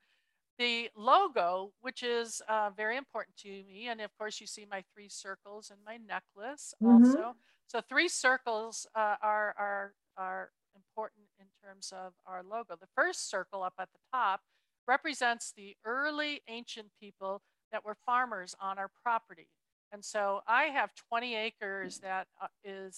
the 0.59 0.91
logo, 0.97 1.73
which 1.81 2.03
is 2.03 2.43
uh, 2.49 2.71
very 2.71 2.97
important 2.97 3.37
to 3.39 3.49
me, 3.49 3.89
and 3.89 4.01
of 4.01 4.17
course 4.19 4.41
you 4.41 4.47
see 4.47 4.67
my 4.71 4.85
three 4.95 5.09
circles 5.09 5.71
and 5.71 5.81
my 5.85 5.99
necklace 5.99 6.75
Mhm. 6.81 7.15
also. 7.15 7.37
So 7.67 7.81
three 7.81 8.09
circles 8.09 8.87
uh, 8.95 9.17
are, 9.23 9.55
are, 9.59 9.95
are 10.17 10.53
important 10.75 11.28
terms 11.65 11.93
of 11.97 12.15
our 12.27 12.43
logo. 12.43 12.77
The 12.81 12.89
first 12.95 13.31
circle 13.31 13.63
up 13.63 13.75
at 13.79 13.89
the 13.93 13.99
top 14.13 14.41
represents 14.87 15.53
the 15.57 15.77
early 15.85 16.43
ancient 16.49 16.89
people 17.01 17.43
that 17.73 17.85
were 17.85 17.97
farmers 18.07 18.55
on 18.61 18.79
our 18.79 18.91
property. 19.03 19.49
And 19.93 20.05
so 20.05 20.41
I 20.47 20.65
have 20.65 20.95
20 20.95 21.35
acres 21.35 21.99
that 22.01 22.29
uh, 22.41 22.49
in 22.65 22.91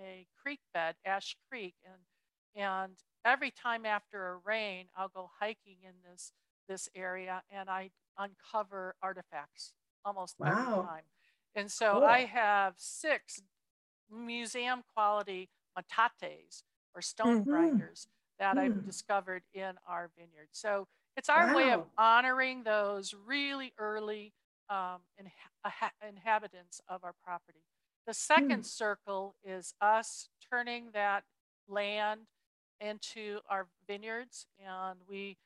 a 0.00 0.26
creek 0.40 0.60
bed, 0.72 0.96
Ash 1.04 1.36
Creek, 1.50 1.74
and 1.84 2.02
and 2.56 2.96
every 3.24 3.50
time 3.52 3.86
after 3.86 4.28
a 4.28 4.36
rain, 4.44 4.86
I'll 4.96 5.08
go 5.08 5.30
hiking 5.40 5.78
in 5.82 5.94
this 6.08 6.32
this 6.68 6.88
area 6.94 7.42
and 7.50 7.68
I 7.68 7.90
uncover 8.18 8.94
artifacts 9.02 9.72
almost 10.04 10.36
every 10.44 10.68
Wow. 10.68 10.82
time. 10.82 11.04
And 11.54 11.70
so 11.70 11.98
Cool. 11.98 12.04
I 12.04 12.20
have 12.20 12.74
six 12.76 13.42
museum 14.10 14.82
quality 14.94 15.50
metates 15.78 16.62
or 16.94 17.02
stone 17.02 17.44
Mhm. 17.44 17.46
grinders 17.46 18.08
that 18.38 18.58
I've 18.58 18.72
Mm. 18.72 18.84
discovered 18.84 19.42
in 19.52 19.74
our 19.86 20.10
vineyard. 20.16 20.48
So 20.52 20.88
it's 21.16 21.28
our 21.28 21.48
way 21.50 21.72
of 21.72 21.82
honoring 21.98 22.62
those 22.64 23.14
really 23.14 23.72
early 23.78 24.32
um, 24.68 25.02
inha- 25.20 25.90
inhabitants 26.06 26.80
of 26.88 27.04
our 27.04 27.14
property. 27.24 27.64
The 28.06 28.14
second 28.14 28.64
Mm. 28.64 28.64
circle 28.64 29.36
is 29.44 29.74
us 29.80 30.28
turning 30.50 30.92
that 30.92 31.24
land 31.68 32.28
into 32.80 33.40
our 33.48 33.68
vineyards, 33.86 34.46
and 34.58 35.00
we 35.06 35.38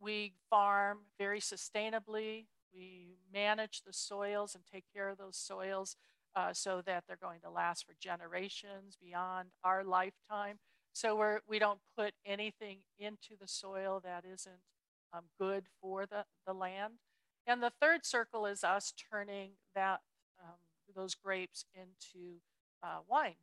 we 0.00 0.34
farm 0.50 1.00
very 1.18 1.40
sustainably. 1.40 2.46
We 2.72 3.16
manage 3.32 3.82
the 3.82 3.92
soils 3.92 4.54
and 4.54 4.64
take 4.66 4.84
care 4.92 5.08
of 5.08 5.18
those 5.18 5.36
soils 5.36 5.96
uh, 6.36 6.52
so 6.52 6.82
that 6.86 7.04
they're 7.06 7.16
going 7.20 7.40
to 7.40 7.50
last 7.50 7.86
for 7.86 7.94
generations 8.00 8.96
beyond 9.00 9.48
our 9.64 9.84
lifetime. 9.84 10.58
So 10.92 11.16
we're 11.16 11.40
we 11.48 11.58
don't 11.58 11.80
put 11.96 12.14
anything 12.26 12.78
into 12.98 13.36
the 13.40 13.48
soil 13.48 14.00
that 14.04 14.24
isn't 14.24 14.62
um, 15.12 15.24
good 15.38 15.64
for 15.80 16.06
the, 16.06 16.24
the 16.46 16.52
land. 16.52 16.94
And 17.46 17.62
the 17.62 17.72
third 17.80 18.04
circle 18.04 18.46
is 18.46 18.62
us 18.64 18.92
turning 19.10 19.52
that 19.74 20.00
um, 20.42 20.56
those 20.94 21.14
grapes 21.14 21.64
into 21.74 22.40
uh, 22.82 22.98
wine. 23.08 23.36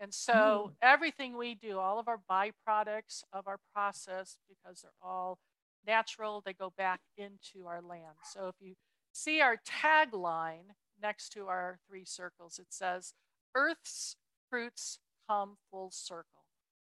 And 0.00 0.12
so 0.12 0.72
everything 0.82 1.36
we 1.36 1.54
do, 1.54 1.78
all 1.78 2.00
of 2.00 2.08
our 2.08 2.20
byproducts 2.28 3.22
of 3.32 3.46
our 3.46 3.58
process, 3.72 4.36
because 4.48 4.82
they're 4.82 4.90
all 5.00 5.38
natural, 5.86 6.42
they 6.44 6.52
go 6.52 6.72
back 6.76 7.00
into 7.16 7.66
our 7.66 7.80
land. 7.80 8.16
So 8.24 8.48
if 8.48 8.56
you 8.58 8.74
see 9.12 9.40
our 9.40 9.58
tagline 9.58 10.74
next 11.02 11.30
to 11.30 11.48
our 11.48 11.78
three 11.88 12.04
circles, 12.04 12.58
it 12.58 12.68
says, 12.70 13.14
Earth's 13.54 14.16
fruits 14.50 14.98
come 15.28 15.56
full 15.70 15.90
circle. 15.90 16.44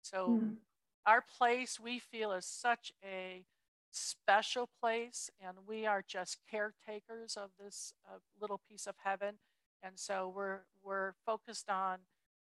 So 0.02 0.42
Mm. 0.42 0.59
our 1.07 1.22
place 1.22 1.78
we 1.80 1.98
feel 1.98 2.32
is 2.32 2.46
such 2.46 2.92
a 3.05 3.44
special 3.92 4.68
place, 4.80 5.30
and 5.40 5.59
we 5.66 5.86
are 5.86 6.02
just 6.07 6.38
caretakers 6.50 7.36
of 7.36 7.50
this 7.59 7.94
uh, 8.09 8.18
little 8.40 8.61
piece 8.68 8.86
of 8.86 8.96
heaven. 9.05 9.38
And 9.82 9.98
so 9.98 10.32
we're 10.34 10.61
we're 10.82 11.12
focused 11.26 11.68
on 11.70 11.98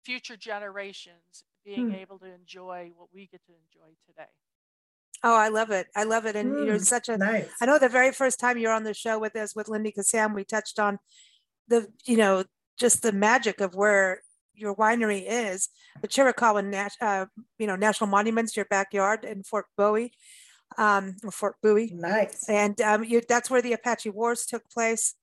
future 0.03 0.37
generations 0.37 1.43
being 1.65 1.89
Hmm. 1.89 1.93
able 1.93 2.19
to 2.19 2.25
enjoy 2.33 2.91
what 2.95 3.09
we 3.13 3.27
get 3.27 3.41
to 3.45 3.53
enjoy 3.53 3.95
today. 4.05 4.31
Oh, 5.23 5.35
I 5.35 5.47
love 5.49 5.71
it. 5.71 5.87
I 5.95 6.03
love 6.03 6.25
it. 6.25 6.35
And 6.35 6.59
you're 6.59 6.79
Mm, 6.79 6.85
such 6.85 7.07
a 7.09 7.17
Nice. 7.17 7.49
I 7.61 7.65
know 7.65 7.79
the 7.79 7.89
very 7.89 8.11
first 8.11 8.39
time 8.39 8.57
you're 8.57 8.73
on 8.73 8.83
the 8.83 8.93
show 8.93 9.17
with 9.19 9.35
us 9.35 9.55
with 9.55 9.69
Lindy 9.69 9.91
Kassam, 9.91 10.35
we 10.35 10.43
touched 10.43 10.79
on 10.79 10.99
the, 11.67 11.87
you 12.05 12.17
know, 12.17 12.43
just 12.77 13.01
the 13.01 13.11
magic 13.11 13.61
of 13.61 13.75
where 13.75 14.21
your 14.53 14.75
winery 14.75 15.23
is, 15.27 15.69
the 16.01 16.07
Chiricahua, 16.07 16.65
Nat- 16.65 16.97
uh, 17.01 17.25
you 17.57 17.67
know, 17.67 17.75
National 17.75 18.09
Monuments, 18.09 18.55
your 18.55 18.65
backyard 18.65 19.25
in 19.25 19.43
Fort 19.43 19.65
Bowie, 19.77 20.13
um, 20.77 21.15
or 21.23 21.31
Fort 21.31 21.55
Bowie. 21.61 21.91
Nice. 21.93 22.47
And 22.47 22.79
um, 22.81 23.03
you, 23.03 23.21
that's 23.27 23.49
where 23.49 23.61
the 23.61 23.73
Apache 23.73 24.09
Wars 24.09 24.45
took 24.45 24.69
place. 24.69 25.15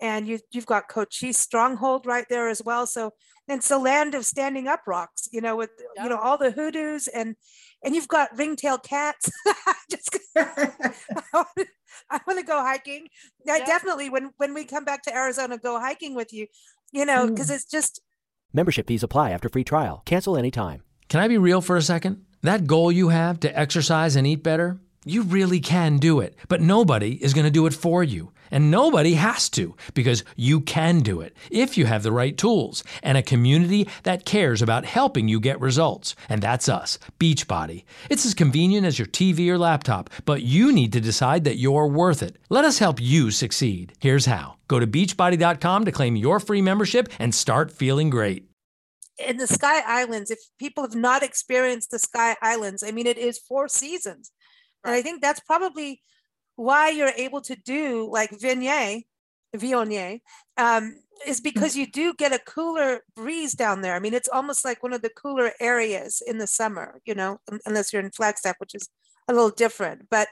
And 0.00 0.26
you, 0.26 0.38
you've 0.50 0.66
got 0.66 0.88
Cochise 0.88 1.38
Stronghold 1.38 2.06
right 2.06 2.26
there 2.30 2.48
as 2.48 2.62
well. 2.62 2.86
So 2.86 3.12
it's 3.48 3.68
the 3.68 3.78
land 3.78 4.14
of 4.14 4.24
standing 4.24 4.66
up 4.66 4.82
rocks, 4.86 5.28
you 5.30 5.40
know, 5.40 5.56
with, 5.56 5.70
you 5.96 6.08
know, 6.08 6.18
all 6.18 6.38
the 6.38 6.52
hoodoos 6.52 7.06
and, 7.08 7.36
and 7.82 7.94
you've 7.94 8.08
got 8.08 8.36
ringtail 8.36 8.78
cats. 8.78 9.30
Just 9.90 10.16
I 10.36 12.20
want 12.26 12.38
to 12.38 12.44
go 12.44 12.60
hiking. 12.60 13.08
I 13.48 13.58
Yeah. 13.58 13.66
definitely, 13.66 14.10
when, 14.10 14.30
when 14.36 14.54
we 14.54 14.64
come 14.64 14.84
back 14.84 15.02
to 15.04 15.14
Arizona, 15.14 15.58
go 15.58 15.78
hiking 15.78 16.14
with 16.14 16.32
you, 16.32 16.46
you 16.92 17.04
know, 17.04 17.26
mm. 17.26 17.28
because 17.28 17.50
it's 17.50 17.64
just, 17.64 18.00
Membership 18.52 18.88
fees 18.88 19.02
apply 19.04 19.30
after 19.30 19.48
free 19.48 19.62
trial. 19.62 20.02
Cancel 20.04 20.36
anytime. 20.36 20.82
Can 21.08 21.20
I 21.20 21.28
be 21.28 21.38
real 21.38 21.60
for 21.60 21.76
a 21.76 21.82
second? 21.82 22.24
That 22.42 22.66
goal 22.66 22.90
you 22.90 23.10
have 23.10 23.38
to 23.40 23.58
exercise 23.58 24.16
and 24.16 24.26
eat 24.26 24.42
better, 24.42 24.80
you 25.04 25.22
really 25.22 25.60
can 25.60 25.98
do 25.98 26.20
it, 26.20 26.36
but 26.48 26.60
nobody 26.60 27.12
is 27.22 27.34
going 27.34 27.44
to 27.44 27.50
do 27.50 27.66
it 27.66 27.74
for 27.74 28.02
you. 28.02 28.32
And 28.50 28.70
nobody 28.70 29.14
has 29.14 29.48
to 29.50 29.76
because 29.94 30.24
you 30.36 30.60
can 30.60 31.00
do 31.00 31.20
it 31.20 31.36
if 31.50 31.78
you 31.78 31.86
have 31.86 32.02
the 32.02 32.12
right 32.12 32.36
tools 32.36 32.82
and 33.02 33.16
a 33.16 33.22
community 33.22 33.88
that 34.02 34.24
cares 34.24 34.62
about 34.62 34.84
helping 34.84 35.28
you 35.28 35.40
get 35.40 35.60
results. 35.60 36.14
And 36.28 36.42
that's 36.42 36.68
us, 36.68 36.98
Beachbody. 37.18 37.84
It's 38.08 38.26
as 38.26 38.34
convenient 38.34 38.86
as 38.86 38.98
your 38.98 39.06
TV 39.06 39.48
or 39.48 39.58
laptop, 39.58 40.10
but 40.24 40.42
you 40.42 40.72
need 40.72 40.92
to 40.92 41.00
decide 41.00 41.44
that 41.44 41.58
you're 41.58 41.86
worth 41.86 42.22
it. 42.22 42.36
Let 42.48 42.64
us 42.64 42.78
help 42.78 43.00
you 43.00 43.30
succeed. 43.30 43.92
Here's 44.00 44.26
how 44.26 44.56
go 44.68 44.78
to 44.78 44.86
beachbody.com 44.86 45.84
to 45.84 45.92
claim 45.92 46.16
your 46.16 46.40
free 46.40 46.62
membership 46.62 47.08
and 47.18 47.34
start 47.34 47.72
feeling 47.72 48.10
great. 48.10 48.48
in 49.26 49.36
the 49.36 49.46
Sky 49.46 49.82
Islands, 49.86 50.30
if 50.30 50.38
people 50.58 50.82
have 50.82 50.94
not 50.94 51.22
experienced 51.22 51.90
the 51.90 51.98
Sky 51.98 52.36
Islands, 52.40 52.82
I 52.82 52.90
mean, 52.90 53.06
it 53.06 53.18
is 53.18 53.38
four 53.38 53.68
seasons. 53.68 54.32
And 54.84 54.94
I 54.94 55.02
think 55.02 55.20
that's 55.20 55.40
probably 55.40 56.00
why 56.60 56.90
you're 56.90 57.12
able 57.16 57.40
to 57.40 57.56
do 57.56 58.08
like 58.10 58.30
Viognier, 58.32 59.02
Viognier, 59.56 60.20
um, 60.58 60.96
is 61.26 61.40
because 61.40 61.74
you 61.76 61.86
do 61.86 62.12
get 62.14 62.32
a 62.32 62.38
cooler 62.38 63.00
breeze 63.16 63.54
down 63.54 63.80
there. 63.80 63.94
I 63.94 63.98
mean, 63.98 64.14
it's 64.14 64.28
almost 64.28 64.64
like 64.64 64.82
one 64.82 64.92
of 64.92 65.02
the 65.02 65.10
cooler 65.10 65.52
areas 65.60 66.22
in 66.26 66.38
the 66.38 66.46
summer, 66.46 67.00
you 67.06 67.14
know, 67.14 67.38
unless 67.64 67.92
you're 67.92 68.02
in 68.02 68.10
Flagstaff, 68.10 68.56
which 68.58 68.74
is 68.74 68.88
a 69.28 69.32
little 69.32 69.50
different. 69.50 70.08
But 70.10 70.28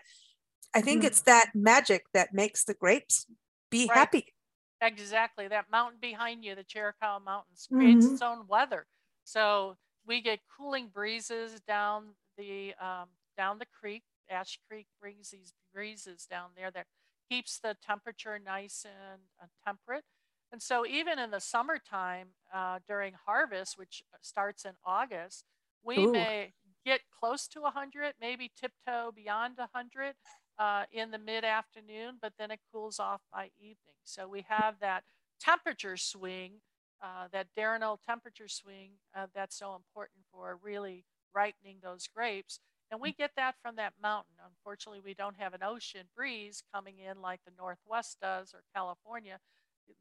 I 0.74 0.82
think 0.82 1.02
Mm. 1.02 1.06
it's 1.06 1.22
that 1.22 1.54
magic 1.54 2.04
that 2.12 2.34
makes 2.34 2.64
the 2.64 2.74
grapes 2.74 3.26
be 3.70 3.86
Right. 3.86 3.96
happy. 3.96 4.34
Exactly. 4.80 5.48
That 5.48 5.70
mountain 5.70 5.98
behind 6.00 6.44
you, 6.44 6.54
the 6.54 6.64
Chiricahua 6.64 7.22
Mountains, 7.24 7.66
creates 7.72 8.06
Mhm. 8.06 8.12
its 8.12 8.22
own 8.22 8.46
weather. 8.46 8.86
So 9.24 9.76
we 10.06 10.20
get 10.20 10.40
cooling 10.56 10.88
breezes 10.88 11.60
down 11.60 12.14
the 12.36 12.74
um, 12.74 13.08
down 13.36 13.58
the 13.58 13.66
creek. 13.66 14.04
Ash 14.30 14.58
Creek 14.68 14.86
brings 15.00 15.30
these 15.30 15.52
breezes 15.72 16.26
down 16.26 16.50
there 16.56 16.70
that 16.70 16.86
keeps 17.28 17.58
the 17.58 17.76
temperature 17.84 18.38
nice 18.38 18.84
and 18.84 19.22
temperate. 19.64 20.04
And 20.50 20.62
so 20.62 20.86
even 20.86 21.18
in 21.18 21.30
the 21.30 21.40
summertime 21.40 22.28
uh, 22.52 22.78
during 22.86 23.14
harvest, 23.26 23.76
which 23.76 24.02
starts 24.22 24.64
in 24.64 24.72
August, 24.84 25.44
we 25.84 25.98
Ooh. 25.98 26.12
may 26.12 26.52
get 26.84 27.00
close 27.18 27.46
to 27.48 27.60
100, 27.60 28.14
maybe 28.20 28.50
tiptoe 28.58 29.12
beyond 29.14 29.58
100 29.58 30.14
uh, 30.58 30.84
in 30.90 31.10
the 31.10 31.18
mid 31.18 31.44
afternoon, 31.44 32.18
but 32.20 32.32
then 32.38 32.50
it 32.50 32.60
cools 32.72 32.98
off 32.98 33.20
by 33.32 33.50
evening. 33.58 33.96
So 34.04 34.26
we 34.26 34.44
have 34.48 34.76
that 34.80 35.04
temperature 35.40 35.96
swing, 35.96 36.60
uh, 37.02 37.28
that 37.32 37.48
diurnal 37.54 38.00
temperature 38.04 38.48
swing 38.48 38.92
uh, 39.14 39.26
that's 39.34 39.56
so 39.58 39.74
important 39.74 40.24
for 40.32 40.58
really 40.62 41.04
ripening 41.34 41.76
those 41.82 42.08
grapes. 42.08 42.60
And 42.90 43.00
we 43.00 43.12
get 43.12 43.32
that 43.36 43.54
from 43.62 43.76
that 43.76 43.92
mountain. 44.02 44.34
Unfortunately, 44.46 45.00
we 45.04 45.14
don't 45.14 45.36
have 45.36 45.52
an 45.54 45.62
ocean 45.62 46.06
breeze 46.16 46.62
coming 46.72 46.98
in 46.98 47.20
like 47.20 47.40
the 47.44 47.52
Northwest 47.58 48.18
does 48.20 48.54
or 48.54 48.62
California. 48.74 49.38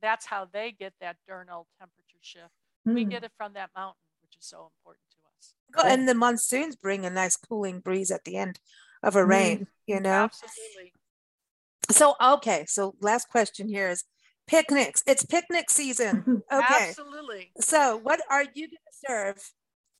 That's 0.01 0.25
how 0.25 0.45
they 0.51 0.71
get 0.71 0.93
that 1.01 1.17
diurnal 1.27 1.67
temperature 1.79 2.19
shift. 2.21 2.53
We 2.85 3.05
Mm. 3.05 3.09
get 3.09 3.23
it 3.23 3.31
from 3.37 3.53
that 3.53 3.71
mountain, 3.75 4.01
which 4.21 4.37
is 4.37 4.45
so 4.45 4.71
important 4.77 5.03
to 5.11 5.17
us. 5.37 5.53
Well, 5.75 5.85
And 5.85 6.07
the 6.07 6.15
monsoons 6.15 6.75
bring 6.77 7.05
a 7.05 7.09
nice 7.09 7.35
cooling 7.35 7.81
breeze 7.81 8.11
at 8.11 8.23
the 8.23 8.37
end 8.37 8.59
of 9.03 9.15
a 9.15 9.23
Mm. 9.23 9.29
rain, 9.29 9.67
you 9.85 9.99
know? 9.99 10.23
Absolutely. 10.23 10.93
So, 11.89 12.15
okay. 12.21 12.65
So, 12.67 12.95
last 13.01 13.29
question 13.29 13.67
here 13.67 13.89
is 13.89 14.05
picnics. 14.45 15.03
It's 15.05 15.25
picnic 15.25 15.69
season. 15.69 16.43
Okay. 16.51 16.89
Absolutely. 16.89 17.51
So, 17.59 17.97
what 17.97 18.21
are 18.29 18.43
you 18.43 18.67
going 18.67 18.69
to 18.69 18.93
serve? 19.05 19.53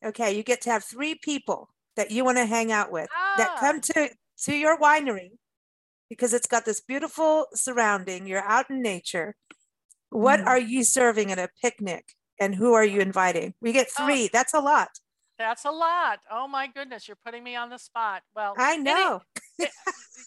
Okay. 0.04 0.32
You 0.38 0.44
get 0.44 0.62
to 0.62 0.72
have 0.72 0.84
three 0.86 1.16
people 1.16 1.70
that 1.98 2.12
you 2.12 2.24
want 2.24 2.38
to 2.38 2.46
hang 2.46 2.72
out 2.72 2.92
with 2.92 3.10
that 3.38 3.52
Ah. 3.56 3.60
come 3.60 3.82
to, 3.82 4.10
to 4.44 4.56
your 4.56 4.80
winery 4.80 5.32
because 6.10 6.34
it's 6.34 6.48
got 6.48 6.64
this 6.64 6.80
beautiful 6.80 7.48
surrounding. 7.54 8.26
You're 8.28 8.44
out 8.48 8.70
in 8.70 8.82
nature. 8.82 9.36
What 10.10 10.40
Mhm. 10.40 10.46
are 10.48 10.60
you 10.60 10.84
serving 10.86 11.32
at 11.32 11.40
a 11.40 11.50
picnic 11.62 12.14
and 12.40 12.56
who 12.56 12.74
are 12.74 12.86
you 12.86 13.02
inviting? 13.02 13.56
We 13.60 13.74
get 13.74 13.90
Oh. 14.00 14.06
three. 14.06 14.30
That's 14.32 14.54
a 14.54 14.60
lot. 14.62 15.00
That's 15.38 15.66
a 15.66 15.72
lot. 15.72 16.22
Oh 16.32 16.48
my 16.48 16.66
goodness, 16.68 17.08
you're 17.08 17.18
putting 17.24 17.44
me 17.44 17.56
on 17.56 17.70
the 17.70 17.78
spot. 17.78 18.24
Well, 18.36 18.54
I 18.58 18.74
any- 18.76 18.84
know. 18.84 19.22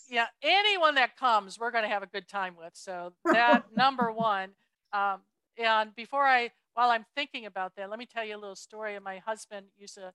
yeah, 0.08 0.26
anyone 0.42 0.94
that 0.96 1.16
comes, 1.16 1.58
we're 1.58 1.70
going 1.70 1.84
to 1.84 1.88
have 1.88 2.02
a 2.02 2.06
good 2.06 2.28
time 2.28 2.56
with. 2.56 2.76
So 2.76 3.14
that 3.24 3.64
number 3.76 4.12
one. 4.12 4.50
Um, 4.92 5.22
and 5.56 5.94
before 5.94 6.26
I, 6.26 6.50
while 6.74 6.90
I'm 6.90 7.06
thinking 7.16 7.46
about 7.46 7.74
that, 7.76 7.90
let 7.90 7.98
me 7.98 8.06
tell 8.06 8.24
you 8.24 8.36
a 8.36 8.38
little 8.38 8.56
story. 8.56 8.98
My 9.00 9.18
husband 9.18 9.66
used 9.76 9.94
to, 9.94 10.12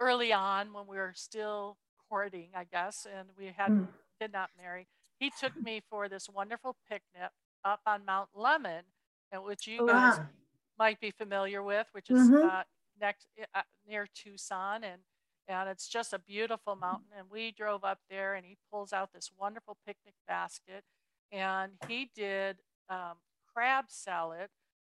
early 0.00 0.32
on 0.32 0.72
when 0.72 0.86
we 0.86 0.96
were 0.96 1.14
still 1.14 1.78
courting, 2.08 2.50
I 2.54 2.64
guess, 2.64 3.06
and 3.06 3.30
we 3.36 3.46
had 3.46 3.72
Mm. 3.72 3.88
did 4.20 4.32
not 4.32 4.50
marry, 4.56 4.86
he 5.20 5.30
took 5.30 5.52
me 5.64 5.82
for 5.90 6.08
this 6.08 6.28
wonderful 6.28 6.76
picnic 6.88 7.30
up 7.64 7.80
on 7.86 8.04
Mount 8.04 8.30
Lemmon, 8.34 8.82
and 9.32 9.44
which 9.44 9.66
you 9.66 9.82
guys 9.84 10.20
Ah. 10.20 10.30
might 10.78 11.00
be 11.00 11.10
familiar 11.10 11.62
with, 11.62 11.88
which 11.92 12.10
is 12.10 12.30
Mhm. 12.30 12.42
uh, 12.42 12.62
next 13.00 13.28
uh, 13.54 13.62
near 13.86 14.06
Tucson, 14.14 14.84
and 14.84 15.02
and 15.48 15.68
it's 15.68 15.88
just 15.88 16.12
a 16.12 16.18
beautiful 16.18 16.76
mountain. 16.76 17.10
And 17.16 17.30
we 17.30 17.52
drove 17.52 17.84
up 17.84 18.00
there, 18.10 18.34
and 18.34 18.46
he 18.46 18.56
pulls 18.70 18.92
out 18.92 19.12
this 19.12 19.30
wonderful 19.36 19.76
picnic 19.86 20.14
basket, 20.26 20.84
and 21.32 21.72
he 21.88 22.10
did 22.14 22.58
um, 22.90 23.16
crab 23.52 23.86
salad, 23.88 24.50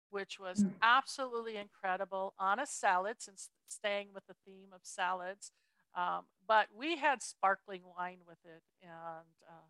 which 0.09 0.39
was 0.39 0.65
Mm. 0.65 0.73
absolutely 0.81 1.57
incredible 1.57 2.33
on 2.39 2.59
a 2.59 2.65
salad, 2.65 3.17
since 3.21 3.49
staying 3.70 4.09
with 4.13 4.26
the 4.28 4.36
theme 4.45 4.70
of 4.74 4.82
salads. 4.84 5.51
Um, 5.95 6.26
but 6.47 6.68
we 6.78 6.97
had 6.97 7.22
sparkling 7.24 7.82
wine 7.97 8.20
with 8.28 8.39
it, 8.45 8.61
and 8.82 9.28
uh, 9.47 9.68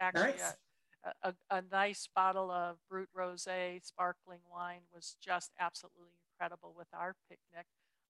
actually. 0.00 0.38
Nice. 0.38 0.56
A, 1.22 1.30
a, 1.30 1.34
a 1.58 1.62
nice 1.72 2.08
bottle 2.14 2.48
of 2.52 2.76
Brut 2.88 3.08
Rosé 3.12 3.84
sparkling 3.84 4.38
wine 4.48 4.82
was 4.94 5.16
just 5.20 5.50
absolutely 5.58 6.12
incredible 6.30 6.74
with 6.78 6.86
our 6.94 7.16
picnic 7.28 7.66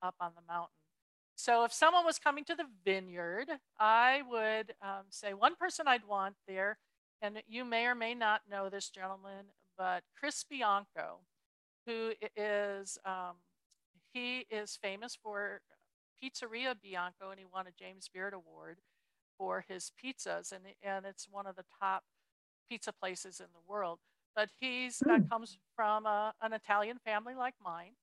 up 0.03 0.13
on 0.19 0.33
the 0.35 0.43
mountain. 0.47 0.69
So, 1.35 1.65
if 1.65 1.73
someone 1.73 2.05
was 2.05 2.17
coming 2.17 2.45
to 2.45 2.55
the 2.55 2.67
vineyard, 2.85 3.47
I 3.79 4.21
would 4.29 4.73
um, 4.81 5.05
say 5.09 5.33
one 5.33 5.55
person 5.55 5.87
I'd 5.87 6.05
want 6.07 6.35
there, 6.47 6.77
and 7.21 7.41
you 7.47 7.65
may 7.65 7.87
or 7.87 7.95
may 7.95 8.13
not 8.13 8.41
know 8.49 8.69
this 8.69 8.89
gentleman, 8.89 9.47
but 9.77 10.03
Chris 10.17 10.45
Bianco, 10.49 11.19
who 11.85 12.13
is 12.37 12.97
um, 13.05 13.35
he 14.15 14.47
is 14.49 14.79
famous 14.81 15.17
for 15.21 15.59
Pizzeria 16.23 16.73
Bianco, 16.81 17.29
and 17.29 17.39
he 17.39 17.45
won 17.45 17.67
a 17.67 17.71
James 17.77 18.09
Beard 18.11 18.33
Award 18.33 18.79
for 19.37 19.65
his 19.67 19.91
pizzas, 20.01 20.51
and 20.53 20.63
and 20.81 21.05
it's 21.05 21.27
one 21.29 21.45
of 21.45 21.57
the 21.57 21.65
top 21.79 22.03
pizza 22.69 22.93
places 22.93 23.39
in 23.39 23.47
the 23.53 23.59
world. 23.67 23.99
But 24.35 24.49
he's 24.59 25.03
uh, 25.09 25.19
comes 25.29 25.57
from 25.75 26.05
a, 26.05 26.33
an 26.41 26.53
Italian 26.53 26.97
family 27.05 27.35
like 27.35 27.55
mine, 27.63 27.93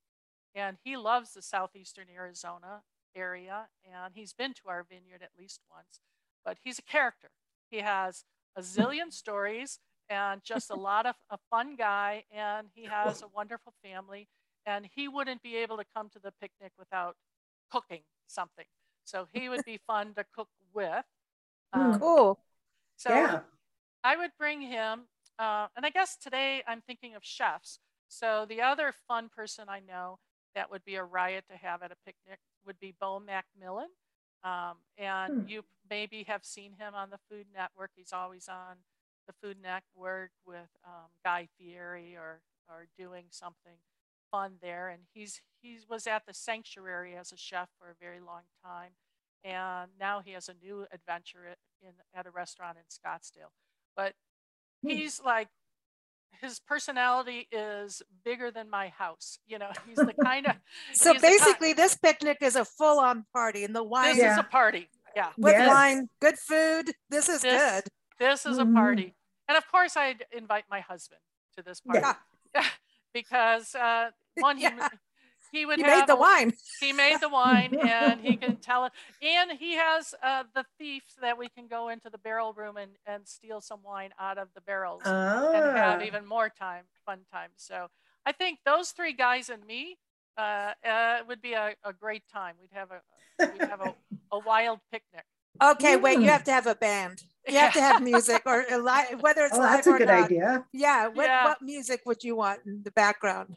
and 0.54 0.76
he 0.84 0.96
loves 0.96 1.32
the 1.32 1.42
southeastern 1.42 2.06
Arizona 2.14 2.82
area, 3.16 3.68
and 3.84 4.14
he's 4.14 4.34
been 4.34 4.52
to 4.54 4.68
our 4.68 4.84
vineyard 4.88 5.22
at 5.22 5.38
least 5.38 5.60
once. 5.70 6.00
But 6.44 6.58
he's 6.62 6.78
a 6.78 6.82
character. 6.82 7.30
He 7.70 7.78
has 7.78 8.24
a 8.56 8.60
zillion 8.60 9.10
stories 9.12 9.80
and 10.10 10.42
just 10.44 10.70
a 10.70 10.74
lot 10.90 11.06
of 11.06 11.16
a 11.30 11.38
fun 11.50 11.76
guy, 11.76 12.24
and 12.30 12.68
he 12.74 12.84
has 12.84 13.22
a 13.22 13.28
wonderful 13.34 13.72
family. 13.82 14.28
And 14.66 14.86
he 14.94 15.08
wouldn't 15.08 15.42
be 15.42 15.56
able 15.56 15.76
to 15.76 15.84
come 15.94 16.08
to 16.10 16.18
the 16.18 16.32
picnic 16.40 16.72
without 16.78 17.16
cooking 17.70 18.02
something. 18.26 18.64
So 19.04 19.26
he 19.32 19.48
would 19.48 19.64
be 19.64 19.78
fun 19.86 20.14
to 20.14 20.24
cook 20.34 20.48
with. 20.72 21.04
Um, 21.72 21.98
cool. 21.98 22.38
So 22.96 23.10
yeah. 23.10 23.40
I 24.04 24.16
would 24.16 24.30
bring 24.38 24.60
him, 24.60 25.02
uh, 25.38 25.68
and 25.76 25.84
I 25.84 25.90
guess 25.90 26.16
today 26.16 26.62
I'm 26.66 26.80
thinking 26.80 27.14
of 27.14 27.24
chefs. 27.24 27.78
So 28.08 28.46
the 28.48 28.60
other 28.60 28.92
fun 29.08 29.30
person 29.34 29.68
I 29.68 29.80
know 29.80 30.18
that 30.54 30.70
would 30.70 30.84
be 30.84 30.96
a 30.96 31.04
riot 31.04 31.44
to 31.50 31.56
have 31.56 31.82
at 31.82 31.90
a 31.90 31.96
picnic 32.04 32.38
would 32.66 32.78
be 32.78 32.94
Beau 33.00 33.20
MacMillan. 33.20 33.86
Um, 34.44 34.76
and 34.98 35.42
hmm. 35.42 35.48
you 35.48 35.62
maybe 35.88 36.24
have 36.24 36.44
seen 36.44 36.72
him 36.72 36.94
on 36.94 37.10
the 37.10 37.18
Food 37.30 37.46
Network. 37.54 37.90
He's 37.94 38.12
always 38.12 38.48
on 38.48 38.76
the 39.26 39.32
Food 39.40 39.56
Network 39.62 40.30
with 40.44 40.68
um, 40.84 41.10
Guy 41.24 41.48
Fieri 41.58 42.16
or 42.16 42.40
or 42.68 42.86
doing 42.96 43.24
something 43.30 43.78
fun 44.32 44.54
there. 44.60 44.88
And 44.88 45.02
he's 45.12 45.40
he 45.60 45.78
was 45.88 46.08
at 46.08 46.26
the 46.26 46.34
Sanctuary 46.34 47.14
as 47.14 47.30
a 47.30 47.36
chef 47.36 47.68
for 47.78 47.90
a 47.90 47.94
very 48.00 48.18
long 48.18 48.42
time, 48.64 48.90
and 49.44 49.92
now 50.00 50.20
he 50.24 50.32
has 50.32 50.48
a 50.48 50.54
new 50.60 50.86
adventure 50.92 51.46
at, 51.48 51.58
in 51.80 51.92
at 52.14 52.26
a 52.26 52.30
restaurant 52.30 52.78
in 52.78 52.84
Scottsdale. 52.90 53.52
But 53.96 54.14
hmm. 54.82 54.90
he's 54.90 55.20
like 55.24 55.48
his 56.40 56.58
personality 56.60 57.48
is 57.52 58.02
bigger 58.24 58.50
than 58.50 58.68
my 58.68 58.88
house. 58.88 59.38
You 59.46 59.58
know, 59.58 59.70
he's 59.86 59.96
the 59.96 60.14
kind 60.24 60.46
of. 60.46 60.56
so 60.92 61.14
basically, 61.18 61.72
this 61.72 61.96
picnic 61.96 62.38
is 62.40 62.56
a 62.56 62.64
full-on 62.64 63.24
party, 63.32 63.64
and 63.64 63.74
the 63.74 63.82
wine. 63.82 64.14
This 64.14 64.18
yeah. 64.18 64.32
is 64.32 64.38
a 64.38 64.44
party. 64.44 64.88
Yeah, 65.14 65.28
with 65.36 65.52
yes. 65.52 65.68
wine, 65.68 66.08
good 66.20 66.38
food. 66.38 66.92
This 67.10 67.28
is 67.28 67.42
this, 67.42 67.60
good. 67.60 67.84
This 68.18 68.46
is 68.46 68.58
mm-hmm. 68.58 68.70
a 68.70 68.80
party, 68.80 69.14
and 69.46 69.56
of 69.58 69.70
course, 69.70 69.96
I'd 69.96 70.24
invite 70.32 70.64
my 70.70 70.80
husband 70.80 71.20
to 71.56 71.62
this 71.62 71.80
party 71.80 72.06
yeah. 72.54 72.64
because 73.14 73.74
uh, 73.74 74.10
one, 74.36 74.58
yeah. 74.58 74.88
he, 75.50 75.60
he 75.60 75.66
would 75.66 75.78
he 75.78 75.84
have 75.84 76.00
made 76.00 76.06
the 76.06 76.16
a, 76.16 76.20
wine. 76.20 76.52
He 76.80 76.92
made 76.92 77.20
the 77.20 77.28
wine, 77.28 77.76
and 77.78 78.20
he 78.20 78.36
can 78.36 78.56
tell 78.62 78.86
it. 78.86 78.92
And 79.20 79.52
he 79.52 79.74
has 79.74 80.14
uh, 80.22 80.44
the 80.54 80.64
thief 80.78 81.02
that 81.20 81.38
we 81.38 81.48
can 81.48 81.66
go 81.68 81.88
into 81.90 82.08
the 82.10 82.18
barrel 82.18 82.52
room 82.54 82.76
and, 82.76 82.92
and 83.06 83.26
steal 83.28 83.60
some 83.60 83.80
wine 83.84 84.10
out 84.18 84.38
of 84.38 84.48
the 84.54 84.60
barrels 84.62 85.02
ah. 85.04 85.52
and 85.52 85.76
have 85.76 86.02
even 86.02 86.26
more 86.26 86.48
time, 86.48 86.84
fun 87.04 87.20
time. 87.30 87.50
So 87.56 87.88
I 88.24 88.32
think 88.32 88.60
those 88.64 88.90
three 88.90 89.12
guys 89.12 89.50
and 89.50 89.64
me 89.66 89.98
uh, 90.38 90.72
uh, 90.86 91.18
would 91.28 91.42
be 91.42 91.52
a, 91.52 91.74
a 91.84 91.92
great 91.92 92.22
time. 92.32 92.54
We'd 92.60 92.70
have 92.72 92.90
a 92.90 93.00
we'd 93.52 93.68
have 93.68 93.80
a, 93.80 93.94
a 94.32 94.38
wild 94.38 94.80
picnic. 94.90 95.24
Okay, 95.62 95.96
wait. 95.96 96.18
You 96.20 96.28
have 96.28 96.44
to 96.44 96.52
have 96.52 96.66
a 96.66 96.74
band. 96.74 97.22
You 97.46 97.58
have 97.58 97.74
to 97.74 97.80
have 97.80 98.02
music 98.02 98.42
or 98.46 98.64
live, 98.80 99.20
whether 99.20 99.44
it's 99.44 99.56
oh, 99.56 99.60
live 99.60 99.70
that's 99.70 99.86
a 99.86 99.90
or 99.90 99.98
good 99.98 100.08
not. 100.08 100.24
idea. 100.24 100.64
Yeah. 100.72 101.08
What 101.08 101.26
yeah. 101.26 101.44
what 101.44 101.62
music 101.62 102.02
would 102.06 102.24
you 102.24 102.36
want 102.36 102.60
in 102.64 102.82
the 102.84 102.92
background? 102.92 103.56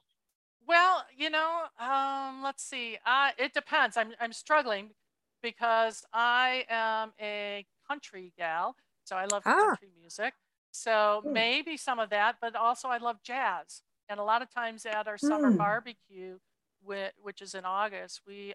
Well, 0.68 1.05
you 1.16 1.30
know, 1.30 1.63
um, 1.80 2.41
let's 2.43 2.63
see. 2.63 2.97
Uh, 3.05 3.32
it 3.38 3.53
depends. 3.53 3.97
I'm 3.97 4.13
I'm 4.20 4.34
struggling 4.34 4.91
because 5.43 6.03
I 6.13 6.66
am 6.70 7.13
a 7.22 7.66
country 7.88 8.34
gal, 8.38 8.76
so 9.03 9.16
I 9.16 9.26
love 9.26 9.43
ah. 9.45 9.68
country 9.68 9.89
music. 9.99 10.34
So 10.72 11.22
mm. 11.26 11.32
maybe 11.32 11.78
some 11.78 11.99
of 11.99 12.09
that, 12.09 12.38
but 12.41 12.55
also 12.55 12.89
I 12.89 12.97
love 12.97 13.18
jazz. 13.24 13.82
And 14.09 14.20
a 14.20 14.24
lot 14.24 14.41
of 14.41 14.53
times 14.53 14.86
at 14.86 15.07
our 15.07 15.18
summer 15.18 15.51
mm. 15.51 15.57
barbecue, 15.57 16.38
which 16.84 17.41
is 17.41 17.55
in 17.55 17.66
August, 17.66 18.22
we 18.28 18.53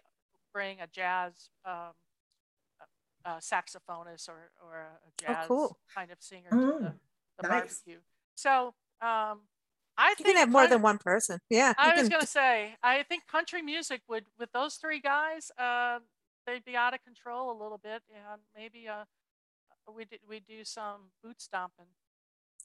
bring 0.53 0.79
a 0.79 0.87
jazz 0.87 1.49
um, 1.65 1.93
a 3.25 3.31
saxophonist 3.39 4.29
or, 4.29 4.51
or 4.63 4.75
a 4.75 4.87
oh, 5.05 5.11
jazz 5.17 5.37
oh, 5.43 5.47
cool. 5.47 5.77
kind 5.93 6.11
of 6.11 6.17
singer 6.19 6.49
mm, 6.51 6.59
to 6.59 6.83
the, 6.83 6.93
the 7.41 7.47
nice. 7.47 7.49
barbecue. 7.49 7.99
So 8.35 8.73
um, 9.01 9.41
I 10.01 10.09
you 10.09 10.15
think 10.15 10.27
can 10.29 10.37
have 10.37 10.49
more 10.49 10.67
than 10.67 10.81
one 10.81 10.97
person. 10.97 11.39
Yeah. 11.49 11.73
I 11.77 11.95
was 11.99 12.09
going 12.09 12.21
to 12.21 12.27
say, 12.27 12.75
I 12.81 13.03
think 13.03 13.27
country 13.27 13.61
music 13.61 14.01
would, 14.09 14.25
with 14.39 14.51
those 14.51 14.75
three 14.75 14.99
guys, 14.99 15.51
uh, 15.57 15.99
they'd 16.47 16.65
be 16.65 16.75
out 16.75 16.93
of 16.93 17.03
control 17.03 17.51
a 17.51 17.57
little 17.61 17.77
bit, 17.77 18.01
and 18.09 18.41
maybe 18.55 18.87
uh, 18.87 19.05
we 19.95 20.05
we 20.27 20.39
do 20.39 20.63
some 20.63 21.11
boot 21.23 21.39
stomping. 21.41 21.85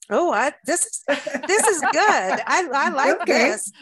Oh, 0.08 0.32
I, 0.32 0.52
this 0.64 0.86
is 0.86 1.04
this 1.06 1.66
is 1.66 1.80
good. 1.80 2.42
I 2.46 2.68
I 2.72 2.88
like 2.90 3.20
okay. 3.22 3.50
this. 3.50 3.72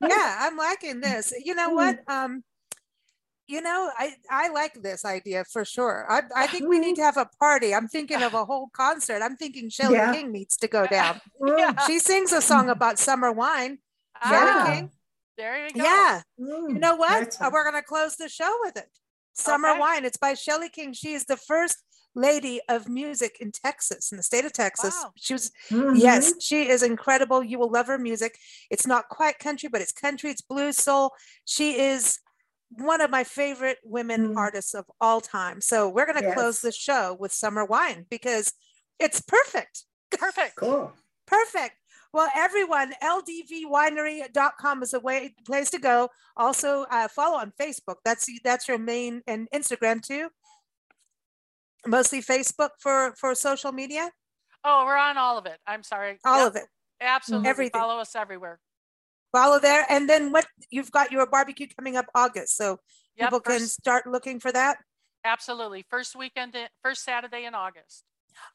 Yeah, 0.00 0.36
I'm 0.40 0.56
liking 0.56 1.00
this. 1.00 1.32
You 1.44 1.54
know 1.54 1.70
what? 1.70 2.00
Hmm. 2.08 2.12
Um, 2.12 2.44
you 3.48 3.62
know, 3.62 3.90
I, 3.98 4.14
I 4.30 4.50
like 4.50 4.74
this 4.82 5.04
idea 5.04 5.44
for 5.44 5.64
sure. 5.64 6.06
I, 6.08 6.22
I 6.36 6.46
think 6.48 6.68
we 6.68 6.78
need 6.78 6.96
to 6.96 7.02
have 7.02 7.16
a 7.16 7.28
party. 7.40 7.74
I'm 7.74 7.88
thinking 7.88 8.22
of 8.22 8.34
a 8.34 8.44
whole 8.44 8.68
concert. 8.72 9.22
I'm 9.22 9.36
thinking 9.36 9.70
Shelley 9.70 9.94
yeah. 9.94 10.12
King 10.12 10.30
needs 10.30 10.56
to 10.58 10.68
go 10.68 10.86
down. 10.86 11.20
Yeah. 11.46 11.74
She 11.86 11.98
sings 11.98 12.32
a 12.32 12.42
song 12.42 12.68
about 12.68 12.98
summer 12.98 13.32
wine. 13.32 13.78
Ah, 14.20 14.28
Shelley 14.28 14.76
King. 14.76 14.90
There 15.38 15.66
you 15.66 15.72
go. 15.72 15.82
Yeah. 15.82 16.20
Mm, 16.38 16.68
you 16.68 16.78
know 16.78 16.96
what? 16.96 17.36
A- 17.40 17.50
We're 17.50 17.62
going 17.62 17.80
to 17.80 17.86
close 17.86 18.16
the 18.16 18.28
show 18.28 18.54
with 18.62 18.76
it. 18.76 18.88
Summer 19.32 19.70
okay. 19.70 19.80
Wine. 19.80 20.04
It's 20.04 20.16
by 20.16 20.34
Shelley 20.34 20.68
King. 20.68 20.92
She 20.92 21.12
is 21.12 21.24
the 21.24 21.36
first 21.36 21.78
lady 22.14 22.60
of 22.68 22.88
music 22.88 23.38
in 23.40 23.52
Texas, 23.52 24.10
in 24.10 24.16
the 24.16 24.22
state 24.22 24.44
of 24.44 24.52
Texas. 24.52 24.94
Wow. 25.02 25.12
She 25.16 25.32
was, 25.32 25.52
mm-hmm. 25.70 25.96
yes, 25.96 26.34
she 26.40 26.68
is 26.68 26.82
incredible. 26.82 27.42
You 27.42 27.58
will 27.58 27.70
love 27.70 27.86
her 27.86 27.98
music. 27.98 28.36
It's 28.70 28.86
not 28.86 29.08
quite 29.08 29.38
country, 29.38 29.68
but 29.68 29.80
it's 29.80 29.92
country, 29.92 30.30
it's 30.30 30.42
blues, 30.42 30.76
soul. 30.76 31.12
She 31.44 31.78
is 31.78 32.18
one 32.70 33.00
of 33.00 33.10
my 33.10 33.24
favorite 33.24 33.78
women 33.84 34.34
mm. 34.34 34.36
artists 34.36 34.74
of 34.74 34.84
all 35.00 35.20
time. 35.20 35.60
So 35.60 35.88
we're 35.88 36.06
going 36.06 36.18
to 36.18 36.24
yes. 36.24 36.34
close 36.34 36.60
the 36.60 36.72
show 36.72 37.16
with 37.18 37.32
Summer 37.32 37.64
Wine 37.64 38.06
because 38.10 38.52
it's 38.98 39.20
perfect. 39.20 39.84
Perfect. 40.10 40.56
Cool. 40.56 40.92
Perfect. 41.26 41.74
Well, 42.14 42.30
everyone, 42.34 42.94
ldvwinery.com 43.02 44.82
is 44.82 44.94
a 44.94 45.00
way 45.00 45.34
place 45.46 45.68
to 45.70 45.78
go. 45.78 46.08
Also, 46.38 46.86
uh, 46.90 47.06
follow 47.08 47.36
on 47.36 47.52
Facebook. 47.60 47.96
That's 48.02 48.26
that's 48.42 48.66
your 48.66 48.78
main 48.78 49.20
and 49.26 49.46
Instagram 49.54 50.00
too. 50.00 50.30
Mostly 51.86 52.22
Facebook 52.22 52.70
for 52.80 53.14
for 53.18 53.34
social 53.34 53.72
media. 53.72 54.10
Oh, 54.64 54.84
we're 54.86 54.96
on 54.96 55.18
all 55.18 55.36
of 55.36 55.44
it. 55.44 55.58
I'm 55.66 55.82
sorry. 55.82 56.18
All 56.24 56.38
yep. 56.38 56.48
of 56.48 56.56
it. 56.56 56.64
Absolutely. 57.02 57.48
Everything. 57.50 57.78
Follow 57.78 58.00
us 58.00 58.16
everywhere 58.16 58.58
follow 59.32 59.58
there. 59.58 59.86
And 59.88 60.08
then 60.08 60.32
what 60.32 60.46
you've 60.70 60.90
got 60.90 61.12
your 61.12 61.26
barbecue 61.26 61.66
coming 61.76 61.96
up 61.96 62.06
August. 62.14 62.56
So 62.56 62.78
yep, 63.16 63.28
people 63.28 63.40
first, 63.44 63.58
can 63.58 63.66
start 63.68 64.06
looking 64.06 64.40
for 64.40 64.52
that. 64.52 64.78
Absolutely. 65.24 65.84
First 65.88 66.16
weekend, 66.16 66.56
first 66.82 67.04
Saturday 67.04 67.44
in 67.44 67.54
August. 67.54 68.04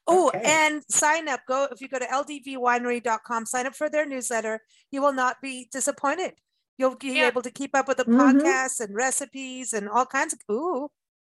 Oh, 0.07 0.29
okay. 0.29 0.41
and 0.43 0.81
sign 0.89 1.27
up. 1.27 1.41
Go 1.47 1.67
if 1.71 1.81
you 1.81 1.89
go 1.89 1.99
to 1.99 2.05
ldvwinery.com, 2.05 3.45
sign 3.45 3.67
up 3.67 3.75
for 3.75 3.89
their 3.89 4.05
newsletter. 4.05 4.61
You 4.91 5.01
will 5.01 5.13
not 5.13 5.37
be 5.41 5.67
disappointed. 5.71 6.33
You'll 6.77 6.95
be 6.95 7.17
yeah. 7.17 7.27
able 7.27 7.41
to 7.41 7.51
keep 7.51 7.75
up 7.75 7.87
with 7.87 7.97
the 7.97 8.05
mm-hmm. 8.05 8.39
podcasts 8.39 8.79
and 8.79 8.95
recipes 8.95 9.73
and 9.73 9.89
all 9.89 10.05
kinds 10.05 10.33
of 10.33 10.39
ooh. 10.51 10.89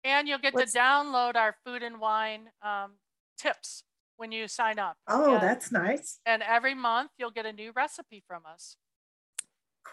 And 0.04 0.28
you'll 0.28 0.40
get 0.40 0.54
What's, 0.54 0.74
to 0.74 0.80
download 0.80 1.36
our 1.36 1.56
food 1.66 1.82
and 1.82 2.00
wine 2.00 2.46
um, 2.62 2.94
tips 3.38 3.84
when 4.18 4.32
you 4.32 4.48
sign 4.48 4.80
up. 4.80 4.96
Oh, 5.08 5.34
and, 5.34 5.44
that's 5.44 5.72
nice. 5.72 6.20
And 6.26 6.44
every 6.44 6.76
month 6.76 7.12
you'll 7.18 7.32
get 7.32 7.46
a 7.46 7.52
new 7.52 7.72
recipe 7.76 8.24
from 8.28 8.44
us 8.46 8.78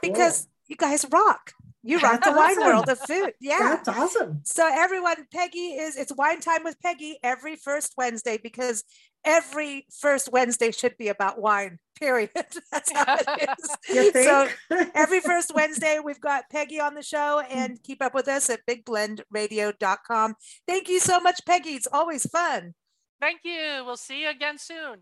because 0.00 0.48
you 0.68 0.76
guys 0.76 1.04
rock. 1.10 1.52
You 1.84 1.98
rock 1.98 2.22
the 2.22 2.30
wine 2.32 2.60
world 2.60 2.88
of 2.88 2.98
food. 3.00 3.32
Yeah. 3.40 3.58
That's 3.58 3.88
awesome. 3.88 4.40
So 4.44 4.68
everyone, 4.72 5.26
Peggy 5.34 5.74
is 5.74 5.96
it's 5.96 6.14
wine 6.14 6.40
time 6.40 6.62
with 6.62 6.80
Peggy 6.80 7.18
every 7.24 7.56
first 7.56 7.94
Wednesday 7.96 8.38
because 8.40 8.84
every 9.24 9.86
first 10.00 10.30
Wednesday 10.30 10.70
should 10.70 10.96
be 10.96 11.08
about 11.08 11.40
wine. 11.40 11.78
Period. 11.98 12.30
That's 12.72 12.92
how 12.92 13.16
it 13.18 13.48
is. 13.88 14.12
so 14.24 14.48
every 14.94 15.20
first 15.20 15.52
Wednesday, 15.56 15.98
we've 16.04 16.20
got 16.20 16.44
Peggy 16.50 16.78
on 16.78 16.94
the 16.94 17.02
show 17.02 17.40
and 17.50 17.82
keep 17.82 18.00
up 18.00 18.14
with 18.14 18.28
us 18.28 18.48
at 18.48 18.60
bigblendradio.com. 18.66 20.34
Thank 20.68 20.88
you 20.88 21.00
so 21.00 21.18
much, 21.18 21.40
Peggy. 21.44 21.70
It's 21.70 21.88
always 21.92 22.28
fun. 22.30 22.74
Thank 23.20 23.40
you. 23.44 23.82
We'll 23.84 23.96
see 23.96 24.22
you 24.22 24.30
again 24.30 24.58
soon. 24.58 25.00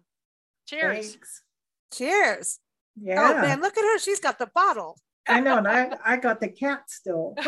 Cheers. 0.66 1.10
Thanks. 1.10 1.42
Cheers. 1.92 2.58
Oh, 2.98 3.02
yeah. 3.02 3.32
Oh 3.32 3.40
man, 3.40 3.60
look 3.60 3.76
at 3.76 3.84
her. 3.84 3.98
She's 3.98 4.20
got 4.20 4.38
the 4.38 4.50
bottle. 4.54 4.98
I 5.28 5.40
know, 5.40 5.58
and 5.58 5.68
I, 5.68 5.96
I 6.04 6.16
got 6.16 6.40
the 6.40 6.48
cat 6.48 6.90
still. 6.90 7.36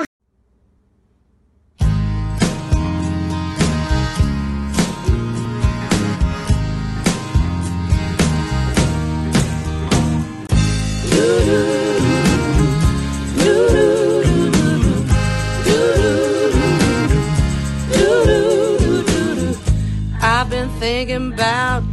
I've 20.24 20.50
been 20.50 20.68
thinking 20.80 21.32
about 21.32 21.91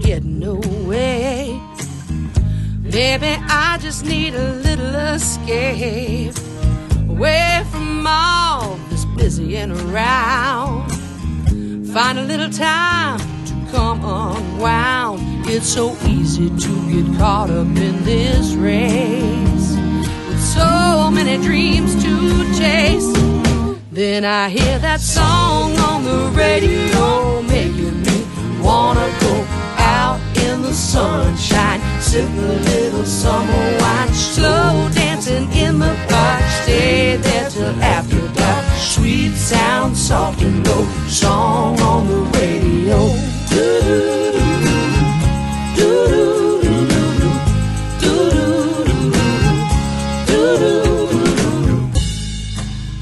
Baby, 3.00 3.42
I 3.48 3.78
just 3.80 4.04
need 4.04 4.36
a 4.36 4.56
little 4.56 4.94
escape. 4.94 6.36
away 7.08 7.64
from 7.72 8.06
all 8.06 8.76
this 8.90 9.06
busy 9.06 9.56
and 9.56 9.72
around. 9.72 10.90
Find 11.94 12.20
a 12.20 12.24
little 12.24 12.50
time 12.50 13.20
to 13.46 13.54
come 13.72 14.04
unwound. 14.04 15.22
It's 15.48 15.70
so 15.70 15.96
easy 16.08 16.50
to 16.50 16.92
get 16.92 17.18
caught 17.18 17.50
up 17.50 17.68
in 17.68 18.04
this 18.04 18.52
race 18.56 19.78
with 20.28 20.44
so 20.44 21.10
many 21.10 21.42
dreams 21.42 21.96
to 22.04 22.14
chase. 22.54 23.14
Then 23.94 24.26
I 24.26 24.50
hear 24.50 24.78
that 24.80 25.00
song 25.00 25.78
on 25.78 26.04
the 26.04 26.32
radio, 26.36 27.42
making 27.44 28.02
me 28.04 28.28
wanna 28.62 29.10
go 29.22 29.46
out 29.78 30.20
in 30.44 30.62
the 30.62 30.74
sunshine, 30.74 31.80
sip 32.10 32.28
a 32.28 32.54
little 32.72 33.06
summer 33.06 33.78
wine, 33.80 34.14
slow 34.16 34.90
dancing 34.96 35.48
in 35.52 35.78
the 35.78 35.94
park, 36.10 36.44
stay 36.64 37.18
there 37.18 37.48
till 37.52 37.84
after 37.84 38.20
dark. 38.34 38.66
Sweet 38.78 39.36
sound, 39.36 39.96
soft 39.96 40.42
and 40.42 40.66
low, 40.68 40.86
song 41.08 41.80
on 41.82 42.08
the 42.08 42.22
radio. 42.40 43.00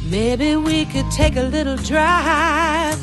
Maybe 0.09 0.57
we 0.57 0.83
could 0.83 1.09
take 1.11 1.37
a 1.37 1.43
little 1.43 1.77
drive 1.77 2.99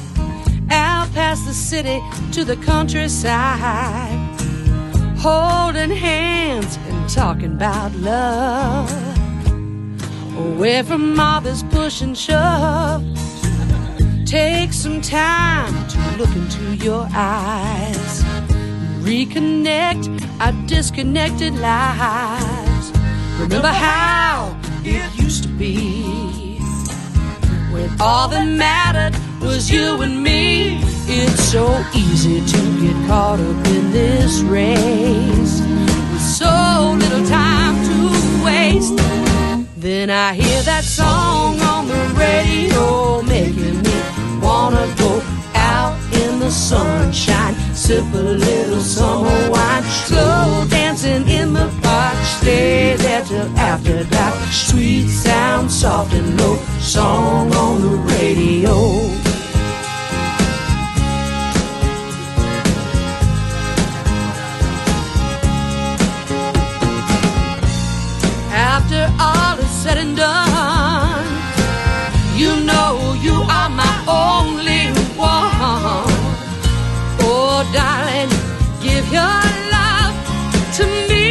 out 0.70 1.10
past 1.14 1.46
the 1.46 1.54
city 1.54 1.98
to 2.32 2.44
the 2.44 2.56
countryside, 2.56 4.20
holding 5.24 5.90
hands 5.90 6.76
and 6.86 7.08
talking 7.08 7.52
about 7.52 7.90
love. 7.94 8.90
Away 10.36 10.82
from 10.82 11.18
all 11.18 11.40
this 11.40 11.62
push 11.62 12.02
and 12.02 12.14
shove, 12.16 13.02
take 14.26 14.74
some 14.74 15.00
time 15.00 15.72
to 15.88 15.98
look 16.18 16.28
into 16.36 16.76
your 16.76 17.08
eyes, 17.14 18.22
reconnect 19.00 20.04
our 20.40 20.52
disconnected 20.66 21.54
lives. 21.54 22.92
Remember 23.40 23.68
how 23.68 24.54
it 24.84 25.10
used 25.18 25.44
to 25.44 25.48
be 25.48 26.02
when 27.72 27.88
all 27.98 28.28
that 28.28 28.44
mattered 28.44 29.14
was 29.40 29.70
you 29.70 30.02
and 30.02 30.22
me. 30.22 30.93
It's 31.06 31.42
so 31.52 31.84
easy 31.94 32.40
to 32.40 32.80
get 32.80 33.06
caught 33.06 33.38
up 33.38 33.66
in 33.66 33.92
this 33.92 34.40
race 34.40 35.60
with 35.60 36.22
so 36.22 36.96
little 36.98 37.26
time 37.26 37.76
to 37.84 38.44
waste. 38.44 38.96
Then 39.76 40.08
I 40.08 40.32
hear 40.32 40.62
that 40.62 40.82
song 40.82 41.60
on 41.60 41.88
the 41.88 42.02
radio, 42.16 43.20
making 43.22 43.82
me 43.82 44.40
wanna 44.40 44.86
go 44.96 45.22
out 45.54 45.94
in 46.14 46.38
the 46.38 46.50
sunshine, 46.50 47.54
sip 47.74 48.04
a 48.14 48.16
little 48.16 48.80
summer 48.80 49.50
wine, 49.50 49.82
slow 49.82 50.64
dancing 50.70 51.28
in 51.28 51.52
the 51.52 51.70
park, 51.82 52.16
stay 52.24 52.96
there 52.96 53.22
till 53.24 53.58
after 53.58 54.04
dark. 54.04 54.34
Sweet 54.50 55.08
sound, 55.08 55.70
soft 55.70 56.14
and 56.14 56.40
low, 56.40 56.56
song 56.80 57.54
on 57.54 57.82
the 57.82 57.96
radio. 58.14 59.23
And 70.04 70.20
you 72.36 72.60
know 72.64 73.16
you 73.22 73.36
are 73.58 73.70
my 73.70 73.94
only 74.06 74.82
one. 75.16 76.10
Oh, 77.26 77.62
darling, 77.72 78.32
give 78.82 79.06
your 79.18 79.40
love 79.74 80.14
to 80.76 80.84
me. 81.08 81.26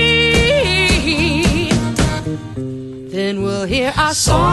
Then 3.09 3.43
we'll 3.43 3.65
hear 3.65 3.93
our 3.95 4.13
song 4.13 4.52